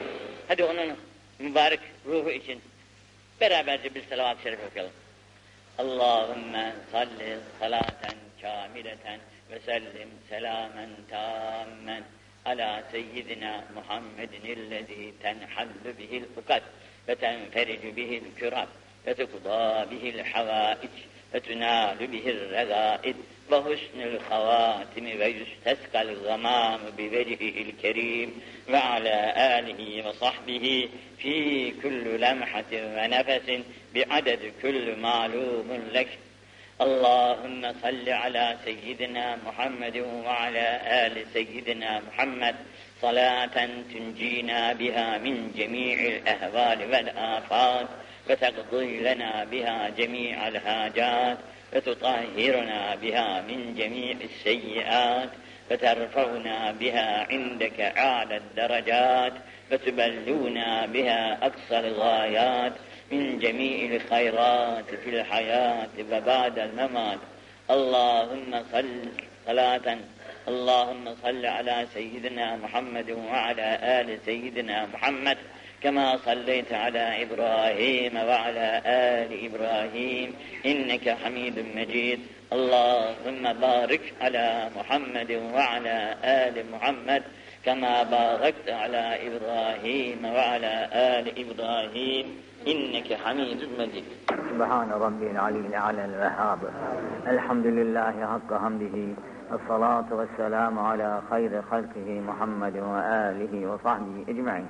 Hadi 0.48 0.64
onun 0.64 0.96
mübarek 1.38 1.80
ruhu 2.06 2.30
için 2.30 2.60
beraberce 3.40 3.94
bir 3.94 4.02
salavat-ı 4.10 4.42
şerif 4.42 4.58
okuyalım. 4.70 4.92
Allahümme 5.78 6.74
salli 6.92 7.38
salaten 7.60 8.14
kamileten 8.42 9.20
وسلم 9.52 10.08
سلاما 10.30 10.94
تاما 11.10 12.02
على 12.46 12.82
سيدنا 12.92 13.64
محمد 13.76 14.30
الذي 14.44 15.12
تنحل 15.22 15.92
به 15.98 16.22
الفقد 16.22 16.62
وتنفرج 17.08 17.86
به 17.96 18.22
الكرب 18.26 18.68
وتقضى 19.06 19.96
به 19.96 20.08
الحوائج 20.10 20.90
وتنال 21.34 22.06
به 22.06 22.30
الرغائب 22.30 23.16
وحسن 23.50 24.00
الخواتم 24.00 25.04
ويستسقى 25.06 26.02
الغمام 26.02 26.80
بوجهه 26.98 27.62
الكريم 27.62 28.40
وعلى 28.70 29.32
آله 29.58 30.08
وصحبه 30.08 30.88
في 31.18 31.70
كل 31.82 32.20
لمحة 32.20 32.72
ونفس 32.72 33.60
بعدد 33.94 34.52
كل 34.62 34.96
معلوم 34.96 35.88
لك. 35.92 36.08
اللهم 36.80 37.72
صل 37.82 38.08
على 38.08 38.56
سيدنا 38.64 39.36
محمد 39.46 39.96
وعلى 39.96 40.80
آل 41.06 41.26
سيدنا 41.32 42.00
محمد. 42.00 42.54
صلاة 43.02 43.56
تنجينا 43.92 44.72
بها 44.72 45.18
من 45.18 45.52
جميع 45.56 45.98
الأهوال 46.00 46.78
والآفات 46.92 47.86
وتقضي 48.30 49.00
لنا 49.00 49.44
بها 49.44 49.88
جميع 49.88 50.48
الحاجات 50.48 51.38
وتطهرنا 51.72 52.94
بها 52.94 53.40
من 53.40 53.74
جميع 53.74 54.16
السيئات 54.20 55.28
وترفعنا 55.70 56.72
بها 56.72 57.26
عندك 57.30 57.80
أعلى 57.80 58.36
الدرجات 58.36 59.32
وتبلغنا 59.72 60.86
بها 60.86 61.38
أقصى 61.46 61.78
الغايات. 61.78 62.72
من 63.12 63.38
جميع 63.38 63.96
الخيرات 63.96 64.94
في 65.04 65.10
الحياة 65.10 65.88
وبعد 66.12 66.58
الممات. 66.58 67.18
اللهم 67.70 68.64
صل 68.72 69.08
صلاة 69.46 69.98
اللهم 70.48 71.14
صل 71.22 71.46
على 71.46 71.86
سيدنا 71.94 72.56
محمد 72.56 73.10
وعلى 73.10 73.78
آل 73.82 74.18
سيدنا 74.24 74.86
محمد 74.86 75.38
كما 75.82 76.18
صليت 76.24 76.72
على 76.72 77.22
إبراهيم 77.22 78.16
وعلى 78.16 78.82
آل 78.86 79.44
إبراهيم 79.46 80.34
إنك 80.66 81.16
حميد 81.24 81.58
مجيد. 81.76 82.20
اللهم 82.52 83.52
بارك 83.52 84.00
على 84.20 84.70
محمد 84.76 85.30
وعلى 85.54 86.16
آل 86.24 86.70
محمد 86.72 87.22
كما 87.66 88.02
باركت 88.02 88.68
على 88.70 89.18
إبراهيم 89.26 90.24
وعلى 90.24 90.88
آل 90.92 91.26
إبراهيم 91.42 92.26
إنك 92.68 93.12
حميد 93.24 93.68
مجيد. 93.78 94.04
سبحان 94.50 94.90
ربي 94.90 95.30
العلي 95.30 95.58
الأعلى 95.58 96.04
الوهاب. 96.04 96.58
الحمد 97.26 97.66
لله 97.66 98.14
حق 98.32 98.50
حمده. 98.62 98.96
الصلاة 99.52 100.04
والسلام 100.10 100.78
على 100.78 101.20
خير 101.30 101.62
خلقه 101.70 102.20
محمد 102.28 102.76
وآله 102.76 103.66
وصحبه 103.70 104.24
أجمعين. 104.28 104.66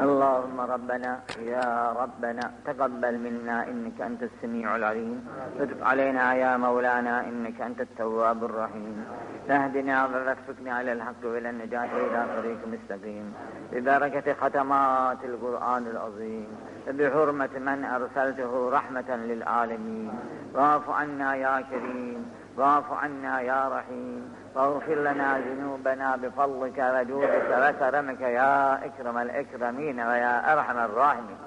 اللهم 0.00 0.60
ربنا 0.60 1.20
يا 1.38 1.92
ربنا 2.02 2.52
تقبل 2.66 3.18
منا 3.18 3.68
إنك 3.68 4.00
أنت 4.00 4.22
السميع 4.22 4.76
العليم. 4.76 5.26
وتب 5.60 5.82
علينا 5.82 6.34
يا 6.34 6.56
مولانا 6.56 7.28
إنك 7.28 7.60
أنت 7.60 7.80
التواب 7.80 8.44
الرحيم. 8.44 9.04
تهدنا 9.48 10.04
ووفقنا 10.04 10.74
على 10.74 10.92
الحق 10.92 11.22
وإلى 11.24 11.50
النجاة 11.50 11.90
إلى 12.04 12.20
طريق 12.36 12.58
مستقيم. 12.74 13.34
ببركة 13.72 14.34
ختمات 14.34 15.24
القرآن 15.24 15.86
العظيم. 15.86 16.48
وبحرمة 16.88 17.54
من 17.58 17.84
أرسلته 17.84 18.70
رحمة 18.70 19.10
للعالمين. 19.16 20.10
واعف 20.54 20.90
عنا 20.90 21.34
يا 21.34 21.60
كريم. 21.70 22.39
واعف 22.56 22.92
عنا 22.92 23.40
يا 23.40 23.68
رحيم. 23.68 24.34
واغفر 24.54 24.94
لنا 24.94 25.38
ذنوبنا 25.38 26.16
بفضلك 26.16 26.78
وجودك 26.94 27.46
وكرمك 27.62 28.20
يا 28.20 28.84
أكرم 28.86 29.18
الأكرمين 29.18 30.00
ويا 30.00 30.52
أرحم 30.52 30.78
الراحمين. 30.78 31.38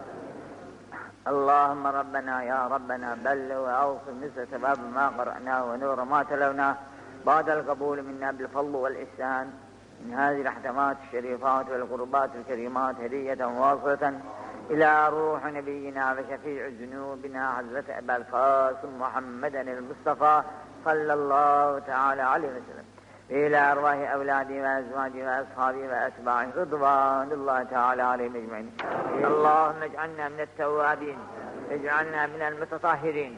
اللهم 1.28 1.88
ربنا 1.88 2.44
يا 2.44 2.68
ربنا 2.68 3.18
بلغ 3.26 3.60
وأوصل 3.66 4.16
مثل 4.24 4.48
سباب 4.52 4.78
ما 4.96 5.08
قرأناه 5.08 5.66
ونور 5.66 6.04
ما 6.04 6.24
تلوناه 6.24 6.76
بعد 7.26 7.50
القبول 7.50 8.04
منا 8.04 8.32
بالفضل 8.32 8.76
والإحسان. 8.76 9.54
من 10.06 10.14
هذه 10.14 10.42
الأحكامات 10.42 10.98
الشريفات 11.08 11.70
والقربات 11.70 12.30
الكريمات 12.36 12.96
هدية 13.00 13.46
واصلة 13.46 14.20
إلى 14.70 15.10
روح 15.10 15.46
نبينا 15.46 16.12
وشفيع 16.14 16.68
ذنوبنا 16.68 17.52
حضرة 17.52 17.84
أبا 17.90 18.16
القاسم 18.16 19.00
محمدا 19.00 19.62
المصطفى 19.62 20.44
صلى 20.86 21.14
الله 21.14 21.80
تعالى 21.80 22.22
عليه 22.22 22.48
وسلم. 22.48 22.86
إلى 23.30 23.72
أرواح 23.72 24.12
أولادي 24.12 24.62
وأزواجي 24.62 25.24
وأصحابي 25.24 25.88
وأتباعي 25.88 26.48
رضوان 26.58 27.32
الله 27.32 27.64
تعالى 27.64 28.04
عليهم 28.04 28.36
أجمعين. 28.36 28.72
اللهم 29.26 29.84
اجعلنا 29.84 30.30
من 30.30 30.40
التوابين 30.40 31.18
اجعلنا 31.72 32.28
من 32.28 32.42
المتطهرين. 32.42 33.38